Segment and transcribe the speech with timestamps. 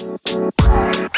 [0.00, 1.09] Bye.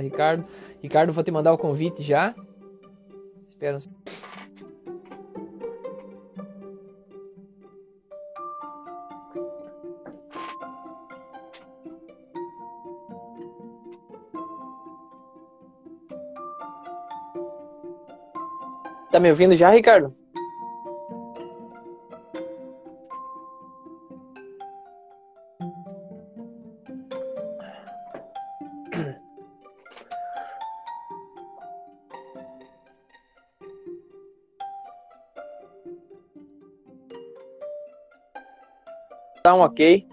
[0.00, 0.44] Ricardo.
[0.82, 2.34] Ricardo, vou te mandar o convite já.
[3.46, 3.78] Espera.
[19.10, 20.12] Tá me ouvindo já, Ricardo?
[39.50, 40.06] Dá um ok.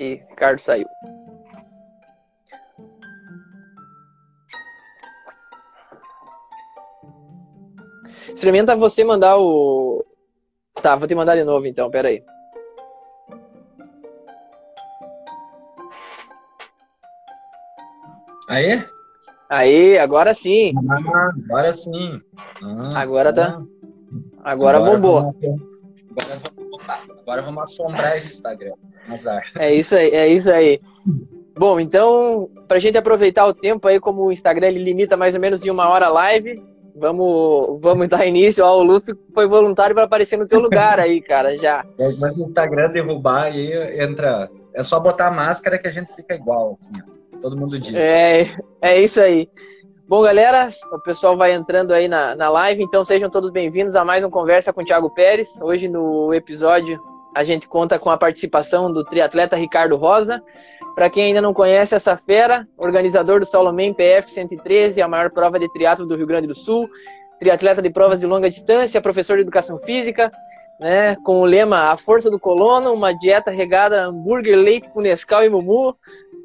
[0.00, 0.88] E Ricardo saiu.
[8.34, 10.04] Experimenta você mandar o.
[10.82, 12.24] Tá, vou te mandar de novo então, pera aí.
[18.48, 18.84] Aí?
[19.48, 20.72] Aí, agora sim.
[20.90, 22.20] Ah, agora sim.
[22.60, 23.62] Ah, Agora tá.
[24.42, 25.32] Agora bombou.
[27.32, 28.74] Agora, vamos, assombrar esse Instagram.
[29.08, 29.50] Azar.
[29.58, 30.78] É isso aí, é isso aí.
[31.56, 35.40] Bom, então, pra gente aproveitar o tempo aí, como o Instagram ele limita mais ou
[35.40, 36.62] menos em uma hora a live,
[36.94, 38.62] vamos, vamos dar início.
[38.62, 41.86] Ó, o Luffy foi voluntário para aparecer no teu lugar aí, cara, já.
[42.18, 44.50] Mas o Instagram derrubar aí entra.
[44.74, 46.92] É só botar a máscara que a gente fica igual, assim.
[47.40, 47.94] Todo mundo diz.
[47.94, 48.46] É,
[48.82, 49.48] é isso aí.
[50.06, 54.04] Bom, galera, o pessoal vai entrando aí na, na live, então sejam todos bem-vindos a
[54.04, 55.58] mais um Conversa com o Thiago Pérez.
[55.62, 56.98] Hoje no episódio
[57.34, 60.42] a gente conta com a participação do triatleta Ricardo Rosa.
[60.94, 65.58] Para quem ainda não conhece essa fera, organizador do Soloman PF 113, a maior prova
[65.58, 66.88] de triatlo do Rio Grande do Sul,
[67.38, 70.30] triatleta de provas de longa distância, professor de educação física,
[70.78, 75.44] né, com o lema A Força do Colono, uma dieta regada hambúrguer, leite com Nescau
[75.44, 75.96] e Mumu,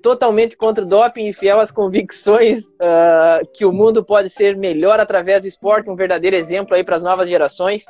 [0.01, 4.99] totalmente contra o doping e fiel às convicções uh, que o mundo pode ser melhor
[4.99, 7.83] através do esporte, um verdadeiro exemplo aí para as novas gerações.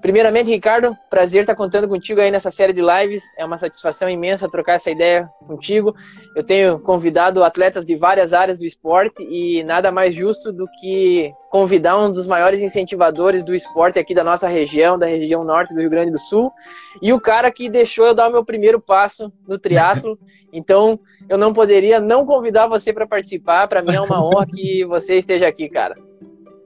[0.00, 3.22] Primeiramente, Ricardo, prazer estar contando contigo aí nessa série de lives.
[3.36, 5.94] É uma satisfação imensa trocar essa ideia contigo.
[6.34, 11.32] Eu tenho convidado atletas de várias áreas do esporte e nada mais justo do que
[11.50, 15.80] convidar um dos maiores incentivadores do esporte aqui da nossa região, da região norte do
[15.80, 16.52] Rio Grande do Sul,
[17.00, 20.18] e o cara que deixou eu dar o meu primeiro passo no triatlo.
[20.52, 23.68] Então, eu não poderia não convidar você para participar.
[23.68, 25.94] Para mim é uma honra que você esteja aqui, cara.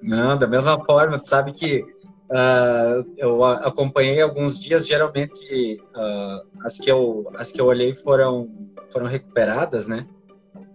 [0.01, 1.85] Não, da mesma forma, tu sabe que
[2.31, 8.49] Uh, eu acompanhei alguns dias, geralmente uh, as, que eu, as que eu olhei foram,
[8.89, 10.07] foram recuperadas, né?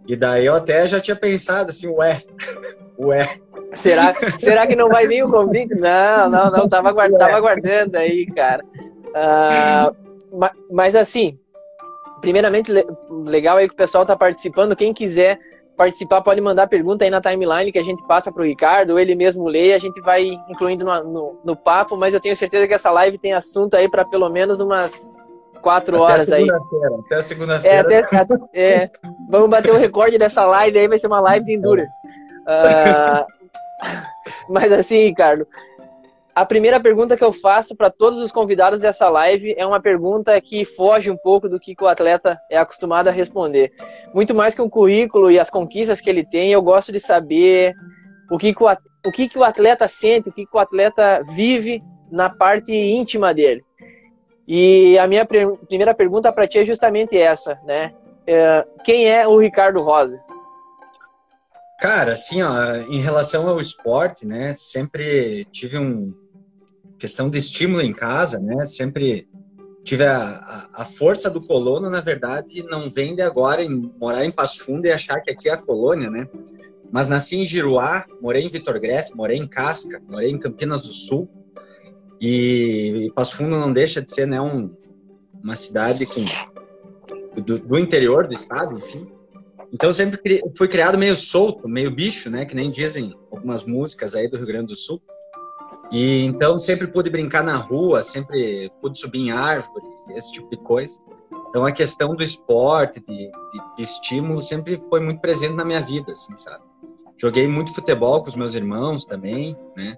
[0.05, 2.21] E daí eu até já tinha pensado assim, ué,
[2.99, 3.39] ué.
[3.73, 5.75] Será, será que não vai vir o convite?
[5.75, 8.63] Não, não, não, tava, aguardando, tava aguardando aí, cara.
[9.15, 9.95] Uh,
[10.71, 11.39] mas assim,
[12.19, 12.71] primeiramente,
[13.09, 14.75] legal aí que o pessoal tá participando.
[14.75, 15.39] Quem quiser
[15.75, 18.99] participar, pode mandar pergunta aí na timeline que a gente passa para o Ricardo, ou
[18.99, 22.67] ele mesmo lê, a gente vai incluindo no, no, no, papo, mas eu tenho certeza
[22.67, 25.15] que essa live tem assunto aí para pelo menos umas
[25.61, 26.47] quatro até horas aí.
[27.05, 27.75] Até segunda-feira.
[27.75, 28.89] É, até, até, é,
[29.29, 31.95] vamos bater o recorde dessa live aí, vai ser uma live de endurance.
[32.47, 33.25] Uh,
[34.49, 35.47] mas assim, Ricardo,
[36.35, 40.39] a primeira pergunta que eu faço para todos os convidados dessa live é uma pergunta
[40.41, 43.71] que foge um pouco do que o atleta é acostumado a responder.
[44.13, 47.73] Muito mais que um currículo e as conquistas que ele tem, eu gosto de saber
[48.29, 48.53] o que,
[49.05, 51.81] o, que, o atleta sente, o que, que o atleta vive
[52.11, 53.63] na parte íntima dele.
[54.45, 57.93] E a minha primeira pergunta para ti é justamente essa, né?
[58.27, 60.21] É, quem é o Ricardo Rosa?
[61.79, 66.13] Cara, assim, ó, em relação ao esporte, né, sempre tive um,
[66.97, 68.65] questão de estímulo em casa, né?
[68.65, 69.27] Sempre
[69.83, 74.25] tive a, a, a, força do colono, na verdade, não vem de agora em morar
[74.25, 76.27] em Passo Fundo e achar que aqui é a colônia, né?
[76.91, 80.91] Mas nasci em Giruá, morei em Vitor Greff, morei em Casca, morei em Campinas do
[80.91, 81.29] Sul.
[82.19, 84.73] E, e Passo Fundo não deixa de ser, né, um,
[85.43, 86.25] uma cidade com,
[87.41, 89.05] do, do interior do estado, enfim.
[89.71, 92.45] Então sempre fui criado meio solto, meio bicho, né?
[92.45, 95.01] Que nem dizem algumas músicas aí do Rio Grande do Sul.
[95.91, 100.57] E então sempre pude brincar na rua, sempre pude subir em árvore, esse tipo de
[100.57, 101.01] coisa.
[101.49, 105.79] Então a questão do esporte, de, de, de, estímulo, sempre foi muito presente na minha
[105.79, 106.63] vida, assim, sabe?
[107.17, 109.97] Joguei muito futebol com os meus irmãos também, né?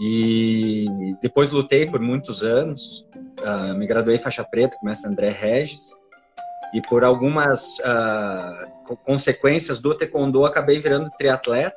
[0.00, 0.86] E
[1.22, 3.08] depois lutei por muitos anos.
[3.40, 5.98] Uh, me graduei faixa preta com o mestre André Regis.
[6.74, 11.76] E por algumas uh, consequências do taekwondo, acabei virando triatleta.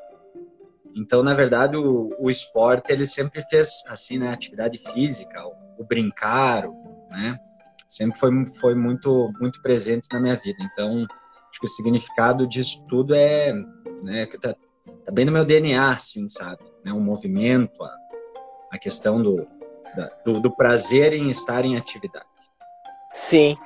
[0.97, 5.85] Então, na verdade, o, o esporte ele sempre fez assim, né, atividade física, o, o
[5.85, 6.67] brincar,
[7.11, 7.39] né?
[7.87, 10.57] Sempre foi, foi muito muito presente na minha vida.
[10.59, 11.05] Então,
[11.49, 13.53] acho que o significado disso tudo é,
[14.03, 14.55] né, que tá,
[15.05, 16.63] tá bem no meu DNA, assim, sabe?
[16.83, 17.95] Né, o movimento, a,
[18.71, 19.45] a questão do,
[19.95, 22.25] da, do, do prazer em estar em atividade.
[23.17, 23.57] Sim.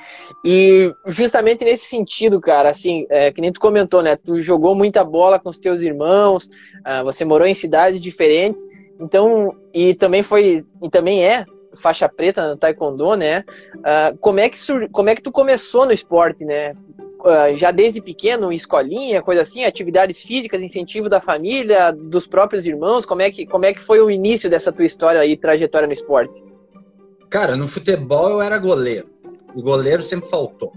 [0.46, 4.16] E justamente nesse sentido, cara, assim, é, que nem tu comentou, né?
[4.16, 8.64] Tu jogou muita bola com os teus irmãos, uh, você morou em cidades diferentes,
[8.98, 11.44] então, e também foi, e também é
[11.76, 13.44] faixa preta no taekwondo, né?
[13.76, 14.90] Uh, como é que sur...
[14.90, 16.72] como é que tu começou no esporte, né?
[17.20, 23.06] Uh, já desde pequeno, escolinha, coisa assim, atividades físicas, incentivo da família, dos próprios irmãos,
[23.06, 25.94] como é que como é que foi o início dessa tua história e trajetória no
[25.94, 26.42] esporte?
[27.30, 29.11] Cara, no futebol eu era goleiro.
[29.56, 30.72] O goleiro sempre faltou.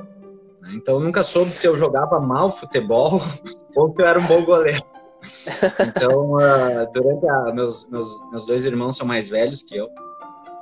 [0.60, 0.72] Né?
[0.74, 3.20] Então nunca soube se eu jogava mal futebol
[3.76, 4.82] ou se eu era um bom goleiro.
[5.80, 9.88] Então, uh, durante a, meus, meus, meus dois irmãos são mais velhos que eu,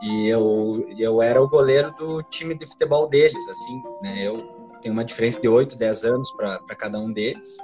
[0.03, 4.27] e eu, eu era o goleiro do time de futebol deles, assim, né?
[4.27, 4.43] Eu
[4.81, 7.57] tenho uma diferença de 8, 10 anos para cada um deles.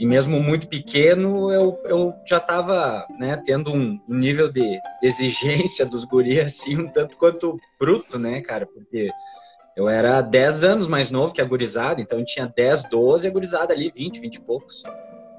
[0.00, 5.84] E mesmo muito pequeno, eu, eu já estava né, tendo um nível de, de exigência
[5.84, 8.66] dos guris, assim, um tanto quanto bruto, né, cara?
[8.66, 9.10] Porque
[9.76, 13.30] eu era 10 anos mais novo que a gurizada, então eu tinha 10, 12, a
[13.30, 14.82] gurizada ali 20, 20 e poucos.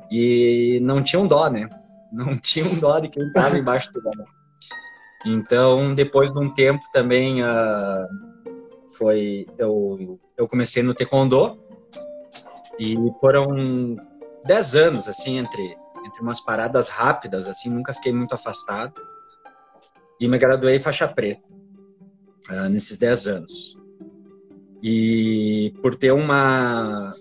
[0.09, 1.69] E não tinha um dó, né?
[2.13, 4.13] Não tinha um dó de quem estava embaixo do gol.
[5.25, 8.07] Então, depois de um tempo também uh,
[8.95, 11.57] foi eu, eu comecei no taekwondo
[12.79, 13.95] e foram
[14.45, 15.75] dez anos assim entre
[16.05, 19.01] entre umas paradas rápidas assim, nunca fiquei muito afastado
[20.19, 21.41] e me graduei faixa preta
[22.51, 23.81] uh, nesses dez anos.
[24.83, 27.13] E por ter uma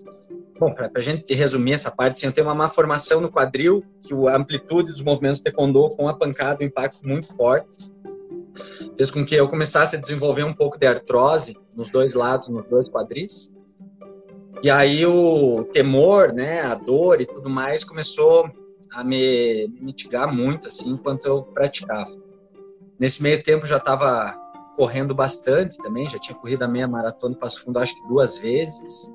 [0.59, 3.83] Bom, para a gente resumir essa parte, assim, eu tenho uma má formação no quadril,
[4.01, 7.91] que a amplitude dos movimentos de taekwondo com a pancada, um impacto muito forte
[8.95, 12.65] fez com que eu começasse a desenvolver um pouco de artrose nos dois lados, nos
[12.67, 13.53] dois quadris.
[14.61, 18.49] E aí o temor, né, a dor e tudo mais começou
[18.91, 22.11] a me mitigar muito assim enquanto eu praticava.
[22.99, 24.39] Nesse meio tempo já estava
[24.75, 29.13] correndo bastante também, já tinha corrido a meia maratona Passo Fundo acho que duas vezes.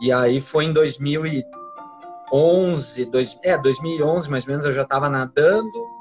[0.00, 5.96] E aí foi em 2011, dois, é, 2011 mais ou menos eu já estava nadando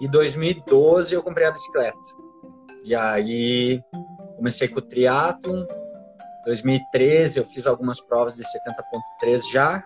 [0.00, 1.96] e 2012 eu comprei a bicicleta.
[2.84, 3.82] E aí
[4.36, 5.64] comecei com o triatlon.
[6.44, 9.84] 2013 eu fiz algumas provas de 70.3 já.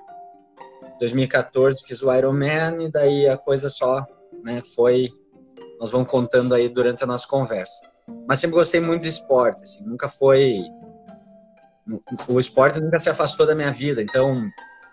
[0.99, 4.03] 2014 fiz o Ironman e daí a coisa só,
[4.43, 5.11] né, foi
[5.79, 7.89] nós vamos contando aí durante a nossa conversa.
[8.27, 10.61] Mas sempre gostei muito de esporte, assim, nunca foi
[12.29, 14.03] o esporte nunca se afastou da minha vida.
[14.03, 14.51] Então,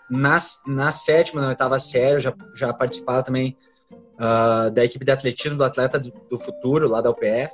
[0.10, 0.38] na,
[0.68, 3.58] na sétima, na oitava série, eu já, já participava também
[3.92, 7.54] uh, da equipe de atletismo do Atleta do Futuro, lá da UPF.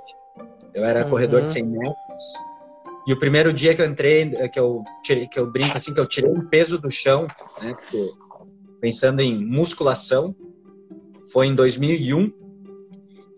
[0.74, 1.10] Eu era uhum.
[1.10, 2.24] corredor de 100 metros.
[3.08, 6.00] E o primeiro dia que eu entrei, que eu, tirei, que eu brinco assim, que
[6.00, 7.26] eu tirei um peso do chão,
[7.62, 7.74] né,
[8.80, 10.36] pensando em musculação,
[11.32, 12.32] foi em 2001.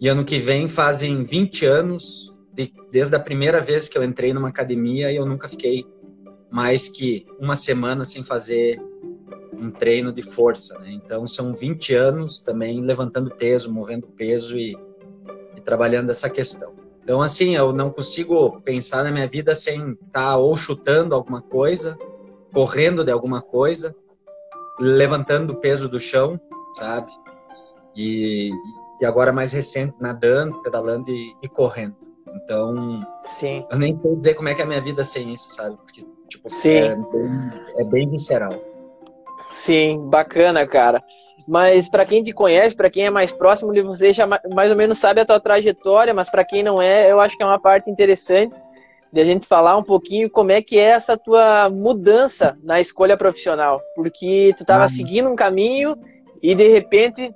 [0.01, 4.34] E ano que vem fazem 20 anos de, desde a primeira vez que eu entrei
[4.34, 5.86] numa academia e eu nunca fiquei
[6.50, 8.81] mais que uma semana sem fazer
[9.53, 10.91] um treino de força, né?
[10.91, 14.75] Então são 20 anos também levantando peso, movendo peso e,
[15.55, 16.74] e, trabalhando essa questão.
[17.03, 21.43] Então assim, eu não consigo pensar na minha vida sem estar tá ou chutando alguma
[21.43, 21.96] coisa,
[22.51, 23.96] correndo de alguma coisa,
[24.79, 26.41] levantando o peso do chão,
[26.74, 27.12] sabe?
[27.96, 28.50] E,
[29.01, 31.96] e agora mais recente, nadando, pedalando e, e correndo.
[32.36, 33.65] Então, Sim.
[33.70, 35.75] eu nem sei dizer como é que é a minha vida sem isso, sabe?
[35.77, 36.77] Porque, tipo, Sim.
[36.77, 38.53] É, bem, é bem visceral.
[39.51, 41.03] Sim, bacana, cara.
[41.48, 44.77] Mas para quem te conhece, para quem é mais próximo de você, já mais ou
[44.77, 47.60] menos sabe a tua trajetória, mas para quem não é, eu acho que é uma
[47.60, 48.55] parte interessante
[49.12, 53.17] de a gente falar um pouquinho como é que é essa tua mudança na escolha
[53.17, 54.89] profissional, porque tu estava ah.
[54.89, 55.98] seguindo um caminho
[56.41, 57.34] e de repente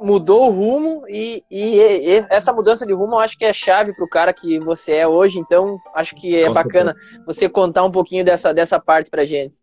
[0.00, 3.94] mudou o rumo e, e, e, essa mudança de rumo eu acho que é chave
[3.94, 6.94] para o cara que você é hoje, então acho que é bacana
[7.26, 9.58] você contar um pouquinho dessa, dessa parte para gente.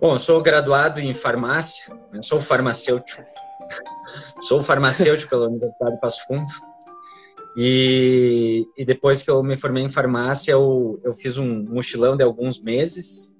[0.00, 2.20] Bom, eu sou graduado em farmácia, né?
[2.22, 3.22] sou farmacêutico.
[4.40, 6.46] sou farmacêutico pela Universidade de Passo Fundo.
[7.56, 12.22] E, e depois que eu me formei em farmácia, eu, eu fiz um mochilão de
[12.22, 13.34] alguns meses.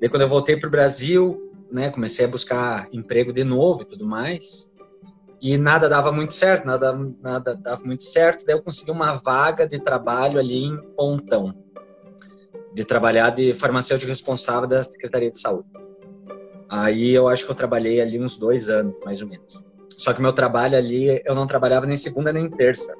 [0.00, 3.84] Daí quando eu voltei para o Brasil, né, comecei a buscar emprego de novo e
[3.84, 4.72] tudo mais.
[5.40, 8.44] E nada dava muito certo, nada, nada dava muito certo.
[8.44, 11.54] Daí eu consegui uma vaga de trabalho ali em Pontão,
[12.72, 15.68] de trabalhar de farmacêutico responsável da Secretaria de Saúde.
[16.68, 19.64] Aí eu acho que eu trabalhei ali uns dois anos, mais ou menos.
[19.96, 22.94] Só que meu trabalho ali, eu não trabalhava nem segunda nem terça.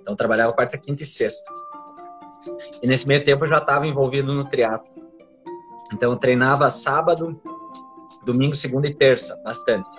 [0.00, 1.50] Então eu trabalhava quarta, quinta e sexta.
[2.82, 4.90] E nesse meio tempo eu já estava envolvido no triatlo.
[5.92, 7.40] Então eu treinava sábado,
[8.24, 9.90] domingo, segunda e terça, bastante.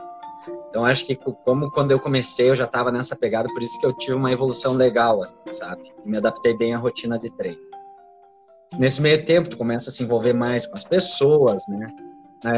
[0.73, 3.85] Então acho que como quando eu comecei eu já estava nessa pegada, por isso que
[3.85, 5.83] eu tive uma evolução legal, assim, sabe?
[6.03, 7.61] Me adaptei bem à rotina de treino.
[8.79, 11.85] Nesse meio tempo tu começa a se envolver mais com as pessoas, né?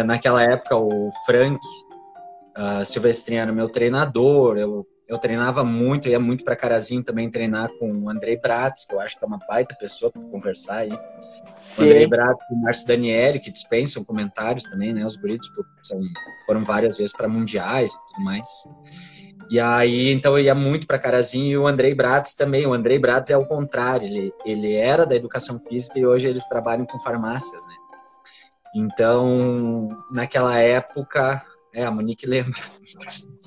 [0.06, 1.60] Naquela época o Frank
[2.58, 7.70] uh, Silvestrinho era meu treinador, eu, eu treinava muito, ia muito para Carazinho também treinar
[7.78, 10.92] com o Andrei Bratz, que eu acho que é uma baita pessoa para conversar aí.
[11.54, 11.84] Sim.
[11.84, 15.06] O Andrei Bratz e o Márcio Daniele, que dispensam comentários também, né?
[15.06, 15.50] Os guritos
[15.84, 16.00] são,
[16.46, 18.48] foram várias vezes para mundiais e tudo mais.
[19.50, 22.66] E aí, então eu ia muito para Carazinho e o Andrei Bratz também.
[22.66, 26.48] O Andrei Bratz é o contrário, ele, ele era da educação física e hoje eles
[26.50, 27.76] trabalham com farmácias, né?
[28.76, 31.42] Então, naquela época,
[31.76, 32.62] é, a Monique lembra.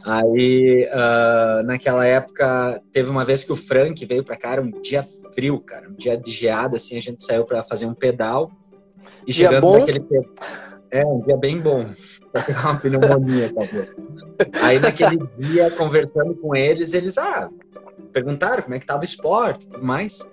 [0.04, 5.02] Aí, uh, naquela época, teve uma vez que o Frank veio pra cá, um dia
[5.34, 8.50] frio, cara, um dia de geada, assim, a gente saiu para fazer um pedal.
[9.26, 9.78] E dia chegando bom?
[9.78, 10.30] naquele pedal.
[10.90, 11.90] É, um dia bem bom.
[12.30, 13.94] Pra pegar uma pneumonia, talvez.
[14.62, 17.48] Aí, naquele dia, conversando com eles, eles, ah,
[18.12, 20.30] perguntaram como é que tava o esporte e tudo mais.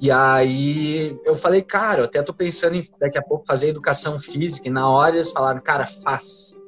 [0.00, 4.18] E aí eu falei, cara, eu até tô pensando em daqui a pouco fazer educação
[4.18, 4.68] física.
[4.68, 6.62] E na hora eles falaram, cara, faz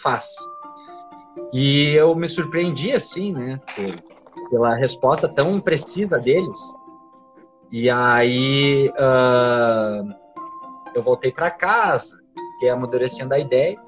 [0.00, 0.26] faz.
[1.52, 3.60] E eu me surpreendi assim, né,
[4.50, 6.74] pela resposta tão precisa deles.
[7.70, 10.14] E aí uh,
[10.94, 13.78] eu voltei para casa, fiquei amadurecendo a ideia.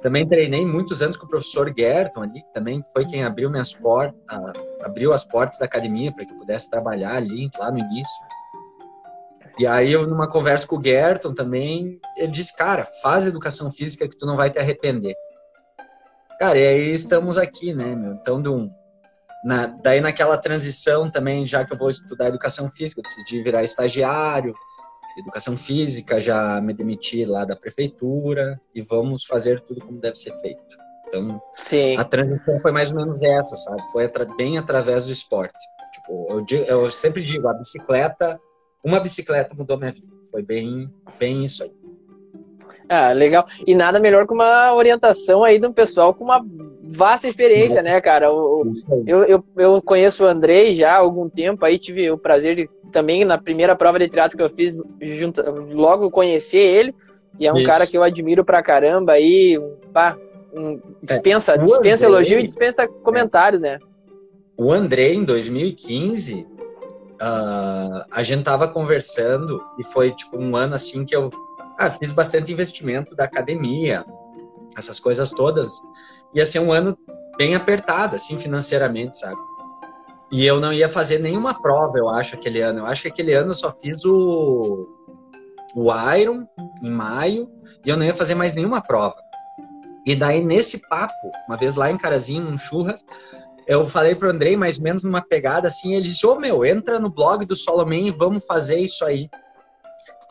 [0.00, 3.72] Também treinei muitos anos com o professor Gerton ali, que também foi quem abriu minhas
[3.74, 7.78] portas, uh, abriu as portas da academia para que eu pudesse trabalhar ali, lá no
[7.78, 8.26] início.
[9.58, 14.08] E aí, eu, numa conversa com o Gerton também, ele disse, cara, faz educação física
[14.08, 15.14] que tu não vai te arrepender.
[16.40, 18.14] Cara, e aí estamos aqui, né, meu?
[18.14, 18.70] Então, de um,
[19.44, 24.54] na, daí naquela transição também, já que eu vou estudar educação física, decidi virar estagiário,
[25.18, 30.32] educação física, já me demiti lá da prefeitura e vamos fazer tudo como deve ser
[30.40, 30.78] feito.
[31.06, 31.98] Então, Sim.
[31.98, 33.82] a transição foi mais ou menos essa, sabe?
[33.92, 35.58] Foi bem através do esporte.
[35.92, 38.40] Tipo, eu, eu sempre digo, a bicicleta,
[38.82, 40.08] uma bicicleta mudou minha vida.
[40.30, 41.79] Foi bem, bem isso aí.
[42.92, 43.44] Ah, legal.
[43.64, 46.44] E nada melhor que uma orientação aí de um pessoal com uma
[46.88, 48.26] vasta experiência, né, cara?
[48.26, 48.72] Eu,
[49.06, 53.24] eu, eu conheço o Andrei já há algum tempo, aí tive o prazer de também
[53.24, 55.40] na primeira prova de teatro que eu fiz, junto,
[55.72, 56.92] logo conhecer ele.
[57.38, 57.66] E é um Isso.
[57.66, 59.56] cara que eu admiro pra caramba aí,
[59.92, 60.16] pá,
[60.52, 63.78] um, dispensa, é, dispensa Andrei, elogio e dispensa comentários, né?
[64.56, 66.46] O Andrei, em 2015, uh,
[67.20, 71.30] ah, a gente tava conversando e foi tipo um ano assim que eu
[71.80, 74.04] ah, fiz bastante investimento da academia,
[74.76, 75.80] essas coisas todas.
[76.34, 76.96] Ia ser um ano
[77.38, 79.40] bem apertado, assim, financeiramente, sabe?
[80.30, 82.80] E eu não ia fazer nenhuma prova, eu acho, aquele ano.
[82.80, 84.86] Eu acho que aquele ano eu só fiz o,
[85.74, 86.46] o Iron
[86.82, 87.50] em maio
[87.84, 89.16] e eu não ia fazer mais nenhuma prova.
[90.06, 91.14] E daí, nesse papo,
[91.48, 93.02] uma vez lá em Carazinho, num churras,
[93.66, 96.62] eu falei pro Andrei, mais ou menos numa pegada assim, ele disse, ô oh, meu,
[96.62, 99.30] entra no blog do Solomon e vamos fazer isso aí.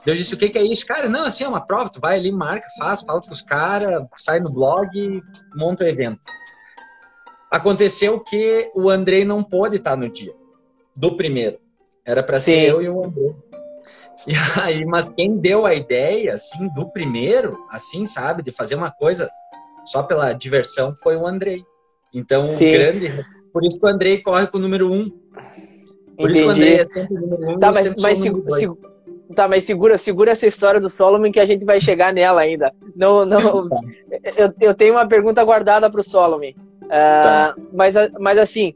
[0.06, 0.86] Eu disse, o que, que é isso?
[0.86, 4.40] Cara, não, assim, é uma prova, tu vai ali, marca, faz, fala pros caras, sai
[4.40, 5.22] no blog,
[5.56, 6.22] monta o evento.
[7.52, 10.34] Aconteceu que o Andrei não pôde estar no dia
[10.96, 11.58] do primeiro.
[12.06, 13.36] Era para ser eu e o Andrei.
[14.28, 18.92] E aí, mas quem deu a ideia, assim, do primeiro, assim, sabe, de fazer uma
[18.92, 19.30] coisa
[19.86, 21.64] só pela diversão, foi o Andrei.
[22.14, 22.72] Então, Sim.
[22.72, 23.26] grande.
[23.54, 25.10] Por isso que o Andrei corre com o número um.
[26.18, 26.32] Por Entendi.
[26.32, 27.60] isso que o Andrei é sempre o número um.
[27.60, 28.68] Tá, mas, mas se, se,
[29.36, 32.74] Tá, mas segura, segura essa história do Solomon que a gente vai chegar nela ainda.
[32.96, 33.70] Não, não.
[34.36, 36.52] eu, eu tenho uma pergunta guardada para o Solomon.
[36.86, 37.56] Uh, tá.
[37.72, 38.74] mas, mas assim,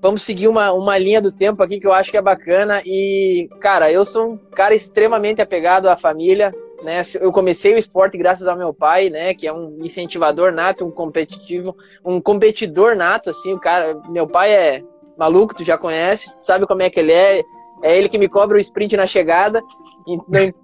[0.00, 2.82] vamos seguir uma, uma linha do tempo aqui que eu acho que é bacana.
[2.84, 6.52] E, cara, eu sou um cara extremamente apegado à família.
[6.82, 7.00] Né?
[7.20, 9.32] Eu comecei o esporte graças ao meu pai, né?
[9.32, 13.54] Que é um incentivador nato, um competitivo, um competidor nato, assim.
[13.54, 14.82] O cara, meu pai é
[15.16, 17.42] maluco, tu já conhece, sabe como é que ele é.
[17.84, 19.60] É ele que me cobra o sprint na chegada,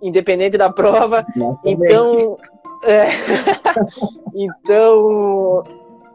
[0.03, 1.25] independente da prova.
[1.65, 2.37] Então,
[2.85, 3.09] é,
[4.35, 5.65] então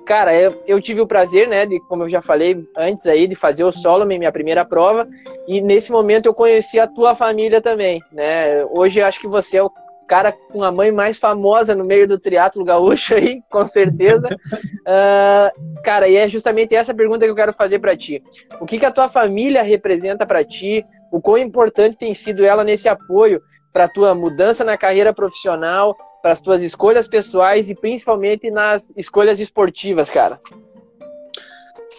[0.06, 3.36] cara, eu, eu, tive o prazer, né, de, como eu já falei antes aí, de
[3.36, 5.08] fazer o Solomon, minha primeira prova,
[5.48, 8.66] e nesse momento eu conheci a tua família também, né?
[8.66, 9.72] Hoje eu acho que você é o
[10.08, 14.28] cara com a mãe mais famosa no meio do triatlo gaúcho aí, com certeza.
[14.28, 18.22] uh, cara, e é justamente essa pergunta que eu quero fazer para ti.
[18.60, 20.86] O que, que a tua família representa para ti?
[21.14, 23.40] O quão importante tem sido ela nesse apoio
[23.72, 29.40] para tua mudança na carreira profissional, para as tuas escolhas pessoais e principalmente nas escolhas
[29.40, 30.40] esportivas, cara?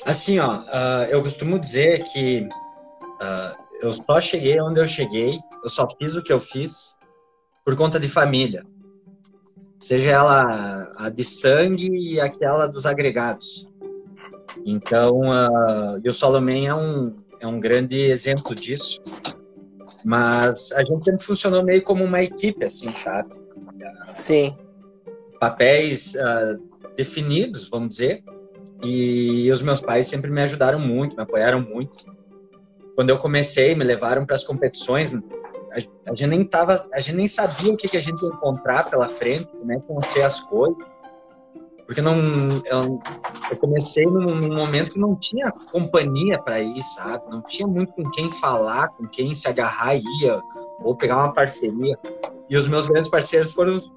[0.04, 5.70] Assim, ó, uh, eu costumo dizer que uh, eu só cheguei onde eu cheguei, eu
[5.70, 6.98] só fiz o que eu fiz
[7.64, 8.66] por conta de família.
[9.78, 13.70] Seja ela a de sangue e aquela dos agregados.
[14.66, 19.02] Então, uh, e o Solomon é um, é um grande exemplo disso.
[20.04, 23.30] Mas a gente sempre funcionou meio como uma equipe, assim, sabe?
[24.14, 24.56] Sim.
[25.40, 26.60] Papéis uh,
[26.96, 28.22] definidos, vamos dizer.
[28.82, 32.04] E os meus pais sempre me ajudaram muito, me apoiaram muito.
[32.94, 35.14] Quando eu comecei, me levaram para as competições
[36.06, 38.88] a, gente nem tava, a gente nem sabia o que, que a gente ia encontrar
[38.88, 39.82] pela frente, né?
[39.86, 40.76] Conhecer as coisas.
[41.86, 42.16] Porque não,
[42.64, 42.98] eu,
[43.50, 47.30] eu comecei num, num, momento que não tinha companhia para ir, sabe?
[47.30, 50.40] Não tinha muito com quem falar, com quem se agarrar ia,
[50.80, 51.98] ou pegar uma parceria.
[52.48, 53.92] E os meus grandes parceiros foram os,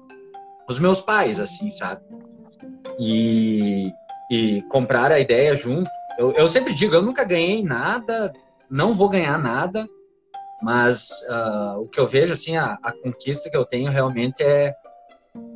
[0.68, 2.02] os meus pais, assim, sabe?
[3.00, 3.90] E,
[4.30, 5.88] e comprar a ideia junto.
[6.18, 8.32] Eu, eu sempre digo, eu nunca ganhei nada,
[8.70, 9.88] não vou ganhar nada,
[10.60, 14.74] mas uh, o que eu vejo, assim, a, a, conquista que eu tenho realmente é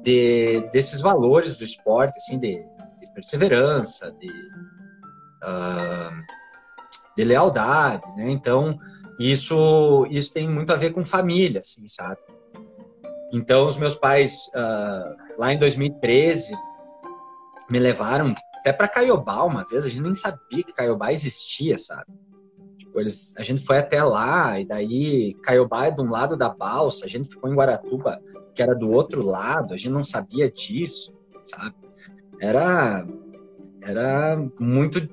[0.03, 6.23] de, desses valores do esporte, assim, de, de perseverança, de, uh,
[7.17, 8.31] de lealdade, né?
[8.31, 8.79] Então,
[9.19, 12.19] isso, isso tem muito a ver com família, assim, sabe?
[13.33, 16.55] Então, os meus pais, uh, lá em 2013,
[17.71, 22.07] me levaram até para Caiobá uma vez, a gente nem sabia que Caiobá existia, sabe?
[22.77, 26.49] Tipo, eles, a gente foi até lá, e daí Caiobá é de um lado da
[26.49, 28.21] balsa, a gente ficou em Guaratuba,
[28.55, 31.75] que era do outro lado, a gente não sabia disso, sabe?
[32.41, 33.07] Era,
[33.83, 35.09] era muito,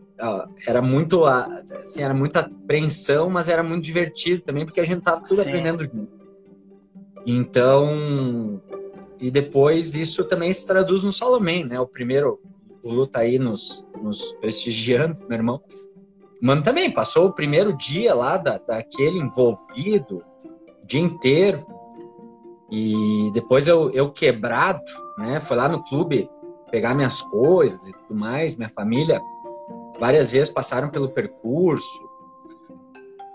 [0.68, 5.22] era muito, assim, era muita apreensão, mas era muito divertido também, porque a gente tava
[5.22, 5.50] tudo Sim.
[5.50, 6.20] aprendendo junto.
[7.26, 8.62] Então,
[9.20, 11.80] e depois isso também se traduz no Solomon, né?
[11.80, 12.40] O primeiro,
[12.84, 15.62] o Lu tá aí nos, nos prestigiando, meu irmão.
[16.42, 20.24] Mano também passou o primeiro dia lá da, daquele envolvido,
[20.86, 21.66] dia inteiro.
[22.72, 24.84] E depois eu, eu quebrado,
[25.18, 25.40] né?
[25.40, 26.30] Foi lá no clube
[26.70, 28.56] pegar minhas coisas e tudo mais.
[28.56, 29.22] Minha família
[30.00, 32.04] várias vezes passaram pelo percurso.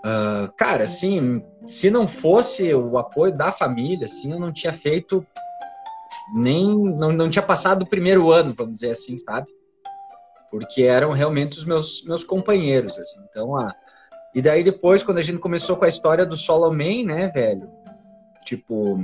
[0.05, 5.25] Uh, cara, assim, se não fosse o apoio da família, assim, eu não tinha feito
[6.33, 6.67] nem.
[6.95, 9.47] Não, não tinha passado o primeiro ano, vamos dizer assim, sabe?
[10.55, 13.19] porque eram realmente os meus, meus companheiros, assim.
[13.29, 13.75] Então, a...
[14.33, 17.69] E daí depois, quando a gente começou com a história do Solomon, né, velho?
[18.45, 18.97] Tipo,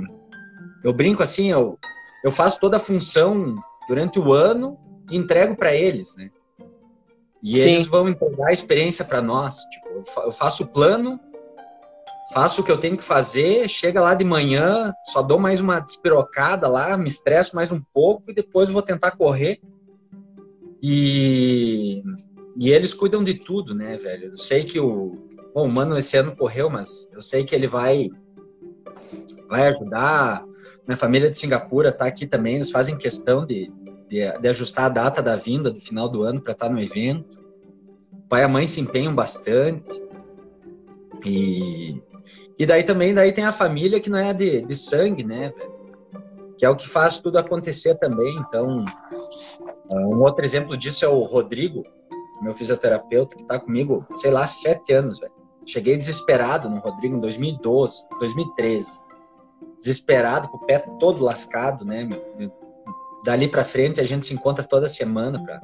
[0.82, 1.78] eu brinco assim, eu,
[2.24, 3.56] eu faço toda a função
[3.88, 4.78] durante o ano
[5.10, 6.30] e entrego para eles, né?
[7.42, 7.70] E Sim.
[7.70, 9.56] eles vão entregar a experiência para nós.
[9.64, 9.88] Tipo,
[10.24, 11.18] eu faço o plano,
[12.32, 15.80] faço o que eu tenho que fazer, chega lá de manhã, só dou mais uma
[15.80, 19.60] despirocada lá, me estresso mais um pouco e depois vou tentar correr
[20.82, 22.02] e,
[22.58, 24.24] e eles cuidam de tudo, né, velho?
[24.24, 25.16] Eu sei que o.
[25.54, 28.10] Bom, o Mano esse ano correu, mas eu sei que ele vai,
[29.48, 30.44] vai ajudar.
[30.86, 33.72] Minha família de Singapura tá aqui também, eles fazem questão de,
[34.08, 36.80] de, de ajustar a data da vinda do final do ano para estar tá no
[36.80, 37.42] evento.
[38.28, 40.02] Pai e a mãe se empenham bastante.
[41.24, 42.00] E,
[42.58, 45.72] e daí também daí tem a família que não é de, de sangue, né, velho?
[46.58, 48.36] Que é o que faz tudo acontecer também.
[48.38, 48.84] Então,
[49.94, 51.84] um outro exemplo disso é o Rodrigo,
[52.40, 55.32] meu fisioterapeuta, que está comigo, sei lá, sete anos, velho.
[55.66, 59.00] Cheguei desesperado no Rodrigo em 2012, 2013.
[59.82, 62.08] Desesperado, com o pé todo lascado, né?
[63.24, 65.60] Dali para frente a gente se encontra toda semana para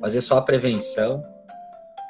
[0.00, 1.22] fazer só a prevenção.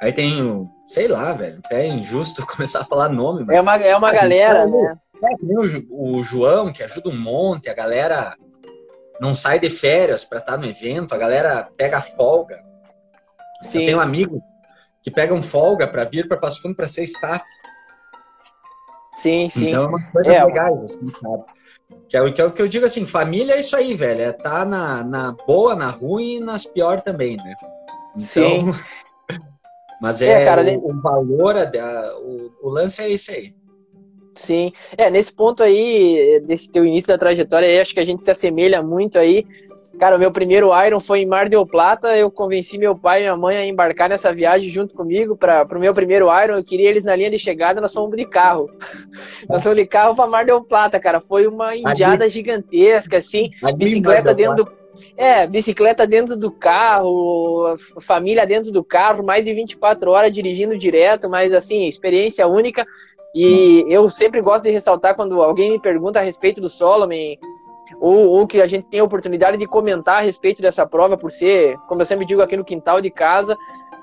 [0.01, 3.57] Aí tem, sei lá, velho, até é injusto começar a falar nome, mas...
[3.57, 4.97] É uma, é uma galera, né?
[5.21, 8.37] É, tem o, o João, que ajuda um monte, a galera
[9.19, 12.63] não sai de férias para estar tá no evento, a galera pega folga.
[13.61, 13.79] Sim.
[13.79, 14.41] Eu tenho um amigo
[15.03, 17.43] que pega um folga para vir para Passo Fundo para ser staff.
[19.19, 19.67] Sim, sim.
[19.67, 21.43] Então é uma coisa é, legais, assim, sabe?
[22.07, 24.21] Que é, que é o que eu digo assim, família é isso aí, velho.
[24.21, 27.53] É tá na, na boa, na ruim e nas piores também, né?
[28.11, 28.71] Então, sim.
[30.01, 33.53] Mas é, é cara, o, o valor, a, o, o lance é isso aí.
[34.35, 34.71] Sim.
[34.97, 38.31] É, nesse ponto aí, desse teu início da trajetória, aí, acho que a gente se
[38.31, 39.45] assemelha muito aí.
[39.99, 42.15] Cara, o meu primeiro Iron foi em Mar del Plata.
[42.15, 45.79] Eu convenci meu pai e minha mãe a embarcar nessa viagem junto comigo para o
[45.79, 46.55] meu primeiro Iron.
[46.55, 48.69] Eu queria eles na linha de chegada, nós fomos de carro.
[49.49, 51.19] nós fomos de carro para Mar del Plata, cara.
[51.19, 52.31] Foi uma indiada Ali.
[52.31, 53.49] gigantesca, assim.
[53.61, 54.79] Ali bicicleta dentro do.
[55.17, 61.29] É, bicicleta dentro do carro, família dentro do carro, mais de 24 horas dirigindo direto,
[61.29, 62.85] mas assim, experiência única.
[63.35, 67.35] E eu sempre gosto de ressaltar quando alguém me pergunta a respeito do Solomon,
[67.99, 71.31] ou, ou, que a gente tem a oportunidade de comentar a respeito dessa prova, por
[71.31, 73.57] ser, como eu sempre digo aqui no quintal de casa,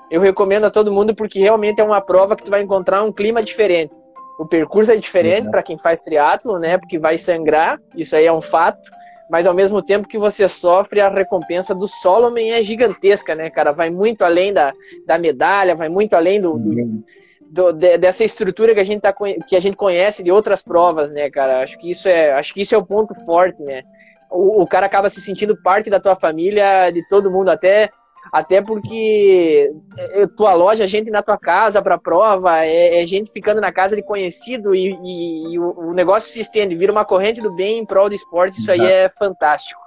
[0.09, 3.11] eu recomendo a todo mundo porque realmente é uma prova que tu vai encontrar um
[3.11, 3.93] clima diferente.
[4.39, 5.51] O percurso é diferente uhum.
[5.51, 6.77] para quem faz triatlo, né?
[6.77, 8.89] Porque vai sangrar, isso aí é um fato.
[9.29, 13.73] Mas ao mesmo tempo que você sofre, a recompensa do Solomon é gigantesca, né, cara?
[13.73, 14.71] Vai muito além da,
[15.05, 17.03] da medalha, vai muito além do, do, uhum do,
[17.49, 21.29] de, dessa estrutura que a gente tá, que a gente conhece de outras provas, né,
[21.29, 21.61] cara?
[21.61, 23.83] Acho que isso é, acho que isso é o ponto forte, né?
[24.29, 27.89] O, o cara acaba se sentindo parte da tua família, de todo mundo, até
[28.31, 33.61] até porque é, tu aloja gente na tua casa para prova, é, é, gente ficando
[33.61, 37.41] na casa de conhecido e, e, e o, o, negócio se estende, vira uma corrente
[37.41, 39.79] do bem em prol do esporte, isso aí é fantástico.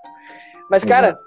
[0.70, 1.18] Mas, cara,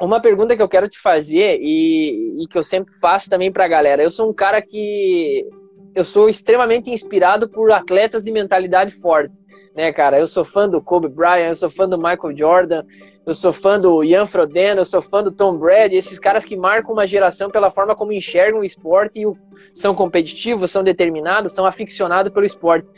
[0.00, 3.68] uma pergunta que eu quero te fazer e, e que eu sempre faço também pra
[3.68, 5.46] galera, eu sou um cara que
[5.94, 9.38] eu sou extremamente inspirado por atletas de mentalidade forte,
[9.74, 10.18] né, cara?
[10.18, 12.84] Eu sou fã do Kobe Bryant, eu sou fã do Michael Jordan,
[13.26, 16.56] eu sou fã do Ian Frodeno, eu sou fã do Tom Brady, esses caras que
[16.56, 19.26] marcam uma geração pela forma como enxergam o esporte e
[19.74, 22.88] são competitivos, são determinados, são aficionados pelo esporte.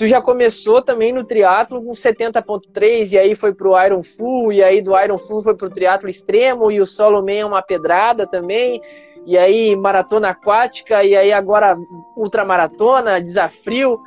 [0.00, 4.62] Tu já começou também no triatlo com 70.3 e aí foi pro Iron Full e
[4.62, 8.26] aí do Iron Full foi pro triatlo extremo e o solo man é uma pedrada
[8.26, 8.80] também
[9.26, 11.78] e aí maratona aquática, e aí agora
[12.16, 14.00] ultramaratona, desafio.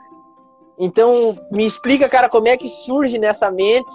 [0.78, 3.92] Então, me explica, cara, como é que surge nessa mente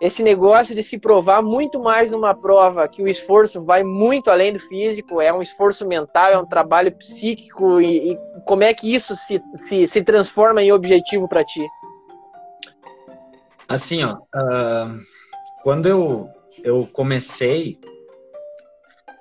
[0.00, 4.52] esse negócio de se provar muito mais numa prova que o esforço vai muito além
[4.52, 8.94] do físico, é um esforço mental, é um trabalho psíquico, e, e como é que
[8.94, 11.66] isso se, se, se transforma em objetivo para ti?
[13.68, 14.98] Assim, ó, uh,
[15.62, 16.28] quando eu,
[16.64, 17.78] eu comecei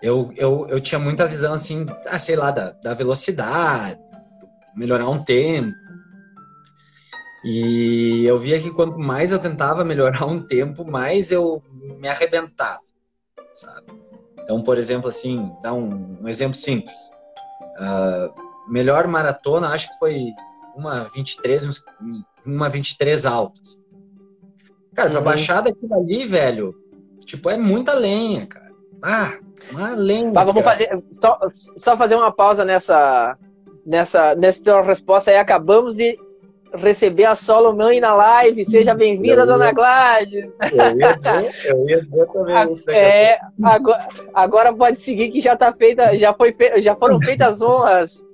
[0.01, 3.99] eu, eu, eu tinha muita visão assim, ah, sei lá, da, da velocidade,
[4.75, 5.75] melhorar um tempo.
[7.43, 12.79] E eu via que quanto mais eu tentava melhorar um tempo, mais eu me arrebentava,
[13.53, 13.87] sabe?
[14.43, 17.11] Então, por exemplo, assim, dar um, um exemplo simples.
[17.77, 18.33] Uh,
[18.69, 20.33] melhor maratona, acho que foi
[20.75, 21.83] uma 23,
[22.45, 23.81] uma 23 altas.
[24.95, 25.13] Cara, uhum.
[25.15, 26.75] pra baixar daquilo ali, velho,
[27.25, 28.71] tipo, é muita lenha, cara.
[29.03, 29.37] Ah,
[29.71, 29.95] uma.
[30.33, 33.37] Mas vamos fazer, só, só fazer uma pausa nessa,
[33.85, 35.37] nessa, nessa tua resposta aí.
[35.37, 36.17] Acabamos de
[36.73, 38.65] receber a Solomon na live.
[38.65, 40.45] Seja bem-vinda, dona Gladys.
[40.71, 42.75] Eu ia dizer, eu ia dizer também.
[42.95, 47.61] É, agora, agora pode seguir que já tá feita, já, foi já foram feitas as
[47.61, 48.29] honras.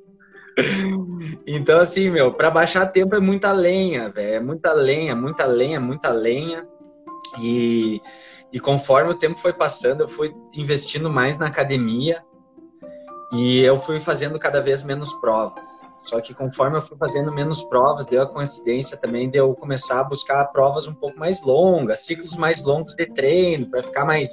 [1.45, 4.35] Então, assim, meu, para baixar tempo é muita lenha, velho.
[4.35, 6.65] É muita lenha, muita lenha, muita lenha.
[7.41, 8.01] E
[8.55, 12.23] e conforme o tempo foi passando, eu fui investindo mais na academia
[13.33, 15.85] e eu fui fazendo cada vez menos provas.
[15.97, 19.99] Só que conforme eu fui fazendo menos provas, deu a coincidência também de eu começar
[19.99, 24.31] a buscar provas um pouco mais longas, ciclos mais longos de treino, para ficar mais,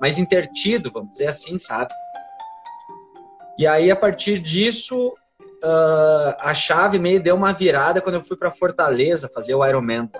[0.00, 1.94] mais intertido, vamos dizer assim, sabe?
[3.56, 5.14] E aí, a partir disso,
[5.62, 10.10] uh, a chave meio deu uma virada quando eu fui para Fortaleza fazer o Ironman.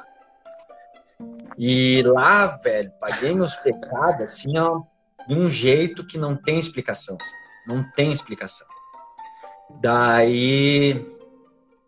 [1.59, 4.83] E lá, velho, paguei meus pecados assim, ó,
[5.27, 7.17] de um jeito que não tem explicação.
[7.67, 8.67] Não tem explicação.
[9.81, 10.95] Daí.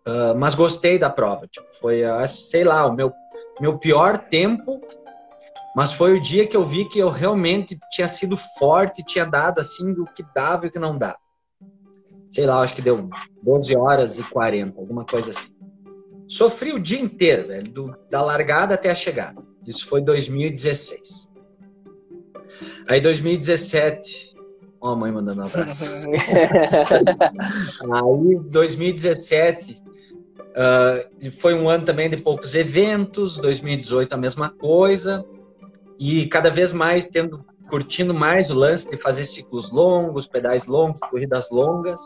[0.07, 1.47] Uh, mas gostei da prova.
[1.47, 3.13] Tipo, foi, uh, sei lá, o meu,
[3.61, 4.81] meu pior tempo.
[5.75, 9.59] Mas foi o dia que eu vi que eu realmente tinha sido forte, tinha dado
[9.59, 11.19] assim o que dava e o que não dava.
[12.31, 13.09] Sei lá, acho que deu
[13.43, 15.53] 12 horas e 40, alguma coisa assim.
[16.29, 19.43] Sofri o dia inteiro, velho, do, da largada até a chegada.
[19.67, 21.33] Isso foi 2016.
[22.89, 24.35] Aí 2017,
[24.81, 25.93] ó a mãe mandando um abraço.
[27.91, 29.83] Aí 2017
[30.55, 35.25] uh, foi um ano também de poucos eventos, 2018 a mesma coisa.
[35.99, 41.01] E cada vez mais tendo curtindo mais o lance de fazer ciclos longos, pedais longos,
[41.01, 42.01] corridas longas.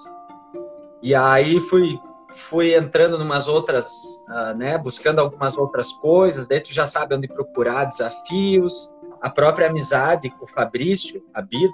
[1.02, 1.98] E aí fui
[2.32, 7.26] fui entrando numas outras, uh, né, buscando algumas outras coisas, daí tu já sabe onde
[7.26, 11.72] procurar desafios, a própria amizade com o Fabrício Abido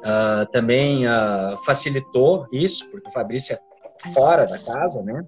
[0.00, 5.24] uh, também uh, facilitou isso, porque o Fabrício é fora da casa, né,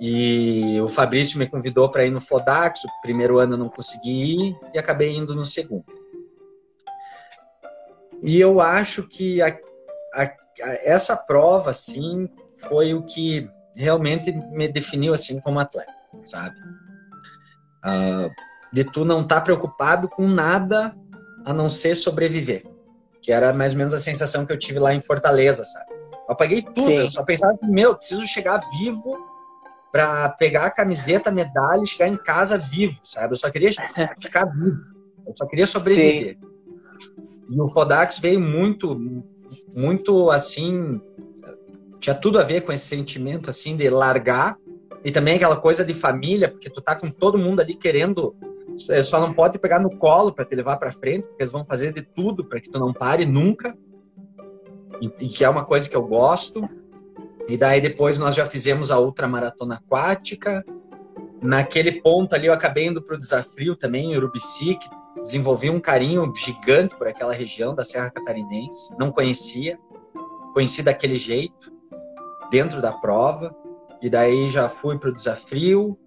[0.00, 4.48] e o Fabrício me convidou para ir no Fodax, o primeiro ano eu não consegui
[4.48, 5.84] ir e acabei indo no segundo.
[8.22, 9.48] E eu acho que a,
[10.14, 10.34] a, a,
[10.82, 12.28] essa prova, assim,
[12.68, 15.92] foi o que realmente me definiu, assim, como atleta,
[16.24, 16.56] sabe?
[17.84, 18.30] Uh,
[18.72, 20.94] de tu não estar tá preocupado com nada
[21.44, 22.64] a não ser sobreviver.
[23.22, 25.92] Que era mais ou menos a sensação que eu tive lá em Fortaleza, sabe?
[26.28, 26.96] Eu apaguei tudo, Sim.
[26.96, 29.16] eu só pensava, meu, preciso chegar vivo
[29.92, 33.32] para pegar a camiseta, a medalha e chegar em casa vivo, sabe?
[33.32, 33.70] Eu só queria
[34.20, 34.80] ficar vivo,
[35.26, 36.36] eu só queria sobreviver.
[36.40, 36.56] Sim.
[37.48, 39.00] E o Fodax veio muito,
[39.72, 41.00] muito assim,
[42.06, 44.56] tinha tudo a ver com esse sentimento assim de largar
[45.04, 48.36] e também aquela coisa de família, porque tu tá com todo mundo ali querendo
[48.90, 51.64] é, só não pode pegar no colo para te levar para frente, porque eles vão
[51.64, 53.76] fazer de tudo para que tu não pare nunca.
[55.00, 56.68] E, e, que é uma coisa que eu gosto.
[57.48, 60.64] E daí depois nós já fizemos a ultramaratona aquática.
[61.42, 64.88] Naquele ponto ali eu acabei indo pro desafio também em Urubici, que
[65.20, 68.96] desenvolvi um carinho gigante por aquela região da Serra Catarinense.
[68.96, 69.76] Não conhecia,
[70.54, 71.74] conheci daquele jeito,
[72.50, 73.54] dentro da prova.
[74.02, 75.98] E daí já fui pro desafio,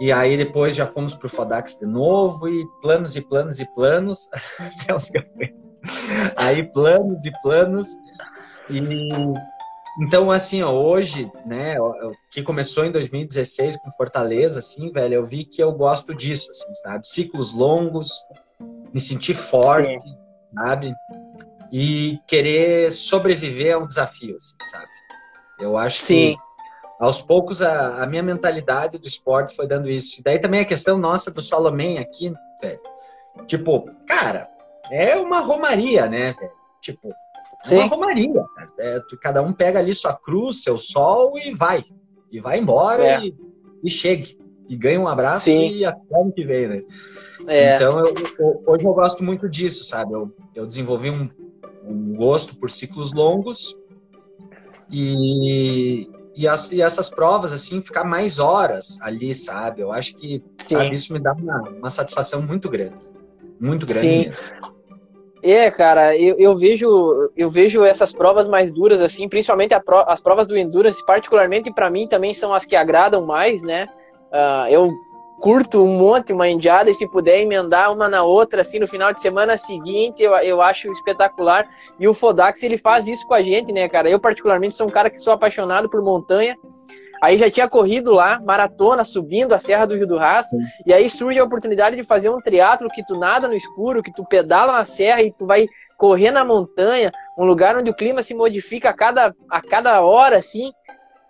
[0.00, 3.74] e aí depois já fomos para o Fodax de novo e planos e planos e
[3.74, 4.28] planos.
[6.36, 7.88] aí planos e planos.
[8.68, 8.80] E
[10.00, 11.76] então assim, ó, hoje, né,
[12.30, 16.74] que começou em 2016 com Fortaleza, assim, velho, eu vi que eu gosto disso, assim,
[16.74, 17.06] sabe?
[17.06, 18.10] Ciclos longos,
[18.92, 20.16] me sentir forte, Sim.
[20.54, 20.92] sabe?
[21.72, 24.88] E querer sobreviver a um desafio, assim, sabe?
[25.58, 26.36] Eu acho Sim.
[26.36, 26.44] que
[26.98, 30.20] aos poucos a, a, minha mentalidade do esporte foi dando isso.
[30.20, 32.80] E daí também a questão nossa do Salomé aqui, velho.
[33.46, 34.48] Tipo, cara,
[34.90, 36.52] é uma romaria, né, velho?
[36.80, 37.10] Tipo,
[37.64, 37.76] é Sim.
[37.76, 38.44] uma romaria.
[38.78, 41.82] É, tu, cada um pega ali sua cruz, seu sol e vai.
[42.30, 43.20] E vai embora é.
[43.24, 43.36] e,
[43.82, 44.38] e chegue.
[44.68, 45.68] E ganha um abraço Sim.
[45.68, 46.82] e até ano que vem, né?
[47.46, 47.74] É.
[47.74, 50.12] Então, eu, eu, hoje eu gosto muito disso, sabe?
[50.12, 51.28] Eu, eu desenvolvi um,
[51.84, 53.76] um gosto por ciclos longos
[54.94, 59.80] e, e, as, e essas provas, assim, ficar mais horas ali, sabe?
[59.80, 60.74] Eu acho que, Sim.
[60.76, 63.04] sabe, isso me dá uma, uma satisfação muito grande.
[63.58, 64.24] Muito grande Sim.
[64.26, 64.44] mesmo.
[65.42, 70.20] É, cara, eu, eu, vejo eu vejo essas provas mais duras, assim, principalmente pro, as
[70.20, 73.86] provas do Endurance, particularmente para mim, também são as que agradam mais, né?
[74.32, 74.90] Uh, eu
[75.44, 79.12] curto um monte uma indiada e se puder emendar uma na outra, assim, no final
[79.12, 81.68] de semana seguinte, eu, eu acho espetacular.
[82.00, 84.08] E o Fodax, ele faz isso com a gente, né, cara?
[84.08, 86.56] Eu, particularmente, sou um cara que sou apaixonado por montanha.
[87.22, 91.10] Aí já tinha corrido lá, maratona, subindo a Serra do Rio do Rastro, e aí
[91.10, 94.72] surge a oportunidade de fazer um triatlo que tu nada no escuro, que tu pedala
[94.72, 95.66] na serra e tu vai
[95.98, 100.38] correr na montanha, um lugar onde o clima se modifica a cada, a cada hora,
[100.38, 100.72] assim.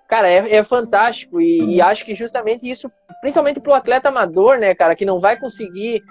[0.09, 2.91] Cara, é, é fantástico e, e, acho que justamente isso,
[3.21, 6.03] principalmente para o atleta amador, né, cara, que não vai conseguir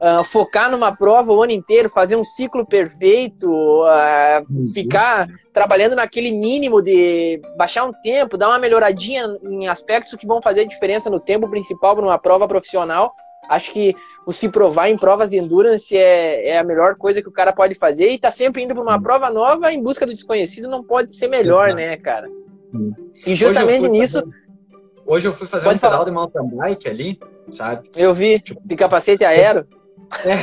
[0.00, 6.32] uh, focar numa prova o ano inteiro, fazer um ciclo perfeito, uh, ficar trabalhando naquele
[6.32, 11.20] mínimo de baixar um tempo, dar uma melhoradinha em aspectos que vão fazer diferença no
[11.20, 13.12] tempo principal para uma prova profissional.
[13.48, 13.94] Acho que
[14.26, 17.52] o se provar em provas de endurance é, é a melhor coisa que o cara
[17.52, 20.84] pode fazer e tá sempre indo para uma prova nova em busca do desconhecido não
[20.84, 22.28] pode ser melhor, né, cara?
[23.26, 24.20] E justamente hoje nisso.
[24.20, 24.34] Fazer,
[25.06, 27.18] hoje eu fui fazer um pedal de mountain bike ali,
[27.50, 27.90] sabe?
[27.96, 29.66] Eu vi, tipo, de capacete aero.
[30.24, 30.36] É.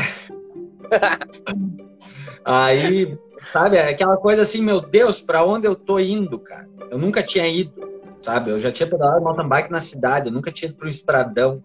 [2.44, 6.70] Aí, sabe, é aquela coisa assim, meu Deus, para onde eu tô indo, cara?
[6.92, 7.74] Eu nunca tinha ido,
[8.22, 8.52] sabe?
[8.52, 11.64] Eu já tinha pedalado mountain bike na cidade, eu nunca tinha ido para um estradão,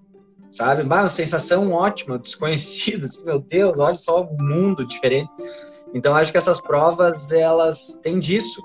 [0.50, 0.82] sabe?
[0.82, 5.30] Bah, uma sensação ótima, desconhecida, assim, meu Deus, olha só o mundo diferente.
[5.92, 8.62] Então, acho que essas provas, elas têm disso.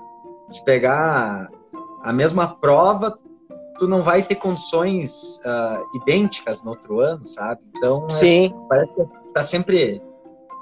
[0.48, 1.50] Se pegar
[2.06, 3.18] a mesma prova,
[3.78, 7.60] tu não vai ter condições uh, idênticas no outro ano, sabe?
[7.76, 8.46] Então, é Sim.
[8.46, 10.00] É, parece que tá sempre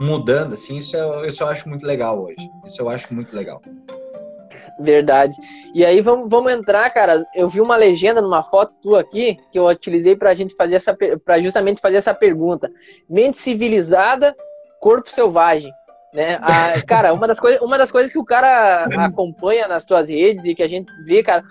[0.01, 2.51] mudando, assim, isso eu, isso eu acho muito legal hoje.
[2.65, 3.61] Isso eu acho muito legal.
[4.81, 5.35] Verdade.
[5.75, 7.23] E aí vamos, vamos entrar, cara.
[7.35, 10.97] Eu vi uma legenda numa foto tua aqui que eu utilizei para gente fazer essa
[11.23, 12.73] para justamente fazer essa pergunta.
[13.09, 14.35] Mente civilizada,
[14.81, 15.71] corpo selvagem.
[16.15, 16.39] Né?
[16.41, 20.45] A, cara, uma das, coisas, uma das coisas que o cara acompanha nas tuas redes
[20.45, 21.43] e que a gente vê, cara,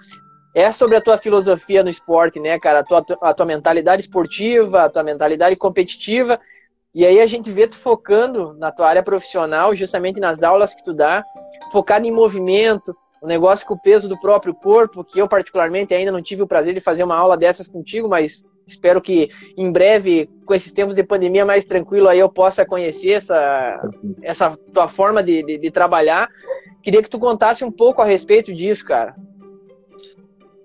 [0.56, 2.80] é sobre a tua filosofia no esporte, né, cara?
[2.80, 6.39] A tua, a tua mentalidade esportiva, a tua mentalidade competitiva.
[6.95, 10.84] E aí a gente vê tu focando na tua área profissional, justamente nas aulas que
[10.84, 11.26] tu dá,
[11.71, 16.12] focado em movimento, o negócio com o peso do próprio corpo, que eu particularmente ainda
[16.12, 20.30] não tive o prazer de fazer uma aula dessas contigo, mas Espero que em breve,
[20.46, 23.82] com esses tempos de pandemia mais tranquilo, aí eu possa conhecer essa,
[24.22, 26.30] essa tua forma de, de, de trabalhar.
[26.82, 29.16] Queria que tu contasse um pouco a respeito disso, cara.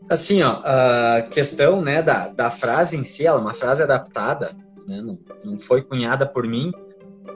[0.08, 4.56] Assim, ó, a questão né, da, da frase em si, ela é uma frase adaptada,
[4.88, 6.72] né, não, não foi cunhada por mim,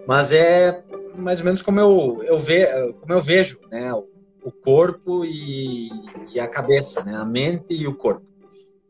[0.07, 0.83] mas é
[1.15, 2.67] mais ou menos como eu, eu, ve,
[3.01, 4.07] como eu vejo né, o,
[4.45, 5.89] o corpo e,
[6.33, 8.27] e, a cabeça, né, a mente e o corpo.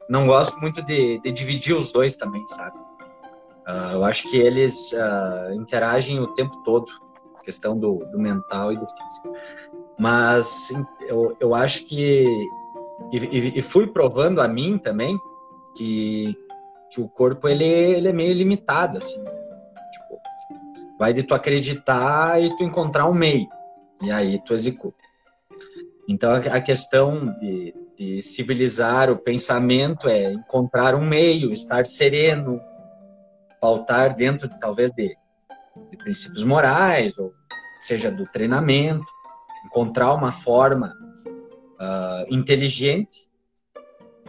[0.08, 2.78] Não gosto muito de, de dividir os dois também, sabe?
[3.68, 6.90] Uh, eu acho que eles uh, interagem o tempo todo,
[7.44, 9.32] questão do, do mental e do físico.
[9.98, 10.70] Mas
[11.02, 12.48] eu, eu acho que.
[13.12, 15.18] E, e, fui provando a mim também
[15.76, 16.36] que,
[16.90, 19.22] que o corpo ele, ele é meio limitado, assim.
[19.22, 20.20] Tipo,
[20.98, 23.46] vai de tu acreditar e tu encontrar um meio.
[24.02, 25.01] E aí tu executa.
[26.12, 32.60] Então a questão de, de civilizar o pensamento é encontrar um meio, estar sereno,
[33.58, 35.16] pautar dentro, talvez, de,
[35.90, 37.32] de princípios morais, ou
[37.80, 39.10] seja, do treinamento,
[39.64, 40.94] encontrar uma forma
[41.80, 43.26] uh, inteligente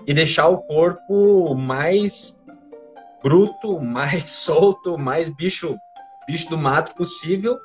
[0.08, 2.42] e deixar o corpo mais
[3.22, 5.76] bruto, mais solto, mais bicho,
[6.26, 7.60] bicho do mato possível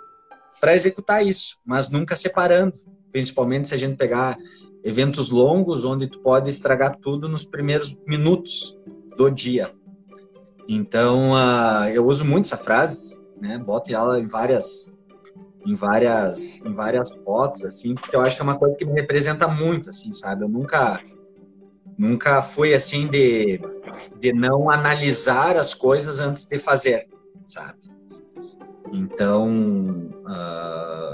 [0.61, 2.73] para executar isso, mas nunca separando,
[3.13, 4.37] principalmente se a gente pegar
[4.85, 8.79] eventos longos onde tu pode estragar tudo nos primeiros minutos
[9.17, 9.71] do dia.
[10.69, 13.59] Então, uh, eu uso muito essa frase, né?
[13.59, 14.97] Boto ela em várias
[15.67, 18.93] em várias em várias fotos assim, porque eu acho que é uma coisa que me
[18.93, 20.45] representa muito, assim, sabe?
[20.45, 21.01] Eu nunca
[21.97, 23.61] nunca fui assim de
[24.21, 27.09] de não analisar as coisas antes de fazer,
[27.45, 27.79] sabe?
[28.93, 31.08] Então, uh,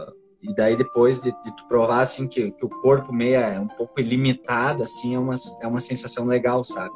[0.46, 3.68] e daí depois de, de, tu provar assim que, que o corpo meio é um
[3.68, 6.94] pouco ilimitado, assim, é uma, é uma sensação legal, sabe?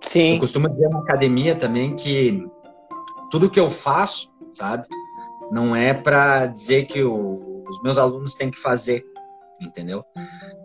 [0.00, 0.34] Sim.
[0.34, 2.44] Eu costumo dizer na academia também que
[3.30, 4.86] tudo que eu faço, sabe,
[5.50, 9.04] não é para dizer que o, os meus alunos têm que fazer,
[9.60, 10.04] entendeu?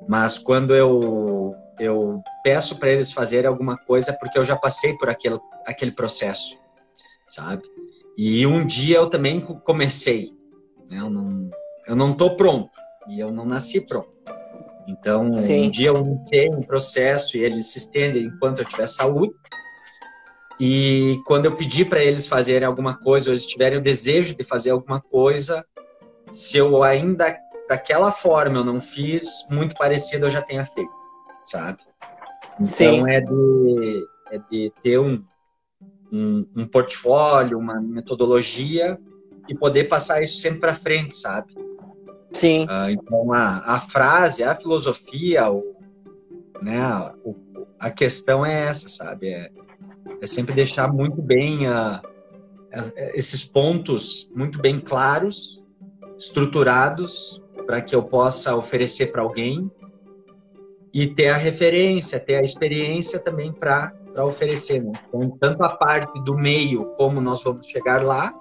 [0.08, 5.10] Mas quando eu eu peço para eles fazerem alguma coisa porque eu já passei por
[5.10, 6.60] aquele, aquele processo,
[7.26, 7.64] sabe?
[8.18, 10.34] E um dia eu também comecei.
[10.90, 11.00] Né?
[11.00, 11.50] Eu não
[11.90, 12.70] eu não tô pronto
[13.08, 14.14] e eu não nasci pronto.
[14.88, 15.66] Então, Sim.
[15.66, 19.34] um dia eu iniciei um processo e ele se estende enquanto eu tiver saúde.
[20.60, 24.44] E quando eu pedi para eles fazerem alguma coisa, ou eles tiverem o desejo de
[24.44, 25.66] fazer alguma coisa,
[26.32, 27.36] se eu ainda
[27.68, 30.92] daquela forma eu não fiz, muito parecido eu já tenha feito,
[31.46, 31.82] sabe?
[32.60, 33.10] Então Sim.
[33.10, 35.24] é de, é de ter um,
[36.12, 39.00] um, um portfólio, uma metodologia
[39.48, 41.69] e poder passar isso sempre para frente, sabe?
[42.32, 42.66] Sim.
[42.66, 45.76] Uh, então, a, a frase, a filosofia, o,
[46.62, 47.14] né, a,
[47.80, 49.30] a questão é essa, sabe?
[49.30, 49.52] É,
[50.22, 52.02] é sempre deixar muito bem a,
[53.14, 55.66] esses pontos muito bem claros,
[56.18, 59.72] estruturados, para que eu possa oferecer para alguém
[60.94, 64.84] e ter a referência, ter a experiência também para oferecer.
[64.84, 64.92] Né?
[65.08, 68.34] Então, tanto a parte do meio, como nós vamos chegar lá,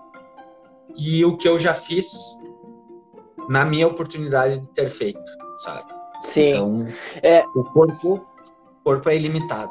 [0.97, 2.39] e o que eu já fiz
[3.49, 5.21] na minha oportunidade de ter feito,
[5.57, 5.85] sabe?
[6.23, 6.49] Sim.
[6.49, 6.87] Então,
[7.23, 7.45] é...
[7.55, 9.71] o corpo, o corpo é ilimitado.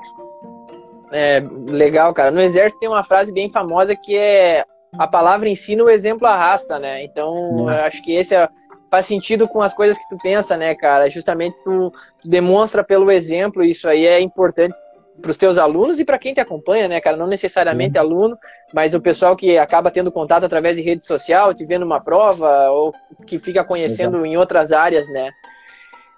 [1.11, 2.31] É legal, cara.
[2.31, 4.65] No exército tem uma frase bem famosa que é
[4.97, 7.03] a palavra ensina, o exemplo arrasta, né?
[7.03, 7.69] Então, hum.
[7.69, 8.47] eu acho que esse é,
[8.89, 11.09] faz sentido com as coisas que tu pensa, né, cara?
[11.09, 14.77] Justamente tu, tu demonstra pelo exemplo, isso aí é importante
[15.21, 17.17] para os teus alunos e para quem te acompanha, né, cara?
[17.17, 18.03] Não necessariamente uhum.
[18.03, 18.37] aluno,
[18.73, 22.69] mas o pessoal que acaba tendo contato através de rede social, te vendo uma prova
[22.69, 22.93] ou
[23.25, 24.25] que fica conhecendo Exato.
[24.25, 25.31] em outras áreas, né?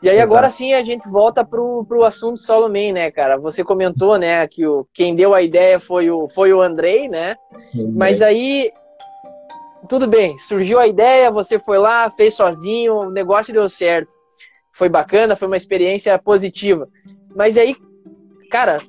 [0.01, 0.33] E aí Exato.
[0.33, 3.37] agora sim a gente volta pro, pro assunto Solo Man, né, cara?
[3.37, 7.35] Você comentou, né, que o, quem deu a ideia foi o, foi o Andrei, né?
[7.95, 8.69] Mas aí
[9.87, 14.13] tudo bem, surgiu a ideia, você foi lá, fez sozinho, o negócio deu certo.
[14.71, 16.87] Foi bacana, foi uma experiência positiva.
[17.35, 17.75] Mas aí
[18.49, 18.79] cara,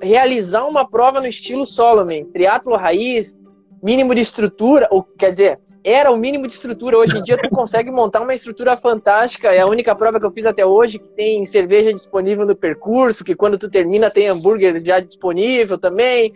[0.00, 3.38] realizar uma prova no estilo Solomon, triatlo raiz,
[3.82, 6.96] mínimo de estrutura, ou quer dizer, era o mínimo de estrutura.
[6.96, 9.52] Hoje em dia tu consegue montar uma estrutura fantástica.
[9.52, 13.22] É a única prova que eu fiz até hoje que tem cerveja disponível no percurso,
[13.22, 16.32] que quando tu termina tem hambúrguer já disponível também.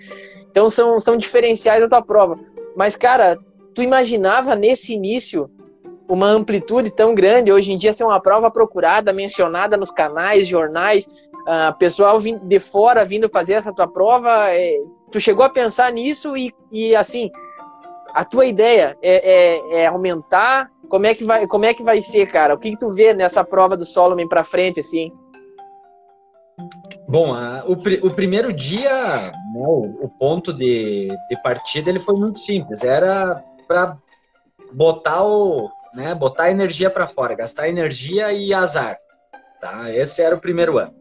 [0.51, 2.39] Então são, são diferenciais da tua prova.
[2.77, 3.39] Mas, cara,
[3.75, 5.51] tu imaginava nesse início
[6.07, 7.51] uma amplitude tão grande?
[7.51, 11.09] Hoje em dia ser uma prova procurada, mencionada nos canais, jornais,
[11.49, 14.77] uh, pessoal de fora vindo fazer essa tua prova, é,
[15.11, 17.31] tu chegou a pensar nisso e, e assim,
[18.13, 20.71] a tua ideia é, é, é, aumentar?
[20.89, 22.55] Como é que vai, como é que vai ser, cara?
[22.55, 25.13] O que, que tu vê nessa prova do Solomon para frente, assim?
[27.07, 32.17] Bom, a, o, o, primeiro dia, né, o, o, ponto de, de partida, ele foi
[32.17, 32.85] muito simples.
[32.85, 33.97] Era para
[34.73, 38.97] botar o, né, botar energia para fora, gastar energia e azar.
[39.61, 39.93] Tá?
[39.93, 40.98] Esse era o primeiro ano.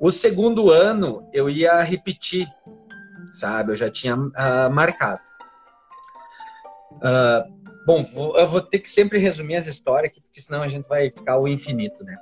[0.00, 2.48] O segundo ano eu ia repetir,
[3.32, 3.72] sabe?
[3.72, 5.20] Eu já tinha uh, marcado.
[6.92, 10.68] Uh, Bom, vou, eu vou ter que sempre resumir as histórias aqui, porque senão a
[10.68, 12.14] gente vai ficar o infinito, né?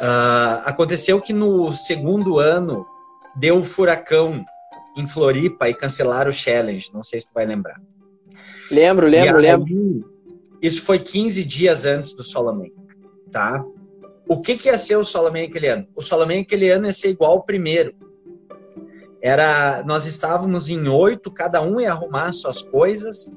[0.00, 2.86] Uh, aconteceu que no segundo ano
[3.34, 4.44] deu um furacão
[4.96, 6.90] em Floripa e cancelaram o challenge.
[6.94, 7.80] Não sei se tu vai lembrar.
[8.70, 10.10] Lembro, lembro, aí, lembro.
[10.62, 12.68] Isso foi 15 dias antes do Solomon,
[13.30, 13.64] tá?
[14.28, 15.86] O que, que ia ser o Solomon aquele ano?
[15.94, 17.94] O Solomon aquele ano ia ser igual ao primeiro.
[19.22, 23.34] Era, nós estávamos em oito, cada um ia arrumar suas coisas.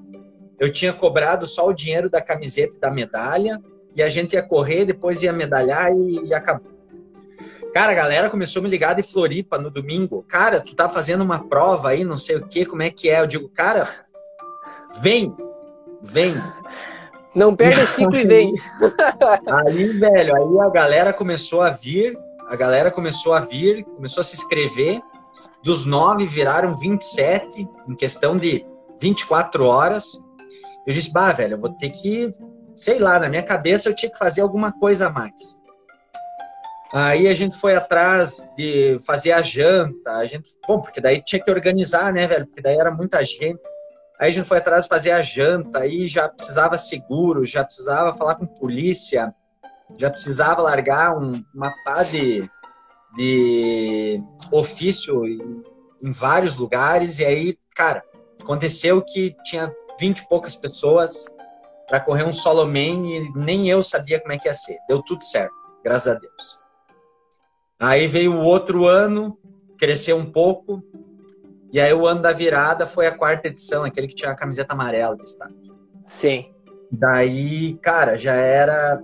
[0.60, 3.62] Eu tinha cobrado só o dinheiro da camiseta e da medalha
[3.96, 6.80] e a gente ia correr, depois ia medalhar e, e acabou.
[7.74, 10.24] Cara, a galera começou a me ligar de Floripa no domingo.
[10.28, 13.22] Cara, tu tá fazendo uma prova aí, não sei o que, como é que é?
[13.22, 13.88] Eu digo, cara,
[15.02, 15.36] vem,
[16.02, 16.34] vem.
[17.36, 18.54] Não perde o ciclo e vem.
[19.66, 22.18] aí, velho, aí a galera começou a vir,
[22.48, 25.02] a galera começou a vir, começou a se inscrever.
[25.64, 28.66] Dos nove viraram 27 em questão de
[29.00, 30.24] 24 horas.
[30.88, 32.32] Eu disse, bah, velho, eu vou ter que,
[32.76, 35.60] sei lá, na minha cabeça eu tinha que fazer alguma coisa a mais.
[36.92, 41.42] Aí a gente foi atrás de fazer a janta, a gente, bom, porque daí tinha
[41.42, 42.48] que organizar, né, velho?
[42.48, 43.60] Porque daí era muita gente.
[44.20, 48.14] Aí a gente foi atrás de fazer a janta, aí já precisava seguro, já precisava
[48.14, 49.34] falar com polícia,
[49.98, 52.50] já precisava largar um, uma pá de,
[53.16, 55.64] de ofício em,
[56.04, 57.20] em vários lugares.
[57.20, 58.04] E aí, cara,
[58.42, 61.26] aconteceu que tinha vinte e poucas pessoas
[61.88, 64.78] para correr um solo man e nem eu sabia como é que ia ser.
[64.88, 66.62] Deu tudo certo, graças a Deus.
[67.80, 69.40] Aí veio o outro ano,
[69.78, 70.84] cresceu um pouco,
[71.72, 74.74] e aí o ano da virada foi a quarta edição, aquele que tinha a camiseta
[74.74, 75.76] amarela de estádio.
[76.06, 76.52] Sim.
[76.92, 79.02] Daí, cara, já era.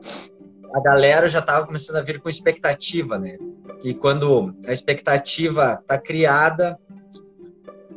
[0.74, 3.38] A galera já tava começando a vir com expectativa, né?
[3.84, 6.78] E quando a expectativa tá criada,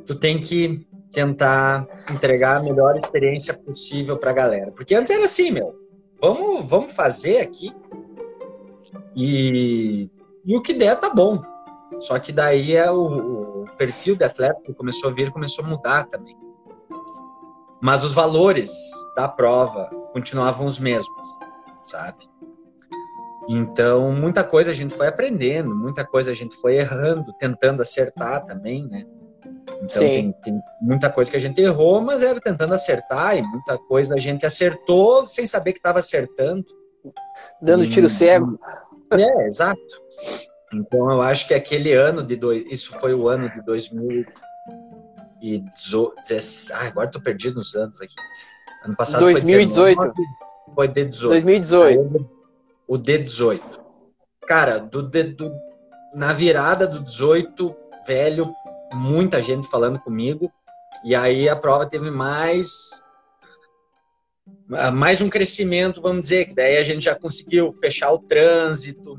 [0.04, 4.70] tu tem que tentar entregar a melhor experiência possível pra galera.
[4.72, 5.74] Porque antes era assim, meu.
[6.20, 7.74] Vamos, vamos fazer aqui.
[9.16, 10.10] E
[10.48, 11.42] e o que der tá bom.
[11.98, 13.37] Só que daí é o
[13.78, 16.36] perfil de atleta que começou a vir, começou a mudar também.
[17.80, 18.70] Mas os valores
[19.16, 21.26] da prova continuavam os mesmos,
[21.82, 22.26] sabe?
[23.48, 28.44] Então, muita coisa a gente foi aprendendo, muita coisa a gente foi errando, tentando acertar
[28.44, 29.06] também, né?
[29.82, 33.78] Então, tem, tem, muita coisa que a gente errou, mas era tentando acertar, e muita
[33.78, 36.64] coisa a gente acertou sem saber que estava acertando.
[37.62, 38.58] Dando e, tiro cego.
[39.12, 39.80] É, exato.
[40.74, 44.34] Então eu acho que aquele ano de dois, isso foi o ano de 2018.
[46.74, 48.14] Ah, agora tô perdido nos anos aqui.
[48.84, 49.96] Ano passado 2018.
[49.98, 50.14] foi 19,
[50.74, 51.28] foi D18.
[51.28, 52.30] 2018.
[52.86, 53.60] O D18.
[54.46, 55.52] Cara, do, do,
[56.14, 57.74] na virada do 18,
[58.06, 58.52] velho,
[58.92, 60.50] muita gente falando comigo.
[61.04, 63.04] E aí a prova teve mais
[64.92, 69.18] mais um crescimento, vamos dizer, que daí a gente já conseguiu fechar o trânsito,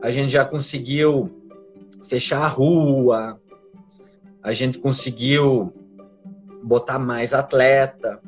[0.00, 1.30] a gente já conseguiu
[2.08, 3.40] fechar a rua,
[4.42, 5.72] a gente conseguiu
[6.62, 8.20] botar mais atleta.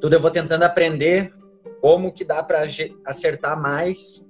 [0.00, 1.32] Tudo eu vou tentando aprender
[1.80, 2.62] como que dá para
[3.04, 4.26] acertar mais,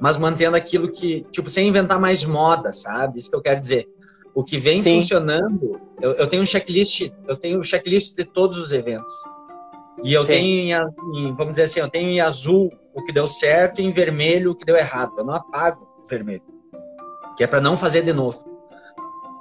[0.00, 3.18] mas mantendo aquilo que, tipo, sem inventar mais moda, sabe?
[3.18, 3.86] Isso que eu quero dizer.
[4.34, 5.00] O que vem Sim.
[5.00, 9.12] funcionando, eu, eu, tenho um checklist, eu tenho um checklist de todos os eventos.
[10.04, 10.30] E eu Sim.
[10.30, 13.92] tenho, em, vamos dizer assim, eu tenho em azul o que deu certo e em
[13.92, 15.12] vermelho o que deu errado.
[15.18, 16.42] Eu não apago o vermelho,
[17.36, 18.48] que é para não fazer de novo.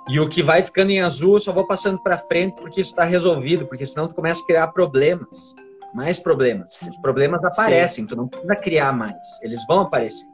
[0.09, 2.89] E o que vai ficando em azul, eu só vou passando para frente porque isso
[2.89, 5.55] está resolvido, porque senão tu começa a criar problemas,
[5.93, 6.81] mais problemas.
[6.81, 8.09] Os problemas aparecem, Sim.
[8.09, 10.27] tu não precisa criar mais, eles vão aparecer.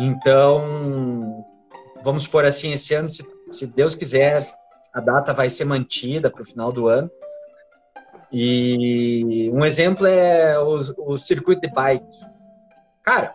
[0.00, 1.44] Então,
[2.02, 4.48] vamos por assim, esse ano, se, se Deus quiser,
[4.94, 7.10] a data vai ser mantida para o final do ano.
[8.32, 12.04] E um exemplo é o, o circuito de bike.
[13.02, 13.34] Cara,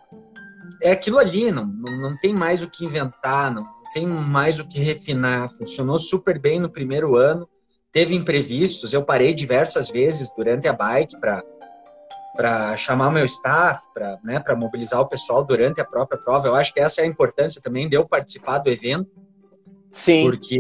[0.82, 4.80] é aquilo ali, não, não, tem mais o que inventar, não tem mais o que
[4.80, 5.50] refinar.
[5.50, 7.48] Funcionou super bem no primeiro ano,
[7.92, 8.94] teve imprevistos.
[8.94, 11.44] Eu parei diversas vezes durante a bike para
[12.36, 16.48] para chamar meu staff, para né, mobilizar o pessoal durante a própria prova.
[16.48, 19.08] Eu acho que essa é a importância também de eu participar do evento.
[19.92, 20.24] Sim.
[20.24, 20.60] Porque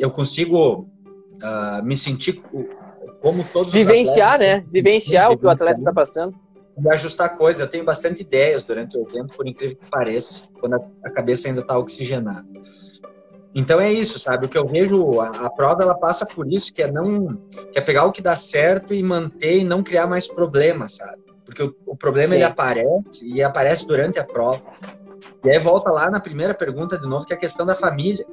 [0.00, 0.88] eu consigo
[1.36, 2.42] uh, me sentir
[3.20, 4.64] como todos Vivenciar, atletas, né?
[4.70, 6.34] Vivenciar o que o atleta está passando.
[6.80, 7.60] E ajustar coisas.
[7.60, 11.60] Eu tenho bastante ideias durante o evento, por incrível que pareça, quando a cabeça ainda
[11.60, 12.46] está oxigenada.
[13.54, 14.46] Então é isso, sabe?
[14.46, 17.36] O que eu vejo, a, a, prova ela passa por isso, que é não,
[17.72, 21.18] que é pegar o que dá certo e manter e não criar mais problemas, sabe?
[21.44, 22.34] Porque o, o problema Sim.
[22.36, 24.70] ele aparece e aparece durante a prova.
[25.44, 28.24] E aí volta lá na primeira pergunta de novo, que é a questão da família.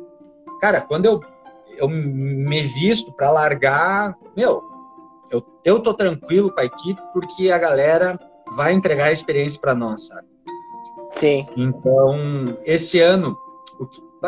[0.59, 1.19] Cara, quando eu
[1.77, 4.63] eu me visto para largar, meu,
[5.31, 8.19] eu, eu tô tranquilo com a equipe porque a galera
[8.55, 10.27] vai entregar a experiência para nós, sabe?
[11.09, 11.45] Sim.
[11.55, 13.37] Então, esse ano,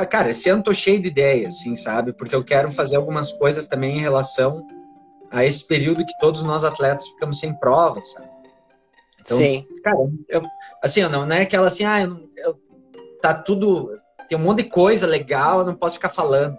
[0.10, 2.14] cara, esse ano tô cheio de ideias, assim, sabe?
[2.14, 4.66] Porque eu quero fazer algumas coisas também em relação
[5.32, 8.30] a esse período que todos nós atletas ficamos sem prova, sabe?
[9.22, 9.68] Então, Sim.
[9.84, 9.98] cara,
[10.30, 10.42] eu,
[10.82, 12.60] assim, não, não é aquela assim, ah, eu, eu,
[13.22, 13.92] tá tudo,
[14.30, 16.58] tem um monte de coisa legal, eu não posso ficar falando.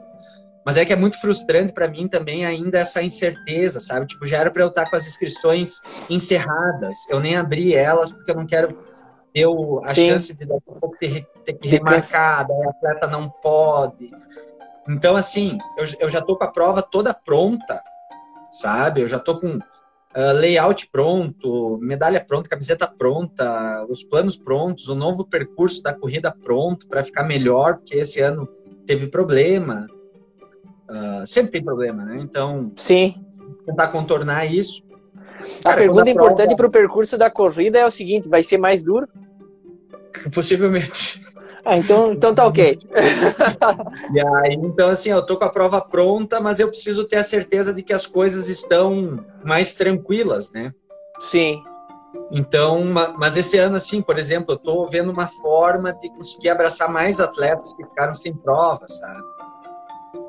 [0.69, 4.05] Mas é que é muito frustrante para mim também ainda essa incerteza, sabe?
[4.05, 7.09] Tipo, já era para eu estar com as inscrições encerradas.
[7.09, 8.77] Eu nem abri elas porque eu não quero
[9.33, 10.09] ter a Sim.
[10.09, 14.11] chance de daqui a pouco ter, ter que remarcar, daí a atleta não pode.
[14.87, 17.83] Então, assim, eu, eu já tô com a prova toda pronta,
[18.51, 19.01] sabe?
[19.01, 24.95] Eu já tô com uh, layout pronto, medalha pronta, camiseta pronta, os planos prontos, o
[24.95, 28.47] novo percurso da corrida pronto para ficar melhor, porque esse ano
[28.87, 29.87] teve problema.
[30.89, 32.19] Uh, sempre tem problema, né?
[32.23, 33.15] Então, sim,
[33.67, 34.83] tentar contornar isso.
[35.63, 38.59] Cara, a pergunta a importante para o percurso da corrida é o seguinte: vai ser
[38.59, 39.07] mais duro?
[40.35, 41.21] Possivelmente.
[41.65, 42.79] Ah, então, então tá ok.
[44.15, 47.23] e aí, então, assim, eu tô com a prova pronta, mas eu preciso ter a
[47.23, 50.73] certeza de que as coisas estão mais tranquilas, né?
[51.21, 51.63] Sim.
[52.31, 52.85] Então,
[53.19, 57.21] mas esse ano, assim, por exemplo, eu tô vendo uma forma de conseguir abraçar mais
[57.21, 59.23] atletas que ficaram sem prova, sabe?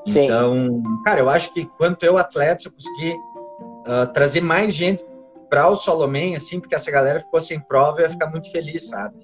[0.05, 0.25] Sim.
[0.25, 5.05] Então, cara, eu acho que quanto eu atleta, se eu conseguir uh, trazer mais gente
[5.49, 8.89] para o Solomon, assim, porque essa galera ficou sem prova, eu ia ficar muito feliz,
[8.89, 9.15] sabe?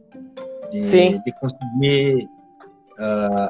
[0.71, 1.21] De, Sim.
[1.23, 2.27] de conseguir
[2.99, 3.49] uh,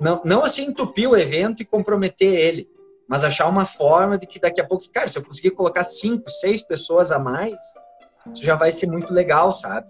[0.00, 2.68] não, não assim entupir o evento e comprometer ele,
[3.08, 6.28] mas achar uma forma de que daqui a pouco, cara, se eu conseguir colocar cinco,
[6.30, 7.58] seis pessoas a mais,
[8.32, 9.88] isso já vai ser muito legal, sabe?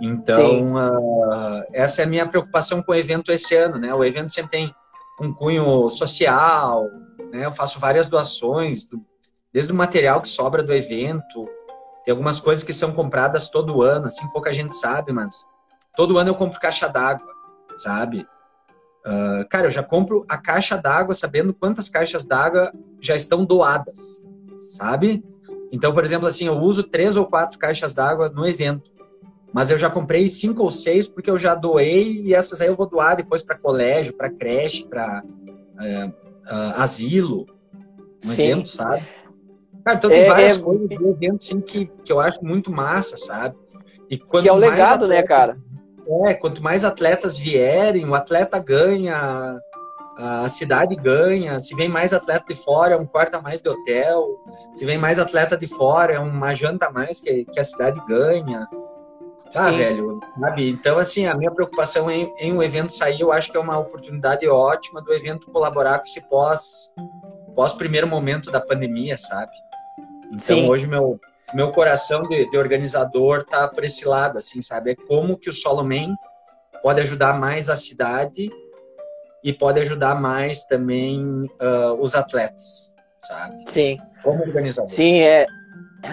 [0.00, 3.94] Então, uh, essa é a minha preocupação com o evento esse ano, né?
[3.94, 4.74] O evento sempre tem
[5.26, 6.88] um cunho social,
[7.32, 7.46] né?
[7.46, 8.88] Eu faço várias doações,
[9.52, 11.48] desde o material que sobra do evento,
[12.04, 15.46] tem algumas coisas que são compradas todo ano, assim, pouca gente sabe, mas
[15.96, 17.26] todo ano eu compro caixa d'água,
[17.76, 18.26] sabe?
[19.06, 24.24] Uh, cara, eu já compro a caixa d'água sabendo quantas caixas d'água já estão doadas,
[24.56, 25.24] sabe?
[25.72, 28.90] Então, por exemplo, assim, eu uso três ou quatro caixas d'água no evento.
[29.52, 32.74] Mas eu já comprei cinco ou seis porque eu já doei e essas aí eu
[32.74, 37.46] vou doar depois para colégio, para creche, para uh, é, uh, asilo.
[38.24, 38.32] Um Sim.
[38.32, 39.02] exemplo, sabe?
[39.84, 40.62] Cara, então tem é, várias é...
[40.62, 43.56] coisas do evento assim, que, que eu acho muito massa, sabe?
[44.08, 45.56] E quanto que é o legado, né, atletas, né, cara?
[46.28, 49.58] É, quanto mais atletas vierem, o atleta ganha,
[50.16, 51.60] a cidade ganha.
[51.60, 54.38] Se vem mais atleta de fora, é um quarto a mais de hotel.
[54.72, 58.00] Se vem mais atleta de fora, é uma janta a mais que, que a cidade
[58.06, 58.68] ganha.
[59.54, 59.76] Ah, Sim.
[59.76, 60.70] velho, sabe?
[60.70, 63.78] Então, assim, a minha preocupação em, em um evento sair, eu acho que é uma
[63.78, 66.92] oportunidade ótima do evento colaborar com esse pós,
[67.54, 69.52] pós primeiro momento da pandemia, sabe?
[70.28, 70.68] Então, Sim.
[70.68, 71.20] hoje, meu,
[71.52, 74.92] meu coração de, de, organizador tá por esse lado, assim, sabe?
[74.92, 76.14] É como que o Solomon
[76.82, 78.50] pode ajudar mais a cidade
[79.44, 83.56] e pode ajudar mais também uh, os atletas, sabe?
[83.66, 83.98] Sim.
[84.22, 84.90] Como organizador.
[84.90, 85.46] Sim, é,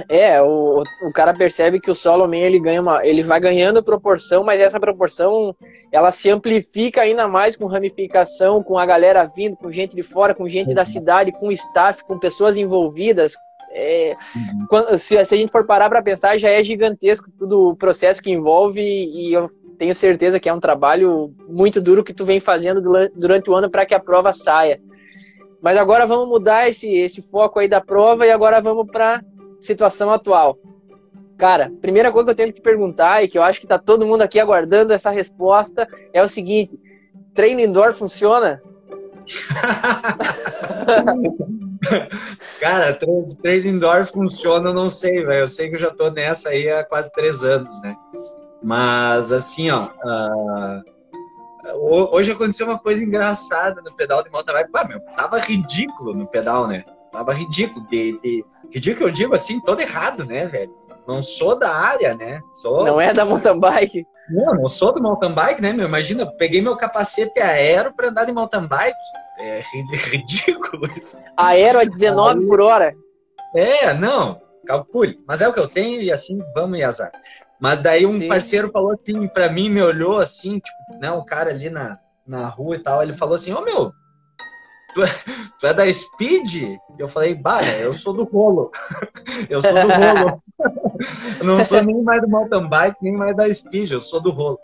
[0.08, 4.44] é, o, o cara percebe que o Solomon ele ganha uma, ele vai ganhando proporção,
[4.44, 5.56] mas essa proporção
[5.92, 10.36] ela se amplifica ainda mais com ramificação, com a galera vindo, com gente de fora,
[10.36, 13.34] com gente da cidade, com staff, com pessoas envolvidas.
[13.72, 14.66] É, uhum.
[14.68, 18.22] quando, se, se, a gente for parar para pensar, já é gigantesco todo o processo
[18.22, 22.40] que envolve e eu tenho certeza que é um trabalho muito duro que tu vem
[22.40, 22.82] fazendo
[23.16, 24.82] durante o ano para que a prova saia.
[25.62, 29.22] Mas agora vamos mudar esse, esse foco aí da prova e agora vamos para
[29.60, 30.57] situação atual?
[31.38, 33.80] Cara, primeira coisa que eu tenho que te perguntar e que eu acho que tá
[33.80, 36.78] todo mundo aqui aguardando essa resposta é o seguinte:
[37.34, 38.62] treino indoor funciona?
[42.60, 42.99] Cara,
[43.41, 45.39] treino indoor funciona, eu não sei, velho.
[45.39, 47.95] Eu sei que eu já tô nessa aí há quase três anos, né?
[48.62, 49.86] Mas assim, ó.
[49.86, 50.84] Uh,
[52.12, 54.70] hoje aconteceu uma coisa engraçada no pedal de mountain bike.
[54.89, 56.84] Meu, tava ridículo no pedal, né?
[57.12, 57.86] Tava ridículo.
[57.88, 60.74] De, de, ridículo eu digo assim, todo errado, né, velho?
[61.07, 62.39] Não sou da área, né?
[62.53, 62.86] Sou...
[62.86, 64.05] Não é da mountain bike?
[64.30, 65.88] Não, não sou do mountain bike, né, meu?
[65.88, 68.95] Imagina, peguei meu capacete aero para andar de mountain bike.
[69.39, 69.62] É
[70.12, 71.18] ridículo isso.
[71.36, 72.47] Aero a 19 Aí...
[72.47, 72.93] por hora?
[73.55, 75.20] É, não, calcule.
[75.28, 77.12] Mas é o que eu tenho e assim, vamos e azar.
[77.60, 78.28] Mas daí um Sim.
[78.28, 82.47] parceiro falou assim para mim, me olhou assim, tipo, né, um cara ali na, na
[82.47, 83.91] rua e tal, ele falou assim, ô oh, meu,
[84.94, 85.08] tu é,
[85.60, 86.78] tu é da Speed?
[86.98, 88.72] Eu falei, bah, eu sou do rolo.
[89.50, 90.44] eu sou do rolo.
[91.44, 94.60] não sou nem mais do mountain bike, nem mais da Speed, eu sou do rolo.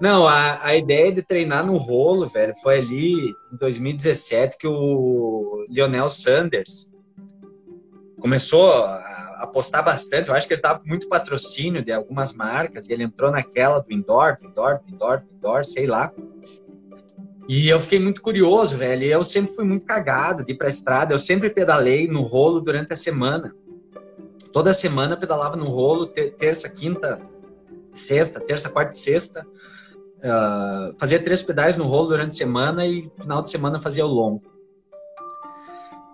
[0.00, 3.14] Não, a, a ideia de treinar no rolo, velho, foi ali
[3.52, 6.92] em 2017 que o Lionel Sanders
[8.20, 10.28] começou a apostar bastante.
[10.28, 13.80] Eu acho que ele estava com muito patrocínio de algumas marcas e ele entrou naquela
[13.80, 16.12] do indoor, do indoor, do indoor, do indoor, sei lá.
[17.48, 19.04] E eu fiquei muito curioso, velho.
[19.04, 21.14] Eu sempre fui muito cagado de ir pra estrada.
[21.14, 23.54] Eu sempre pedalei no rolo durante a semana.
[24.52, 27.18] Toda semana pedalava no rolo, terça, quinta,
[27.94, 29.46] sexta, terça, quarta e sexta.
[30.18, 34.08] Uh, fazia três pedais no rolo durante a semana e final de semana fazia o
[34.08, 34.42] longo.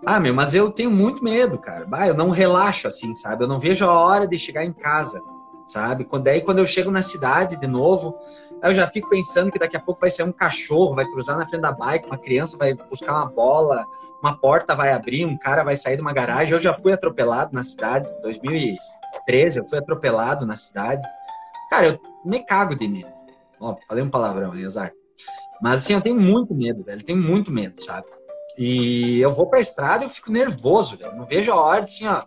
[0.06, 1.86] Ah, meu, mas eu tenho muito medo, cara.
[1.86, 3.42] Bah, eu não relaxo assim, sabe?
[3.42, 5.20] Eu não vejo a hora de chegar em casa,
[5.66, 6.04] sabe?
[6.04, 8.14] Quando, daí quando eu chego na cidade de novo,
[8.68, 11.46] eu já fico pensando que daqui a pouco vai ser um cachorro, vai cruzar na
[11.46, 13.84] frente da bike, uma criança vai buscar uma bola,
[14.22, 16.54] uma porta vai abrir, um cara vai sair de uma garagem.
[16.54, 21.04] Eu já fui atropelado na cidade, em 2013 eu fui atropelado na cidade.
[21.68, 23.12] Cara, eu me cago de medo.
[23.60, 24.92] Ó, falei um palavrão, hein, azar.
[25.60, 27.02] Mas assim, eu tenho muito medo, velho.
[27.04, 28.06] Tenho muito medo, sabe?
[28.56, 31.16] E eu vou pra estrada e eu fico nervoso, velho.
[31.16, 32.22] Não vejo a hora de, assim, ó,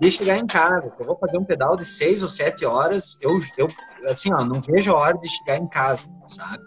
[0.00, 0.92] de chegar em casa.
[0.98, 3.18] Eu vou fazer um pedal de seis ou sete horas.
[3.20, 3.68] Eu, eu,
[4.08, 6.62] assim, ó, não vejo a hora de chegar em casa, sabe?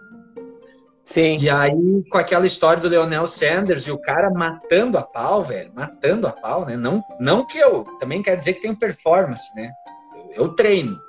[1.07, 1.37] Sim.
[1.39, 5.71] E aí, com aquela história do Leonel Sanders e o cara matando a pau, velho,
[5.73, 6.75] matando a pau, né?
[6.75, 9.71] Não, não que eu também quero dizer que tenho performance, né?
[10.13, 10.99] Eu, eu treino,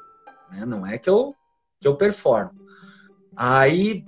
[0.52, 0.64] né?
[0.64, 1.34] Não é que eu,
[1.80, 2.52] que eu performo.
[3.36, 4.04] Aí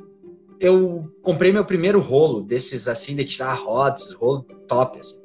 [0.61, 5.23] eu comprei meu primeiro rolo desses assim de tirar rodas, rolo top assim.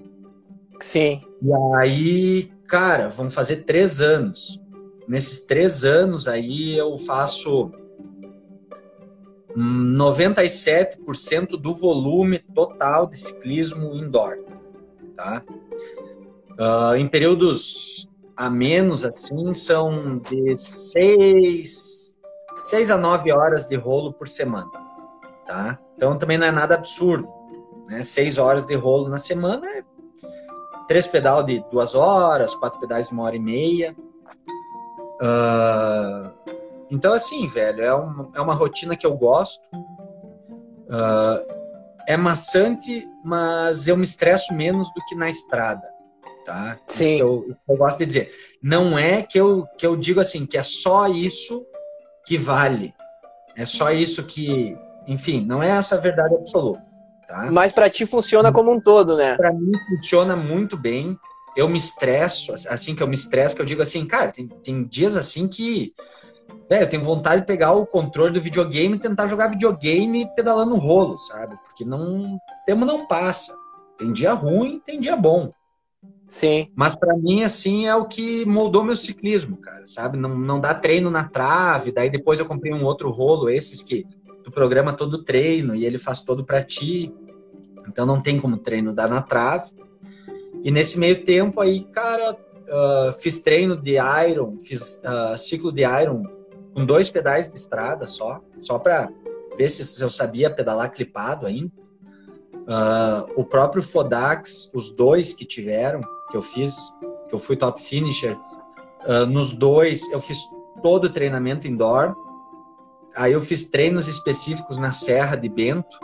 [0.79, 1.21] Sim.
[1.41, 4.63] E aí, cara, vão fazer três anos.
[5.07, 7.71] Nesses três anos aí eu faço
[9.55, 14.37] 97% do volume total de ciclismo indoor,
[15.15, 15.43] tá?
[16.57, 22.17] Uh, em períodos a menos assim são de seis,
[22.61, 24.84] seis a nove horas de rolo por semana
[25.45, 25.79] tá?
[25.95, 27.27] Então também não é nada absurdo,
[27.87, 28.03] né?
[28.03, 29.83] Seis horas de rolo na semana é
[30.87, 33.95] três pedal de duas horas, quatro pedais de uma hora e meia.
[35.21, 36.31] Uh,
[36.89, 39.63] então assim, velho, é uma, é uma rotina que eu gosto.
[40.87, 41.55] Uh,
[42.07, 45.87] é maçante, mas eu me estresso menos do que na estrada,
[46.43, 46.77] tá?
[46.85, 47.03] Sim.
[47.03, 48.31] Isso que eu, eu gosto de dizer.
[48.61, 51.65] Não é que eu, que eu digo assim, que é só isso
[52.25, 52.93] que vale.
[53.57, 54.77] É só isso que,
[55.07, 56.83] enfim, não é essa a verdade absoluta.
[57.27, 57.49] Tá?
[57.51, 59.35] Mas para ti funciona como um todo, né?
[59.35, 61.17] Para mim funciona muito bem.
[61.55, 64.83] Eu me estresso, assim que eu me estresso, que eu digo assim, cara, tem, tem
[64.83, 65.93] dias assim que
[66.69, 70.71] velho, eu tenho vontade de pegar o controle do videogame e tentar jogar videogame pedalando
[70.71, 71.55] no rolo, sabe?
[71.63, 73.55] Porque não, tempo não passa.
[73.97, 75.51] Tem dia ruim, tem dia bom.
[76.27, 76.71] Sim.
[76.75, 80.17] Mas para mim, assim, é o que moldou meu ciclismo, cara, sabe?
[80.17, 84.05] Não, não dá treino na trave, daí depois eu comprei um outro rolo, esses que
[84.45, 87.11] tu programa todo o treino e ele faz todo para ti.
[87.89, 89.71] Então não tem como treino dar na trave.
[90.63, 93.95] E nesse meio tempo aí, cara, uh, fiz treino de
[94.29, 96.23] Iron, fiz uh, ciclo de Iron
[96.75, 99.09] com dois pedais de estrada só, só para
[99.57, 101.71] ver se eu sabia pedalar clipado ainda.
[102.53, 106.75] Uh, o próprio Fodax, os dois que tiveram, que eu fiz,
[107.27, 108.37] que eu fui top finisher,
[109.29, 110.39] nos dois eu fiz
[110.81, 112.15] todo o treinamento indoor,
[113.15, 115.97] Aí eu fiz treinos específicos na Serra de Bento,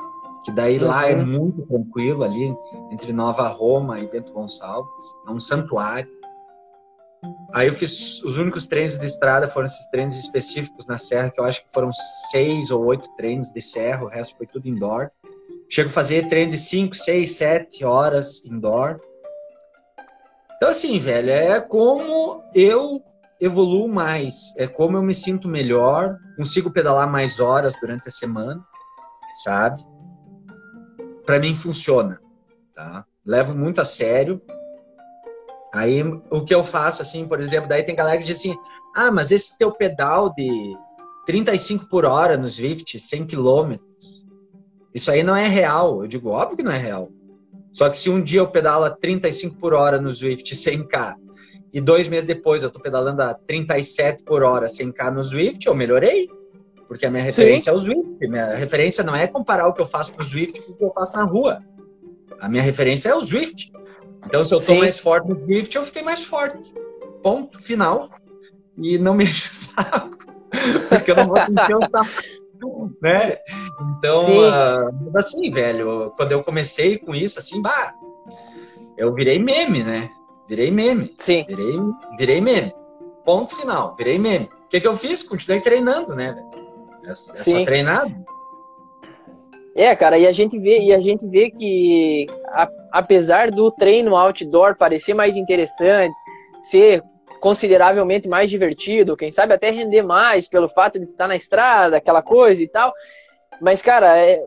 [0.43, 0.87] que daí uhum.
[0.87, 1.25] lá é uhum.
[1.25, 2.55] muito tranquilo ali
[2.91, 6.09] entre Nova Roma e Bento Gonçalves, é um santuário.
[7.53, 11.39] Aí eu fiz os únicos treinos de estrada foram esses treinos específicos na serra, que
[11.39, 11.91] eu acho que foram
[12.31, 15.11] seis ou oito treinos de serra, o resto foi tudo indoor.
[15.69, 18.99] Chego a fazer treino de cinco, seis, sete horas indoor.
[20.55, 23.03] Então assim, velho, é como eu
[23.41, 28.63] evoluo mais, é como eu me sinto melhor, consigo pedalar mais horas durante a semana,
[29.33, 29.81] sabe?
[31.25, 32.21] Para mim funciona,
[32.71, 33.03] tá?
[33.25, 34.39] Levo muito a sério.
[35.73, 38.55] Aí o que eu faço assim, por exemplo, daí tem galera que diz assim:
[38.95, 40.75] "Ah, mas esse teu pedal de
[41.25, 43.77] 35 por hora no Swift, 100 km,
[44.93, 46.03] isso aí não é real".
[46.03, 47.09] Eu digo: "Óbvio que não é real".
[47.73, 51.15] Só que se um dia eu pedalo a 35 por hora no Swift 100k
[51.73, 55.65] e dois meses depois eu tô pedalando a 37 por hora sem k no Zwift,
[55.65, 56.29] eu melhorei.
[56.87, 57.69] Porque a minha referência Sim.
[57.69, 58.27] é o Zwift.
[58.27, 60.83] Minha referência não é comparar o que eu faço com o Zwift com o que
[60.83, 61.63] eu faço na rua.
[62.39, 63.71] A minha referência é o Zwift.
[64.25, 64.79] Então, se eu tô Sim.
[64.79, 66.73] mais forte no Zwift, eu fiquei mais forte.
[67.23, 68.09] Ponto final.
[68.77, 70.17] E não me enche o saco.
[70.89, 72.41] Porque eu não vou encher o saco.
[73.01, 73.37] né?
[73.97, 77.93] Então, uh, assim, velho, quando eu comecei com isso, assim, bah,
[78.97, 80.09] eu virei meme, né?
[80.51, 81.15] Virei meme.
[81.17, 81.45] Sim.
[81.47, 81.77] Virei,
[82.17, 82.75] virei meme.
[83.23, 83.95] Ponto final.
[83.95, 84.49] Virei meme.
[84.65, 85.23] O que, que eu fiz?
[85.23, 86.35] Continuei treinando, né?
[87.05, 88.05] É, é só treinar.
[89.73, 94.13] É, cara, e a gente vê, e a gente vê que a, apesar do treino
[94.13, 96.13] outdoor parecer mais interessante,
[96.59, 97.01] ser
[97.39, 102.21] consideravelmente mais divertido, quem sabe até render mais pelo fato de estar na estrada, aquela
[102.21, 102.91] coisa e tal.
[103.61, 104.43] Mas, cara, é,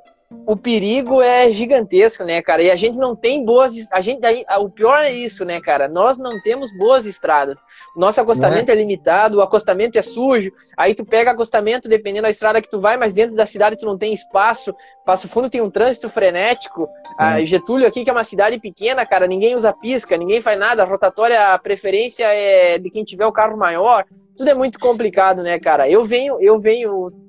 [0.47, 2.63] o perigo é gigantesco, né, cara?
[2.63, 3.73] E a gente não tem boas.
[3.91, 4.21] A gente
[4.61, 5.89] o pior é isso, né, cara?
[5.89, 7.57] Nós não temos boas estradas.
[7.97, 8.75] Nosso acostamento é?
[8.75, 8.77] é?
[8.77, 10.53] limitado, o acostamento é sujo.
[10.77, 13.87] Aí tu pega acostamento dependendo da estrada que tu vai, mas dentro da cidade tu
[13.87, 14.75] não tem espaço.
[15.05, 16.89] Passo Fundo tem um trânsito frenético.
[17.19, 20.83] A Getúlio aqui, que é uma cidade pequena, cara, ninguém usa pisca, ninguém faz nada.
[20.83, 24.05] A rotatória, a preferência é de quem tiver o carro maior.
[24.37, 25.89] Tudo é muito complicado, né, cara?
[25.89, 27.24] Eu venho, eu venho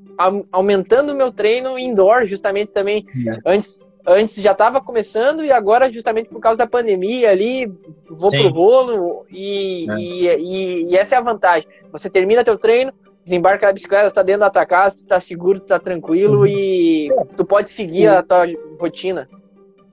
[0.51, 3.05] aumentando o meu treino indoor, justamente também.
[3.27, 3.37] É.
[3.45, 7.71] Antes, antes já estava começando e agora, justamente por causa da pandemia ali,
[8.09, 8.39] vou Sim.
[8.39, 9.97] pro rolo e, é.
[9.97, 11.67] e, e, e, essa é a vantagem.
[11.91, 12.93] Você termina teu treino,
[13.23, 16.47] desembarca na bicicleta, tá dentro da tua casa, tu tá seguro, tu tá tranquilo uhum.
[16.47, 18.45] e tu pode seguir a tua
[18.79, 19.27] rotina.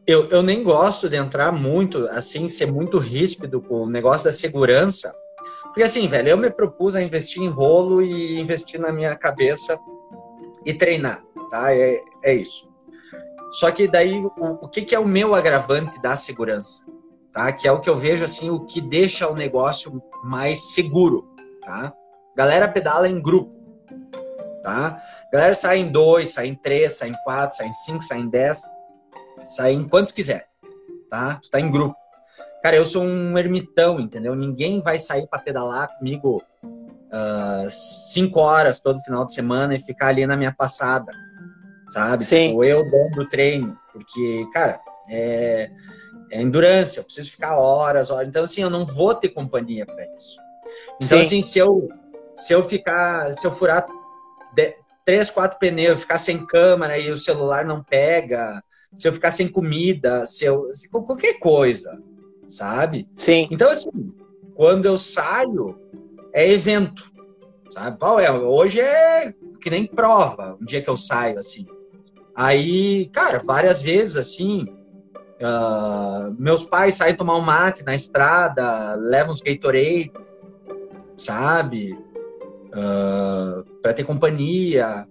[0.06, 4.32] Eu, eu nem gosto de entrar muito, assim, ser muito ríspido com o negócio da
[4.32, 5.14] segurança.
[5.64, 9.78] Porque assim, velho, eu me propus a investir em rolo e investir na minha cabeça
[10.64, 11.74] e treinar, tá?
[11.74, 12.72] É, é isso.
[13.50, 14.30] Só que daí, o,
[14.62, 16.86] o que, que é o meu agravante da segurança?
[17.32, 17.52] Tá?
[17.52, 21.28] Que é o que eu vejo, assim, o que deixa o negócio mais seguro,
[21.62, 21.92] tá?
[22.36, 23.52] Galera pedala em grupo,
[24.62, 24.98] tá?
[25.32, 28.28] Galera sai em dois, sai em três, sai em quatro, sai em cinco, sai em
[28.28, 28.62] dez,
[29.38, 30.46] sai em quantos quiser,
[31.10, 31.38] tá?
[31.42, 31.96] Tu tá em grupo.
[32.62, 34.34] Cara, eu sou um ermitão, entendeu?
[34.34, 36.42] Ninguém vai sair para pedalar comigo
[37.12, 41.12] uh, cinco horas todo final de semana e ficar ali na minha passada,
[41.90, 42.24] sabe?
[42.24, 42.48] Sim.
[42.48, 45.70] Tipo, eu dando treino, porque, cara, é,
[46.30, 48.28] é endurance, eu preciso ficar horas, horas.
[48.28, 50.38] Então, assim, eu não vou ter companhia para isso.
[50.96, 51.20] Então, Sim.
[51.20, 51.88] assim, se eu,
[52.34, 53.86] se eu ficar, se eu furar
[54.54, 58.62] de, três, quatro pneus, ficar sem câmera e o celular não pega,
[58.94, 60.72] se eu ficar sem comida, se eu.
[60.72, 61.98] Se, qualquer coisa,
[62.46, 63.08] sabe?
[63.18, 63.48] Sim.
[63.50, 63.90] Então, assim,
[64.54, 65.78] quando eu saio,
[66.32, 67.02] é evento,
[67.70, 67.98] sabe?
[67.98, 68.30] Qual é?
[68.30, 71.66] Hoje é que nem prova, um dia que eu saio, assim.
[72.34, 74.64] Aí, cara, várias vezes, assim,
[75.40, 80.12] uh, meus pais saem tomar um mate na estrada, levam uns Gatorade,
[81.16, 81.92] sabe?
[82.72, 85.06] Uh, para ter companhia.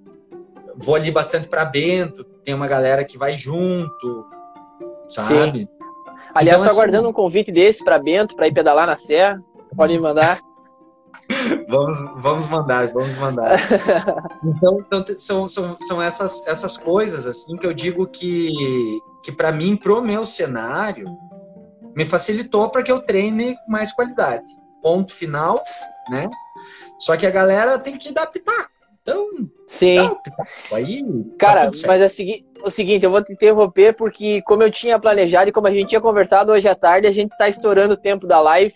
[0.75, 4.25] Vou ali bastante para Bento, tem uma galera que vai junto,
[5.07, 5.59] sabe?
[5.59, 5.67] Sim.
[6.33, 9.39] Aliás, então, tô assim, aguardando um convite desse para Bento, para ir pedalar na serra.
[9.75, 10.39] Pode me mandar
[11.67, 13.57] vamos, vamos mandar, vamos mandar.
[14.43, 18.51] Então, então são, são, são essas, essas coisas assim que eu digo que,
[19.23, 21.05] que para mim, pro meu cenário,
[21.95, 24.51] me facilitou para que eu treine com mais qualidade.
[24.81, 25.61] Ponto final,
[26.09, 26.27] né?
[26.99, 28.69] Só que a galera tem que adaptar.
[29.01, 29.29] Então,
[29.67, 29.97] sim.
[30.71, 31.03] Aí,
[31.37, 34.71] Cara, tá mas é o seguinte, o seguinte, eu vou te interromper porque, como eu
[34.71, 37.93] tinha planejado e como a gente tinha conversado hoje à tarde, a gente está estourando
[37.93, 38.73] o tempo da live.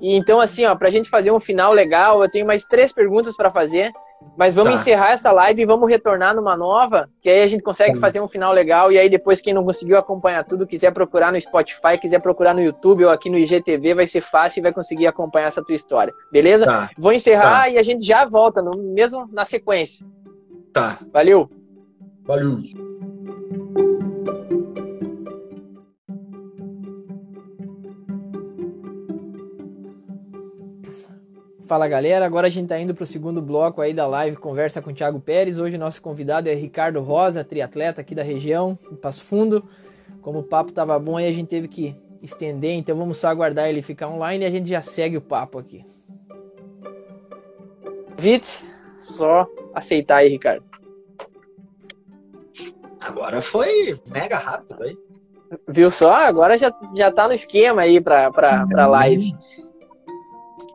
[0.00, 2.92] E então, assim, ó, para a gente fazer um final legal, eu tenho mais três
[2.92, 3.92] perguntas para fazer.
[4.36, 4.74] Mas vamos tá.
[4.80, 8.00] encerrar essa live e vamos retornar numa nova, que aí a gente consegue tá.
[8.00, 8.90] fazer um final legal.
[8.90, 12.62] E aí depois, quem não conseguiu acompanhar tudo, quiser procurar no Spotify, quiser procurar no
[12.62, 16.12] YouTube ou aqui no IGTV, vai ser fácil e vai conseguir acompanhar essa tua história.
[16.32, 16.64] Beleza?
[16.64, 16.90] Tá.
[16.98, 17.68] Vou encerrar tá.
[17.68, 20.06] e a gente já volta, no, mesmo na sequência.
[20.72, 20.98] Tá.
[21.12, 21.50] Valeu.
[22.24, 22.60] Valeu.
[31.66, 34.80] Fala galera, agora a gente está indo para o segundo bloco aí da live Conversa
[34.80, 35.58] com o Thiago Pérez.
[35.58, 39.68] Hoje nosso convidado é Ricardo Rosa, triatleta aqui da região, em Passo Fundo.
[40.22, 43.68] Como o papo tava bom aí a gente teve que estender, então vamos só aguardar
[43.68, 45.84] ele ficar online e a gente já segue o papo aqui.
[48.16, 48.64] Vite,
[48.96, 50.64] só aceitar aí, Ricardo.
[53.00, 54.96] Agora foi mega rápido aí.
[55.66, 56.12] Viu só?
[56.12, 59.34] Agora já, já tá no esquema aí para pra live.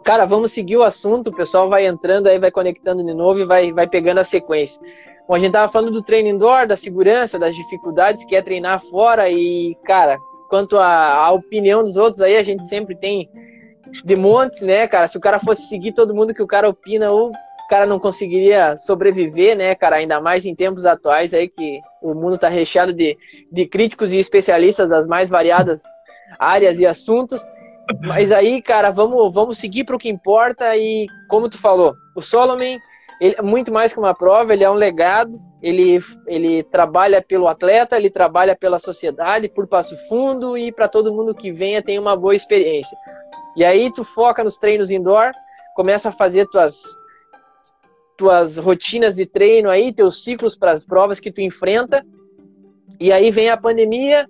[0.03, 3.45] Cara, vamos seguir o assunto, o pessoal vai entrando aí, vai conectando de novo e
[3.45, 4.81] vai, vai pegando a sequência.
[5.27, 8.81] Bom, a gente tava falando do treino indoor, da segurança, das dificuldades que é treinar
[8.81, 10.17] fora e, cara,
[10.49, 13.29] quanto à opinião dos outros aí, a gente sempre tem
[14.03, 15.07] de monte, né, cara?
[15.07, 17.31] Se o cara fosse seguir todo mundo que o cara opina, o
[17.69, 19.97] cara não conseguiria sobreviver, né, cara?
[19.97, 23.17] Ainda mais em tempos atuais aí que o mundo tá recheado de,
[23.51, 25.83] de críticos e especialistas das mais variadas
[26.39, 27.41] áreas e assuntos.
[28.01, 32.21] Mas aí, cara, vamos, vamos seguir para o que importa e, como tu falou, o
[32.21, 32.77] Solomon,
[33.19, 35.31] ele é muito mais que uma prova, ele é um legado,
[35.61, 41.13] ele, ele trabalha pelo atleta, ele trabalha pela sociedade, por Passo Fundo e para todo
[41.13, 42.97] mundo que venha tem uma boa experiência.
[43.55, 45.31] E aí tu foca nos treinos indoor,
[45.75, 46.99] começa a fazer tuas
[48.17, 52.05] tuas rotinas de treino aí, teus ciclos para as provas que tu enfrenta
[52.99, 54.27] E aí vem a pandemia,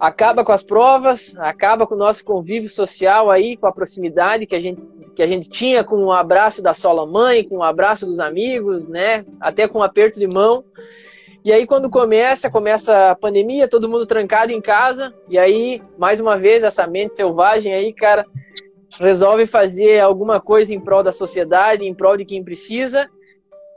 [0.00, 4.54] acaba com as provas, acaba com o nosso convívio social aí, com a proximidade que
[4.54, 8.06] a gente, que a gente tinha com o abraço da sola mãe, com o abraço
[8.06, 9.26] dos amigos, né?
[9.38, 10.64] Até com um aperto de mão.
[11.44, 16.18] E aí quando começa, começa a pandemia, todo mundo trancado em casa, e aí, mais
[16.18, 18.26] uma vez, essa mente selvagem aí, cara,
[18.98, 23.08] resolve fazer alguma coisa em prol da sociedade, em prol de quem precisa.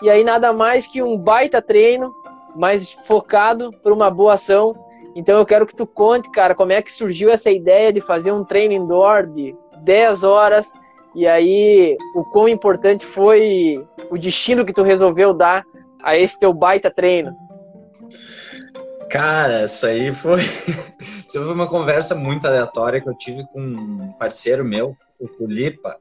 [0.01, 2.13] E aí nada mais que um baita treino,
[2.55, 4.73] mais focado para uma boa ação.
[5.15, 8.31] Então eu quero que tu conte, cara, como é que surgiu essa ideia de fazer
[8.31, 10.71] um treino indoor de 10 horas
[11.15, 15.63] e aí o quão importante foi o destino que tu resolveu dar
[16.01, 17.35] a esse teu baita treino.
[19.09, 20.39] Cara, isso aí foi.
[20.99, 25.97] isso foi uma conversa muito aleatória que eu tive com um parceiro meu, o Tulipa.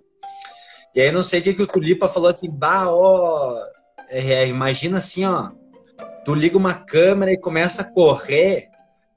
[0.95, 3.55] E aí não sei o que, que o Tulipa falou assim, bah, ó.
[4.09, 5.51] É, imagina assim, ó.
[6.25, 8.72] Tu liga uma câmera e começa a correr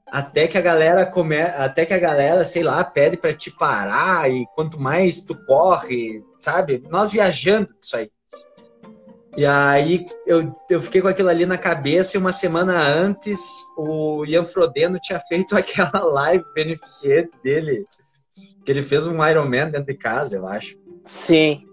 [0.06, 1.40] até que a galera come...
[1.40, 6.22] até que a galera, sei lá, pede para te parar e quanto mais tu corre,
[6.38, 6.82] sabe?
[6.88, 8.10] Nós viajando disso aí.
[9.36, 14.24] E aí eu, eu fiquei com aquilo ali na cabeça e uma semana antes o
[14.24, 17.84] Ian Frodeno tinha feito aquela live beneficente dele,
[18.64, 20.78] que ele fez um Ironman dentro de casa, eu acho.
[21.04, 21.66] Sim.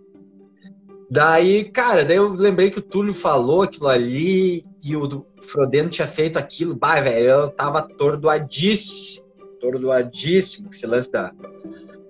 [1.10, 6.08] Daí, cara, daí eu lembrei que o Túlio falou aquilo ali e o Frodeno tinha
[6.08, 6.76] feito aquilo.
[6.76, 9.26] Bah, velho, eu tava atordoadíssimo,
[9.56, 11.32] atordoadíssimo com esse lance da,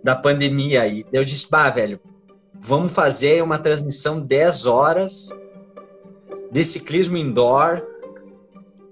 [0.03, 1.05] da pandemia aí.
[1.13, 1.99] Eu disse, bah, velho,
[2.55, 5.30] vamos fazer uma transmissão 10 horas
[6.51, 7.84] de ciclismo indoor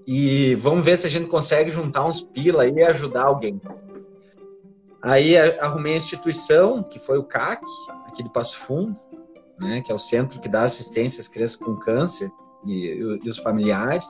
[0.06, 3.60] e vamos ver se a gente consegue juntar uns pila e ajudar alguém.
[5.02, 7.64] Aí arrumei a instituição, que foi o CAC,
[8.06, 8.94] aqui de Passo Fundo,
[9.60, 12.30] né, que é o centro que dá assistência às crianças com câncer
[12.66, 14.08] e, e os familiares.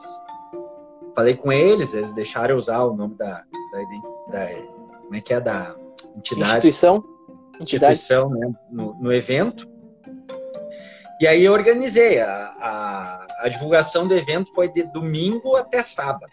[1.15, 4.47] Falei com eles, eles deixaram usar o nome da, da, da
[5.13, 5.75] como é que é da
[6.15, 6.67] entidade.
[6.67, 7.03] Instituição.
[7.59, 9.67] Instituição, né, no, no evento.
[11.21, 12.19] E aí eu organizei.
[12.19, 16.31] A, a, a, divulgação do evento foi de domingo até sábado.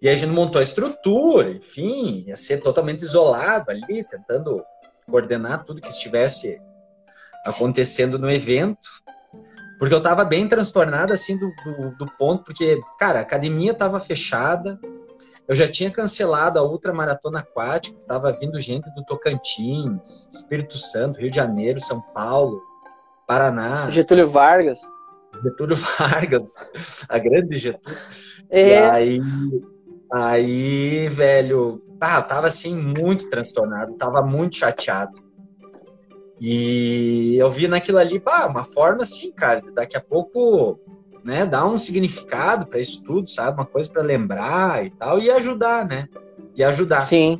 [0.00, 4.64] E a gente montou a estrutura, enfim, ia ser totalmente isolado ali, tentando
[5.08, 6.60] coordenar tudo que estivesse
[7.44, 8.88] acontecendo no evento.
[9.82, 13.98] Porque eu estava bem transtornado, assim, do, do, do, ponto, porque, cara, a academia estava
[13.98, 14.78] fechada,
[15.48, 21.30] eu já tinha cancelado a ultramaratona aquática, estava vindo gente do Tocantins, Espírito Santo, Rio
[21.30, 22.62] de Janeiro, São Paulo,
[23.26, 23.90] Paraná.
[23.90, 24.78] Getúlio Vargas.
[25.42, 27.98] Getúlio Vargas, a grande Getúlio.
[28.50, 28.68] É.
[28.68, 29.20] E aí,
[30.12, 35.31] aí, velho, ah, eu tava assim muito transtornado, tava muito chateado.
[36.44, 40.76] E eu vi naquilo ali, pá, uma forma assim, cara, daqui a pouco,
[41.24, 43.56] né, dar um significado para isso tudo, sabe?
[43.56, 46.08] Uma coisa para lembrar e tal, e ajudar, né?
[46.56, 47.02] E ajudar.
[47.02, 47.38] Sim.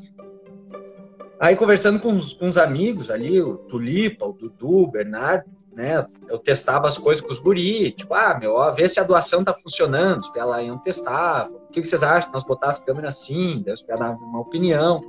[1.41, 6.07] Aí conversando com os, com os amigos ali, o Tulipa, o Dudu, o Bernardo, né?
[6.29, 9.43] Eu testava as coisas com os guri, tipo, ah, meu, ó, ver se a doação
[9.43, 12.31] tá funcionando, os pés lá iam testar, o que, vocês acham?
[12.31, 15.03] Nós botar as câmeras assim, daí os pés davam uma opinião.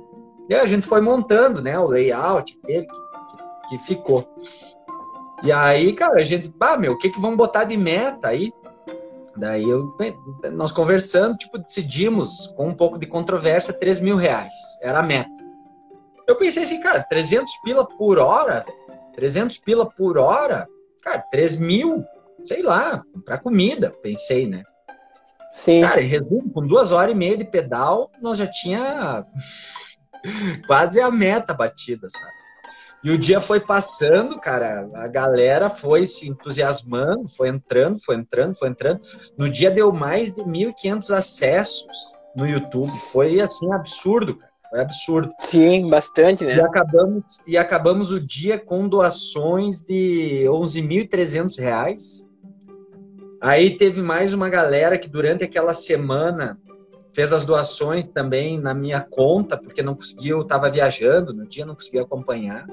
[0.48, 3.13] E aí a gente foi montando, né, o layout, aquele que
[3.68, 4.28] que ficou.
[5.42, 8.52] E aí, cara, a gente, pá, meu, o que que vamos botar de meta aí?
[9.36, 9.94] Daí eu,
[10.52, 14.54] nós conversando, tipo, decidimos, com um pouco de controvérsia, 3 mil reais.
[14.80, 15.30] Era a meta.
[16.26, 18.64] Eu pensei assim, cara, 300 pila por hora,
[19.14, 20.66] 300 pila por hora,
[21.02, 22.04] cara, 3 mil,
[22.42, 24.62] sei lá, comprar comida, pensei, né?
[25.52, 25.82] Sim.
[25.82, 29.24] Cara, em resumo, com duas horas e meia de pedal, nós já tinha
[30.66, 32.43] quase a meta batida, sabe?
[33.04, 38.54] E o dia foi passando, cara, a galera foi se entusiasmando, foi entrando, foi entrando,
[38.54, 39.00] foi entrando.
[39.36, 42.90] No dia deu mais de 1.500 acessos no YouTube.
[43.12, 44.50] Foi assim absurdo, cara.
[44.70, 45.30] Foi absurdo.
[45.40, 46.56] Sim, bastante, né?
[46.56, 52.26] E acabamos, e acabamos o dia com doações de 11.300 reais.
[53.38, 56.58] Aí teve mais uma galera que durante aquela semana
[57.14, 61.74] fez as doações também na minha conta, porque não conseguiu, estava viajando no dia, não
[61.74, 62.66] conseguia acompanhar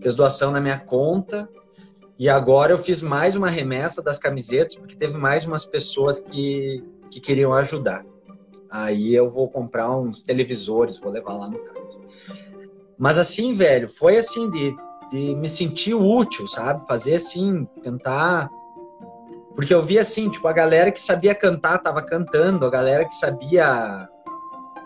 [0.00, 1.48] fez doação na minha conta.
[2.18, 6.82] E agora eu fiz mais uma remessa das camisetas, porque teve mais umas pessoas que,
[7.10, 8.04] que queriam ajudar.
[8.70, 12.00] Aí eu vou comprar uns televisores, vou levar lá no caso.
[12.98, 14.74] Mas assim, velho, foi assim de,
[15.10, 16.84] de me sentir útil, sabe?
[16.86, 18.50] Fazer assim, tentar.
[19.58, 23.12] Porque eu vi assim, tipo, a galera que sabia cantar tava cantando, a galera que
[23.12, 24.08] sabia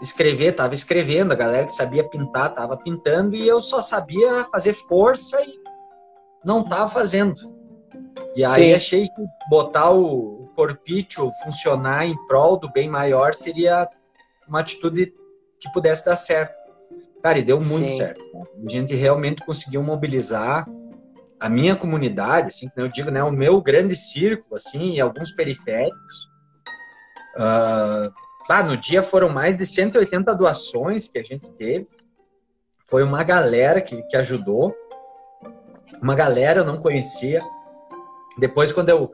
[0.00, 4.72] escrever, tava escrevendo, a galera que sabia pintar tava pintando e eu só sabia fazer
[4.72, 5.60] força e
[6.42, 7.34] não tava fazendo.
[8.34, 8.72] E aí Sim.
[8.72, 13.86] achei que botar o corpício funcionar em prol do bem maior seria
[14.48, 15.12] uma atitude
[15.60, 16.54] que pudesse dar certo.
[17.22, 17.98] Cara, e deu muito Sim.
[17.98, 18.26] certo.
[18.66, 20.66] A gente realmente conseguiu mobilizar
[21.42, 26.30] a minha comunidade, assim, eu digo, né, o meu grande círculo, assim, e alguns periféricos.
[27.34, 31.88] Uh, no dia foram mais de 180 doações que a gente teve.
[32.86, 34.72] Foi uma galera que, que ajudou.
[36.00, 37.42] Uma galera eu não conhecia.
[38.38, 39.10] Depois, quando eu,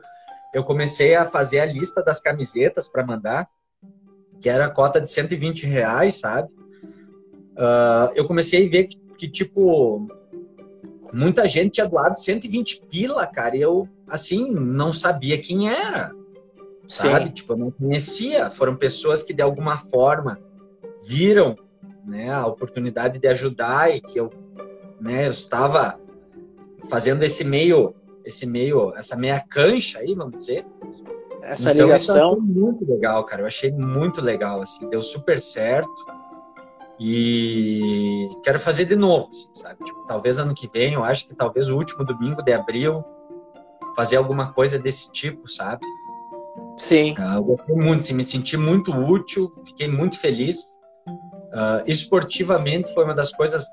[0.53, 3.49] eu comecei a fazer a lista das camisetas para mandar,
[4.39, 6.47] que era a cota de 120 reais, sabe?
[7.53, 10.07] Uh, eu comecei a ver que, que, tipo,
[11.13, 16.11] muita gente tinha doado 120 pila, cara, e eu, assim, não sabia quem era,
[16.85, 17.25] sabe?
[17.25, 17.31] Sim.
[17.31, 18.49] Tipo, eu não conhecia.
[18.51, 20.39] Foram pessoas que, de alguma forma,
[21.07, 21.55] viram
[22.05, 24.29] né, a oportunidade de ajudar e que eu,
[24.99, 25.99] né, eu estava
[26.89, 27.93] fazendo esse meio
[28.29, 30.63] esse meio, essa meia cancha aí, vamos dizer.
[31.41, 32.31] Essa então, ligação.
[32.33, 33.41] Isso muito legal, cara.
[33.41, 36.05] Eu achei muito legal, assim, deu super certo.
[36.99, 39.83] E quero fazer de novo, assim, sabe?
[39.83, 43.03] Tipo, talvez ano que vem, eu acho que talvez o último domingo de abril,
[43.95, 45.85] fazer alguma coisa desse tipo, sabe?
[46.77, 47.15] Sim.
[47.17, 50.77] Uh, eu gostei muito, assim, me senti muito útil, fiquei muito feliz.
[51.07, 53.65] Uh, esportivamente foi uma das coisas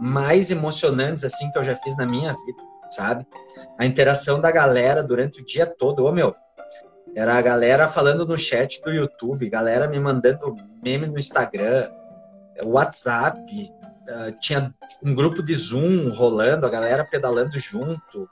[0.00, 3.26] mais emocionantes assim que eu já fiz na minha vida sabe?
[3.78, 6.34] A interação da galera durante o dia todo, ô meu,
[7.14, 11.88] era a galera falando no chat do YouTube, galera me mandando meme no Instagram,
[12.62, 18.28] WhatsApp, uh, tinha um grupo de Zoom rolando, a galera pedalando junto.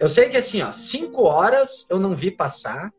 [0.00, 2.92] Eu sei que assim, ó, cinco horas eu não vi passar,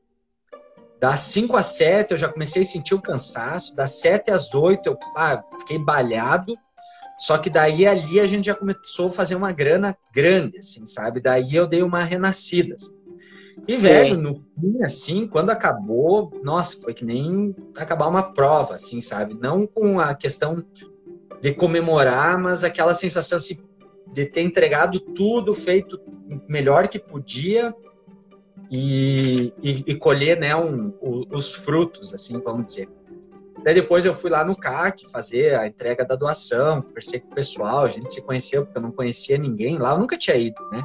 [0.99, 4.85] das 5 às 7 eu já comecei a sentir o cansaço, das 7 às 8
[4.85, 6.57] eu ah, fiquei balhado,
[7.17, 11.21] só que daí ali a gente já começou a fazer uma grana grande, assim, sabe?
[11.21, 12.75] Daí eu dei uma renascida.
[12.75, 12.98] Assim.
[13.67, 13.81] E, Sim.
[13.81, 19.33] velho, no fim, assim, quando acabou, nossa, foi que nem acabar uma prova, assim, sabe?
[19.33, 20.63] Não com a questão
[21.41, 23.59] de comemorar, mas aquela sensação, assim,
[24.11, 25.99] de ter entregado tudo, feito
[26.47, 27.73] melhor que podia
[28.71, 30.93] e, e, e colher, né, um,
[31.31, 32.89] os frutos, assim, vamos dizer.
[33.63, 37.35] Daí depois eu fui lá no CAC fazer a entrega da doação, conversei com o
[37.35, 40.61] pessoal, a gente se conheceu porque eu não conhecia ninguém lá, eu nunca tinha ido,
[40.71, 40.83] né?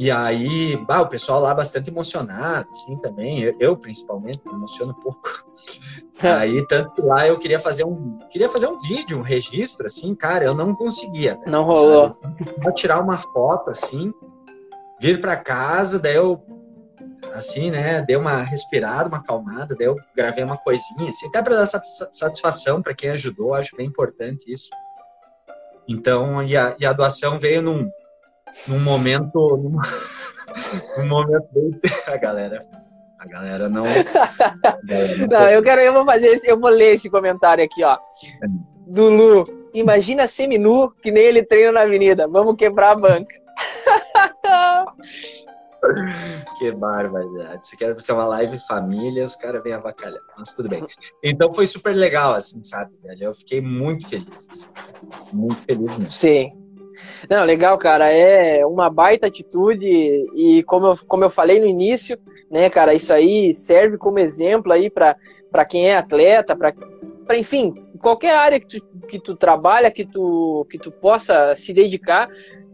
[0.00, 4.92] E aí, bah, o pessoal lá bastante emocionado, assim, também, eu, eu principalmente, me emociono
[4.92, 5.44] um pouco.
[6.24, 10.14] aí, tanto que lá eu queria fazer um, queria fazer um vídeo, um registro, assim,
[10.14, 11.38] cara, eu não conseguia.
[11.46, 12.16] não rolou.
[12.62, 14.10] Vou tirar uma foto, assim,
[14.98, 16.42] vir para casa, daí eu
[17.34, 18.00] assim, né?
[18.00, 22.80] Dei uma respirada, uma acalmada, daí eu gravei uma coisinha, assim, até para dar satisfação
[22.80, 24.70] para quem ajudou, acho bem importante isso.
[25.86, 27.90] Então, e a, e a doação veio num,
[28.68, 29.56] num momento.
[29.56, 29.78] Num,
[30.98, 31.80] num momento bem.
[32.06, 32.58] A galera.
[33.18, 33.84] A galera não.
[33.84, 37.62] A galera não, não eu quero, eu vou fazer esse, eu vou ler esse comentário
[37.62, 37.94] aqui, ó.
[38.42, 38.46] É.
[38.86, 39.60] Do Lu.
[39.74, 42.26] Imagina semi-nu que nem ele treina na avenida.
[42.26, 43.34] Vamos quebrar a banca.
[46.58, 47.60] que barbaridade.
[47.64, 50.20] Isso quer ser uma live família, os caras vêm avacalhar.
[50.36, 50.84] Mas tudo bem.
[51.22, 53.24] Então foi super legal, assim, sabe, velho?
[53.24, 54.48] Eu fiquei muito feliz.
[54.50, 54.68] Assim,
[55.32, 56.10] muito feliz mesmo.
[56.10, 56.52] Sim.
[57.28, 58.12] Não, legal, cara.
[58.12, 59.86] É uma baita atitude
[60.34, 62.18] e como eu, como eu falei no início,
[62.50, 66.74] né, cara, isso aí serve como exemplo aí para quem é atleta, para
[67.36, 72.28] enfim, qualquer área que tu, que tu trabalha, que tu, que tu possa se dedicar,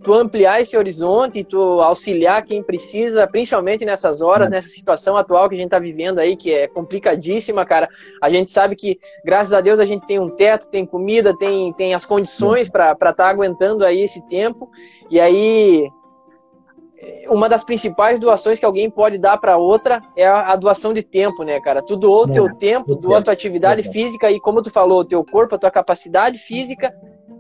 [0.07, 5.49] tu ampliar esse horizonte e tu auxiliar quem precisa, principalmente nessas horas, nessa situação atual
[5.49, 7.89] que a gente está vivendo aí, que é complicadíssima, cara.
[8.23, 11.73] A gente sabe que, graças a Deus, a gente tem um teto, tem comida, tem,
[11.73, 14.71] tem as condições para estar tá aguentando aí esse tempo.
[15.11, 15.91] E aí,
[17.29, 21.03] uma das principais doações que alguém pode dar para outra é a, a, doação de
[21.03, 21.83] tempo, né, cara?
[21.83, 25.05] Tu doou o teu tempo, doou a tua atividade física e, como tu falou, o
[25.05, 26.95] teu corpo, a tua capacidade física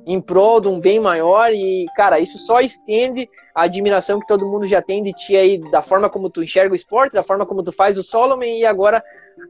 [0.06, 4.46] em prol de um bem maior e, cara, isso só estende a admiração que todo
[4.46, 7.44] mundo já tem de ti aí, da forma como tu enxerga o esporte, da forma
[7.44, 9.02] como tu faz o Solomon e agora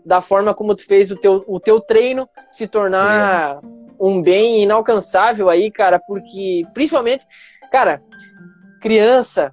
[0.04, 3.60] da forma como tu fez o teu, o teu treino se tornar
[4.00, 7.26] um bem inalcançável aí, cara, porque, principalmente,
[7.70, 8.02] cara,
[8.80, 9.52] criança,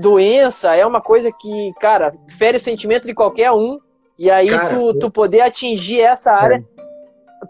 [0.00, 3.80] doença é uma coisa que, cara, fere o sentimento de qualquer um
[4.16, 6.64] e aí cara, tu, tu poder atingir essa área...
[6.82, 6.85] É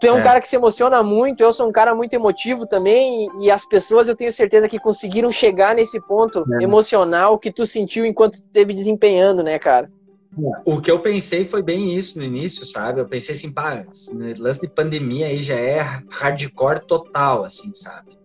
[0.01, 0.23] Tu é um é.
[0.23, 4.09] cara que se emociona muito, eu sou um cara muito emotivo também, e, as pessoas
[4.09, 6.63] eu tenho certeza que conseguiram chegar nesse ponto é.
[6.63, 9.91] emocional que tu sentiu enquanto esteve desempenhando, né, cara?
[10.67, 13.01] O que eu pensei foi bem isso no início, sabe?
[13.01, 13.87] Eu pensei assim, pá,
[14.39, 15.81] lance de pandemia aí já é
[16.11, 18.19] hardcore total, assim, sabe?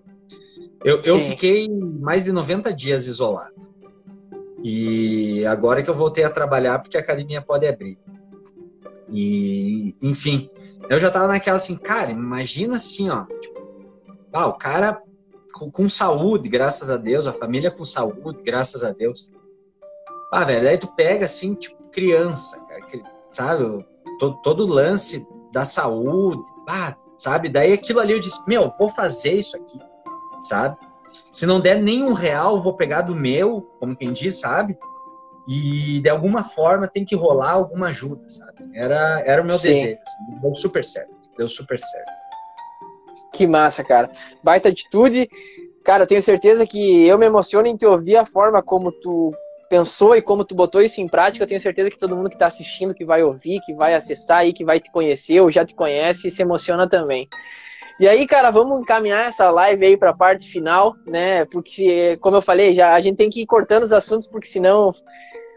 [0.83, 3.53] Eu, eu fiquei mais de 90 dias isolado.
[4.63, 7.97] E agora que eu voltei a trabalhar, porque a academia pode abrir.
[9.11, 10.49] E, enfim,
[10.89, 13.25] eu já tava naquela assim, cara, imagina assim, ó.
[13.25, 13.61] Tipo,
[14.31, 15.01] ah, o cara
[15.53, 19.29] com, com, saúde, graças a Deus, a família com saúde, graças a Deus.
[20.31, 23.85] Ah, velho, aí tu pega assim, tipo, criança, cara, que, sabe?
[24.17, 27.49] Todo, todo lance da saúde, ah, sabe?
[27.49, 29.77] Daí aquilo ali eu disse, meu, vou fazer isso aqui,
[30.39, 30.77] sabe?
[31.29, 34.77] Se não der nenhum real, vou pegar do meu, como quem diz, sabe?
[35.47, 38.69] E de alguma forma tem que rolar alguma ajuda, sabe?
[38.73, 39.69] Era, era o meu Sim.
[39.69, 39.99] desejo.
[40.01, 41.13] Assim, deu super certo.
[41.37, 42.11] Deu super certo.
[43.33, 44.11] Que massa, cara.
[44.43, 45.27] Baita atitude.
[45.83, 49.33] Cara, tenho certeza que eu me emociono em te ouvir a forma como tu
[49.69, 51.43] pensou e como tu botou isso em prática.
[51.43, 54.45] Eu tenho certeza que todo mundo que está assistindo, que vai ouvir, que vai acessar
[54.45, 57.27] e que vai te conhecer ou já te conhece, se emociona também.
[58.01, 61.45] E aí, cara, vamos encaminhar essa live aí para a parte final, né?
[61.45, 64.89] Porque, como eu falei, já a gente tem que ir cortando os assuntos, porque senão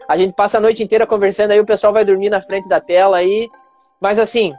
[0.07, 2.79] a gente passa a noite inteira conversando, aí o pessoal vai dormir na frente da
[2.79, 3.49] tela aí.
[3.99, 4.53] Mas assim,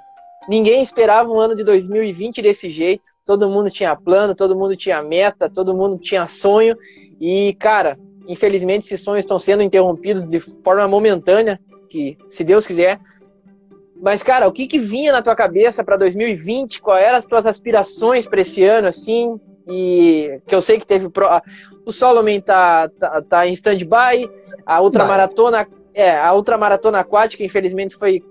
[0.49, 3.09] ninguém esperava um ano de 2020 desse jeito.
[3.25, 6.77] Todo mundo tinha plano, todo mundo tinha meta, todo mundo tinha sonho.
[7.21, 11.57] E, cara, infelizmente esses sonhos estão sendo interrompidos de forma momentânea,
[11.89, 12.99] que se Deus quiser,
[14.03, 16.81] mas, cara, o que, que vinha na tua cabeça para 2020?
[16.83, 19.41] Quais eram as tuas aspirações para esse ano, assim?
[19.67, 21.09] E que eu sei que teve.
[21.09, 21.27] Pro...
[21.85, 24.31] O Solomon tá, tá, tá em stand-by,
[24.65, 25.67] a ultramaratona.
[25.95, 28.23] É, a ultramaratona aquática, infelizmente, foi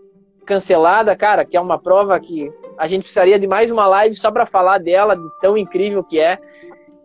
[0.45, 2.47] cancelada, cara, que é uma prova que
[2.77, 6.19] a gente precisaria de mais uma live só para falar dela, de tão incrível que
[6.19, 6.37] é.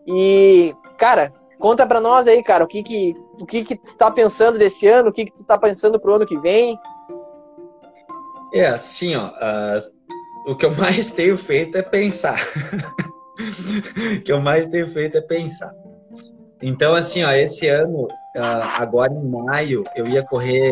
[0.06, 4.10] E, cara, conta para nós aí, cara, o que que, o que que tu tá
[4.10, 6.78] pensando desse ano, o que que tu tá pensando pro ano que vem?
[8.52, 9.28] É assim, ó.
[9.28, 12.38] Uh, o que eu mais tenho feito é pensar.
[14.16, 15.72] o que eu mais tenho feito é pensar.
[16.62, 20.70] Então, assim, ó, esse ano, uh, agora em maio, eu ia correr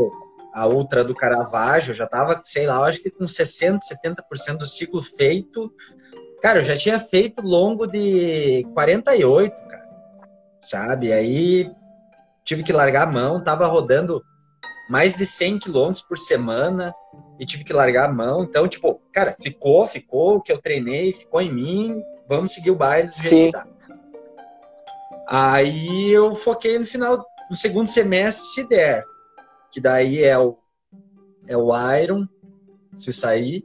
[0.53, 5.01] a Ultra do Caravaggio, já tava, sei lá, acho que com 60%, 70% do ciclo
[5.01, 5.73] feito.
[6.43, 9.89] Cara, eu já tinha feito longo de 48, cara.
[10.61, 11.13] Sabe?
[11.13, 11.71] Aí
[12.45, 14.23] tive que largar a mão, tava rodando
[14.89, 16.95] mais de 100 quilômetros por semana
[17.39, 18.43] e tive que largar a mão.
[18.43, 22.77] Então, tipo, cara, ficou, ficou o que eu treinei, ficou em mim, vamos seguir o
[22.77, 23.51] baile do jeito Sim.
[23.51, 23.67] dá.
[25.31, 27.19] Aí eu foquei no final
[27.51, 29.05] do segundo semestre, se der.
[29.71, 30.57] Que daí é o,
[31.47, 32.27] é o Iron,
[32.97, 33.63] se sair.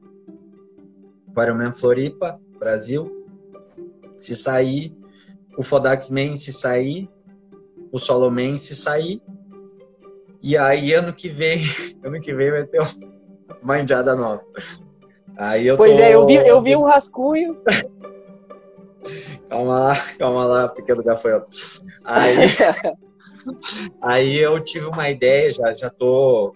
[1.35, 3.09] O Ironman Floripa, Brasil.
[4.19, 4.93] Se sair.
[5.57, 7.09] O Fodax Man, se sair.
[7.93, 9.21] O Soloman, se sair.
[10.43, 11.63] E aí, ano que vem,
[12.03, 12.83] ano que vem vai ter
[13.63, 14.43] uma indiada nova.
[15.37, 16.03] Aí eu pois tô...
[16.03, 17.57] é, eu vi, eu vi um rascunho.
[19.49, 21.49] calma lá, calma lá, pequeno gafanhoto.
[22.03, 22.35] Aí,
[24.03, 26.53] aí eu tive uma ideia, já, já tô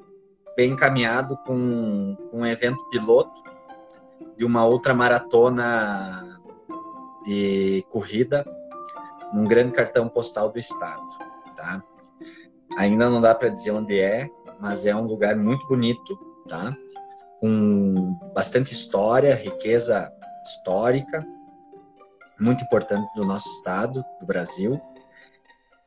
[0.57, 3.41] bem encaminhado com, com um evento piloto
[4.35, 6.39] de uma outra maratona
[7.23, 8.45] de corrida
[9.33, 11.05] num grande cartão postal do estado,
[11.55, 11.83] tá?
[12.77, 16.15] Ainda não dá para dizer onde é, mas é um lugar muito bonito,
[16.47, 16.77] tá?
[17.39, 20.13] Com bastante história, riqueza
[20.43, 21.25] histórica,
[22.39, 24.79] muito importante do nosso estado, do Brasil.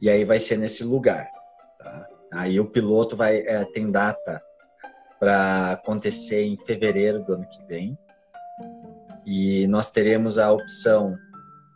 [0.01, 1.30] E aí vai ser nesse lugar,
[1.78, 2.09] tá?
[2.32, 4.43] Aí o piloto vai é, tem data
[5.20, 7.97] para acontecer em fevereiro do ano que vem.
[9.24, 11.16] E nós teremos a opção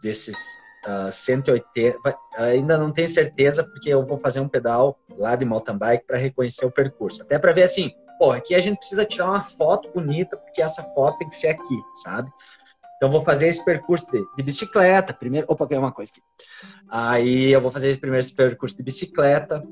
[0.03, 1.99] desses uh, ah, 180.
[2.03, 6.07] Vai, ainda não tenho certeza, porque eu vou fazer um pedal lá de mountain bike
[6.07, 7.23] para reconhecer o percurso.
[7.23, 10.83] Até para ver assim, pô, aqui a gente precisa tirar uma foto bonita, porque essa
[10.95, 12.31] foto tem que ser aqui, sabe?
[12.97, 15.47] Então vou fazer esse percurso de, de bicicleta primeiro.
[15.51, 16.23] Opa, tem uma coisa aqui.
[16.89, 19.63] Aí eu vou fazer esse primeiro esse percurso de bicicleta.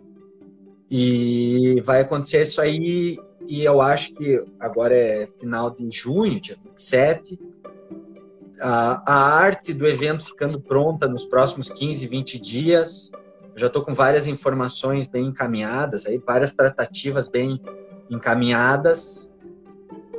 [0.91, 3.19] E vai acontecer isso aí.
[3.49, 7.39] E eu acho que agora é final de junho, dia 27
[8.63, 13.11] a, a arte do evento ficando pronta nos próximos 15, 20 dias.
[13.55, 17.61] Eu já estou com várias informações bem encaminhadas, aí, várias tratativas bem
[18.09, 19.35] encaminhadas.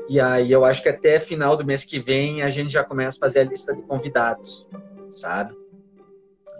[0.10, 3.18] E aí eu acho que até final do mês que vem a gente já começa
[3.18, 4.68] a fazer a lista de convidados,
[5.10, 5.56] sabe?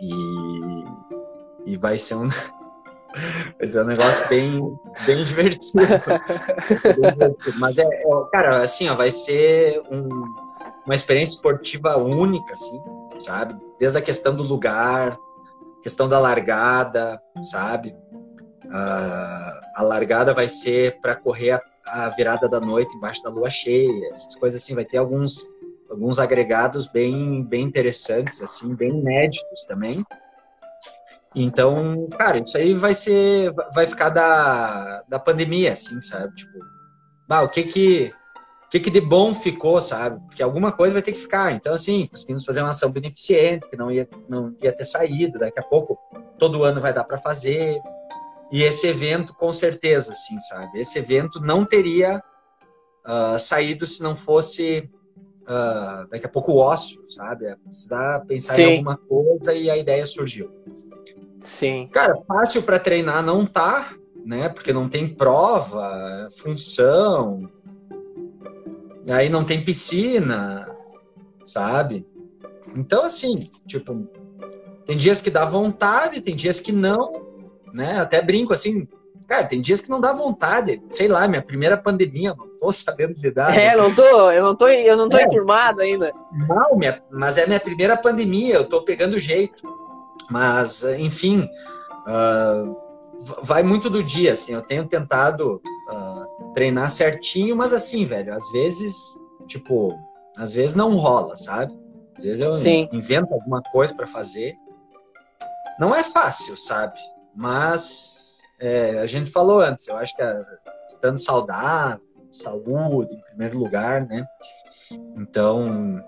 [0.02, 2.30] E, e vai ser um
[3.60, 5.86] vai ser um negócio bem bem divertido.
[6.96, 7.60] bem divertido.
[7.60, 10.43] Mas é, é, cara, assim, ó, vai ser um
[10.86, 12.82] uma experiência esportiva única, assim,
[13.20, 13.56] sabe?
[13.80, 15.18] Desde a questão do lugar,
[15.82, 17.96] questão da largada, sabe?
[18.66, 23.50] Uh, a largada vai ser para correr a, a, virada da noite embaixo da lua
[23.50, 25.52] cheia, essas coisas assim, vai ter alguns
[25.90, 30.04] alguns agregados bem bem interessantes assim, bem inéditos também.
[31.36, 36.34] Então, cara, isso aí vai ser, vai ficar da, da pandemia, assim, sabe?
[36.36, 36.60] Tipo,
[37.28, 38.14] bah, o que que,
[38.74, 40.20] que que de bom ficou, sabe?
[40.26, 41.52] Porque alguma coisa vai ter que ficar.
[41.52, 45.60] Então, assim, conseguimos fazer uma ação beneficente, que não ia, não ia ter saído, daqui
[45.60, 45.96] a pouco
[46.40, 47.80] todo ano vai dar para fazer.
[48.52, 50.80] E esse evento, com certeza, assim, sabe?
[50.80, 52.20] Esse evento não teria
[53.06, 54.90] uh, saído se não fosse
[55.44, 57.46] uh, daqui a pouco o ócio, sabe?
[57.46, 58.62] É precisar pensar Sim.
[58.64, 60.50] em alguma coisa e a ideia surgiu.
[61.42, 61.90] Sim.
[61.94, 63.94] Cara, fácil para treinar não tá,
[64.26, 64.50] né?
[64.50, 67.48] Porque não tem prova, função,
[69.10, 70.68] aí não tem piscina,
[71.44, 72.06] sabe?
[72.76, 74.08] Então, assim, tipo,
[74.86, 77.22] tem dias que dá vontade, tem dias que não,
[77.74, 78.00] né?
[78.00, 78.88] Até brinco assim,
[79.28, 80.82] cara, tem dias que não dá vontade.
[80.90, 83.58] Sei lá, minha primeira pandemia, não tô sabendo lidar.
[83.58, 86.14] É, não tô, eu não tô, eu não tô é, enturmado ainda.
[86.32, 89.64] Não, minha, mas é minha primeira pandemia, eu tô pegando jeito.
[90.30, 91.50] Mas, enfim,
[92.08, 92.76] uh,
[93.44, 94.54] vai muito do dia, assim.
[94.54, 96.13] Eu tenho tentado uh,
[96.54, 99.98] treinar certinho, mas assim, velho, às vezes, tipo,
[100.38, 101.74] às vezes não rola, sabe?
[102.16, 102.88] Às vezes eu Sim.
[102.92, 104.56] invento alguma coisa para fazer.
[105.80, 107.00] Não é fácil, sabe?
[107.36, 110.46] Mas é, a gente falou antes, eu acho que a,
[110.88, 112.02] estando saudável,
[112.32, 114.26] saúde em primeiro lugar, né?
[115.18, 116.04] Então,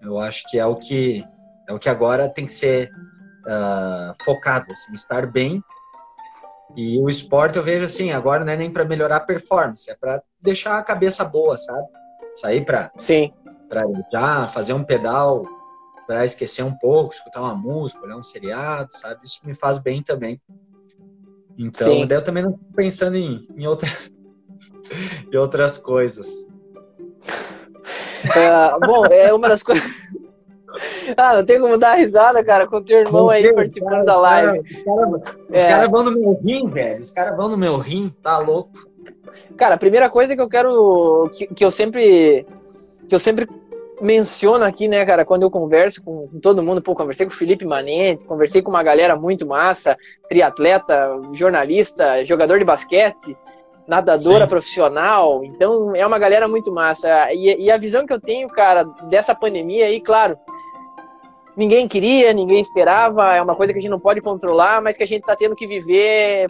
[0.00, 1.24] eu acho que é o que
[1.68, 2.90] é o que agora tem que ser
[3.46, 5.62] uh, focado, assim, estar bem.
[6.76, 9.94] E o esporte eu vejo assim, agora não é nem para melhorar a performance, é
[9.94, 11.86] para deixar a cabeça boa, sabe?
[12.34, 13.30] Sair para sim,
[13.68, 15.44] para já fazer um pedal,
[16.06, 19.20] para esquecer um pouco, escutar uma música, olhar um seriado, sabe?
[19.24, 20.40] Isso me faz bem também.
[21.58, 24.10] Então, daí eu também não estou pensando em, em, outras,
[25.32, 26.46] em outras coisas.
[28.24, 29.84] Uh, bom, é uma das coisas.
[31.16, 34.20] Ah, não tem como dar risada, cara, com o teu irmão aí participando cara, da
[34.20, 34.60] live.
[34.60, 35.68] Os caras é.
[35.68, 37.02] cara vão no meu rim, velho.
[37.02, 38.72] Os caras vão no meu rim, tá louco.
[39.56, 41.30] Cara, a primeira coisa que eu quero.
[41.32, 42.46] Que, que eu sempre.
[43.08, 43.48] Que eu sempre
[44.00, 47.36] menciono aqui, né, cara, quando eu converso com, com, todo mundo, pô, conversei com o
[47.36, 49.96] Felipe Manente, conversei com uma galera muito massa,
[50.28, 53.36] triatleta, jornalista, jogador de basquete,
[53.86, 54.48] nadadora Sim.
[54.48, 57.32] profissional, então é uma galera muito massa.
[57.32, 60.36] E, e, a visão que eu tenho, cara, dessa pandemia aí, claro,
[61.56, 65.02] ninguém queria, ninguém esperava, é uma coisa que a gente não pode controlar, mas que
[65.02, 66.48] a gente tá tendo que viver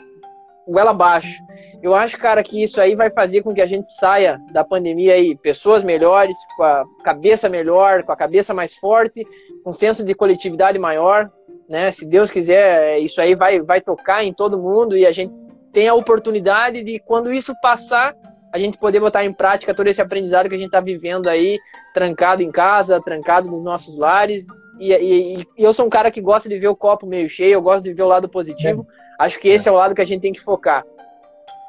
[0.66, 1.42] goela abaixo.
[1.82, 5.14] Eu acho, cara, que isso aí vai fazer com que a gente saia da pandemia
[5.14, 9.26] aí pessoas melhores, com a cabeça melhor, com a cabeça mais forte,
[9.64, 11.28] com um senso de coletividade maior,
[11.68, 11.90] né?
[11.90, 15.34] Se Deus quiser, isso aí vai, vai tocar em todo mundo e a gente
[15.72, 18.14] tem a oportunidade de, quando isso passar,
[18.52, 21.58] a gente poder botar em prática todo esse aprendizado que a gente está vivendo aí,
[21.94, 24.46] trancado em casa, trancado nos nossos lares.
[24.82, 27.52] E, e, e, eu sou um cara que gosta de ver o copo meio cheio,
[27.52, 28.84] eu gosto de ver o lado positivo.
[29.20, 29.24] É.
[29.24, 29.70] Acho que esse é.
[29.70, 30.84] é o lado que a gente tem que focar.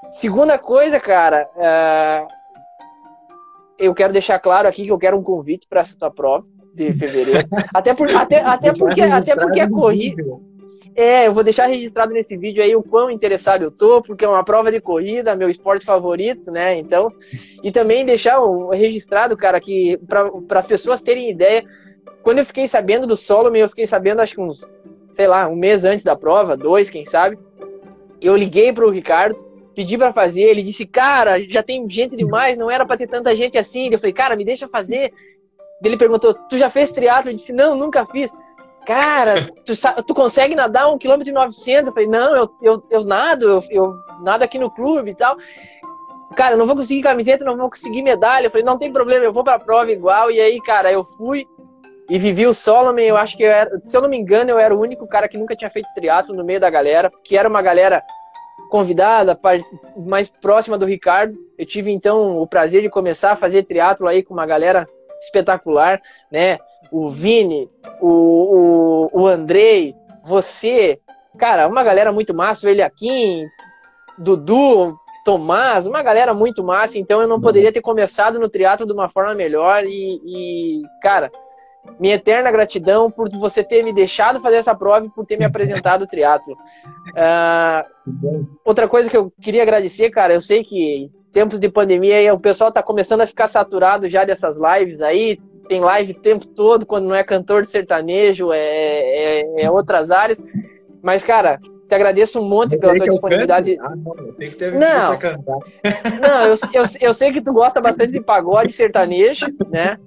[0.10, 2.28] Segunda coisa, cara, uh,
[3.78, 6.92] eu quero deixar claro aqui que eu quero um convite para essa tua prova de
[6.94, 7.48] fevereiro.
[7.72, 10.24] até, por, até, até porque, até porque a corrida.
[10.96, 14.28] É, eu vou deixar registrado nesse vídeo aí o quão interessado eu tô, porque é
[14.28, 16.78] uma prova de corrida, meu esporte favorito, né?
[16.78, 17.12] Então,
[17.64, 18.40] e também deixar
[18.72, 21.64] registrado, cara, que para as pessoas terem ideia,
[22.24, 24.74] quando eu fiquei sabendo do solo, eu fiquei sabendo acho que uns,
[25.14, 27.38] sei lá, um mês antes da prova, dois, quem sabe.
[28.22, 29.36] Eu liguei pro Ricardo,
[29.76, 33.36] pedi para fazer, ele disse, cara, já tem gente demais, não era para ter tanta
[33.36, 33.90] gente assim.
[33.92, 35.12] Eu falei, cara, me deixa fazer.
[35.84, 37.30] Ele perguntou, tu já fez triatlo?
[37.30, 38.32] Eu disse, não, nunca fiz.
[38.86, 39.74] Cara, tu,
[40.06, 41.88] tu consegue nadar um quilômetro de 900?
[41.88, 45.38] Eu falei, não, eu, eu, eu nado, eu, eu nado aqui no clube e tal.
[46.36, 48.48] Cara, eu não vou conseguir camiseta, não vou conseguir medalha.
[48.48, 50.32] Eu falei, não tem problema, eu vou pra prova igual.
[50.32, 51.46] E aí, cara, eu fui
[52.10, 53.00] e vivi o Solomon.
[53.00, 55.28] Eu acho que, eu era, se eu não me engano, eu era o único cara
[55.28, 58.04] que nunca tinha feito triatlo no meio da galera, que era uma galera
[58.70, 59.40] convidada,
[59.96, 61.38] mais próxima do Ricardo.
[61.58, 64.88] Eu tive então o prazer de começar a fazer triatlo aí com uma galera
[65.22, 66.02] espetacular,
[66.32, 66.58] né?
[66.92, 67.70] O Vini,
[68.02, 71.00] o, o, o Andrei, você,
[71.38, 73.46] cara, uma galera muito massa, o Eliakim,
[74.18, 78.92] Dudu, Tomás, uma galera muito massa, então eu não poderia ter começado no triatlo de
[78.94, 81.32] uma forma melhor e, e cara,
[82.00, 85.46] minha eterna gratidão por você ter me deixado fazer essa prova e por ter me
[85.46, 86.54] apresentado o triatlo.
[86.54, 92.40] Uh, outra coisa que eu queria agradecer, cara, eu sei que tempos de pandemia o
[92.40, 95.40] pessoal tá começando a ficar saturado já dessas lives aí.
[95.68, 100.12] Tem live o tempo todo, quando não é cantor de sertanejo, é, é, é outras
[100.12, 100.42] áreas.
[101.02, 101.58] Mas, cara,
[101.88, 103.78] te agradeço um monte pela tua disponibilidade.
[103.80, 104.16] Ah, não,
[104.74, 109.98] não, não eu, eu, eu sei que tu gosta bastante de pagode sertanejo, né?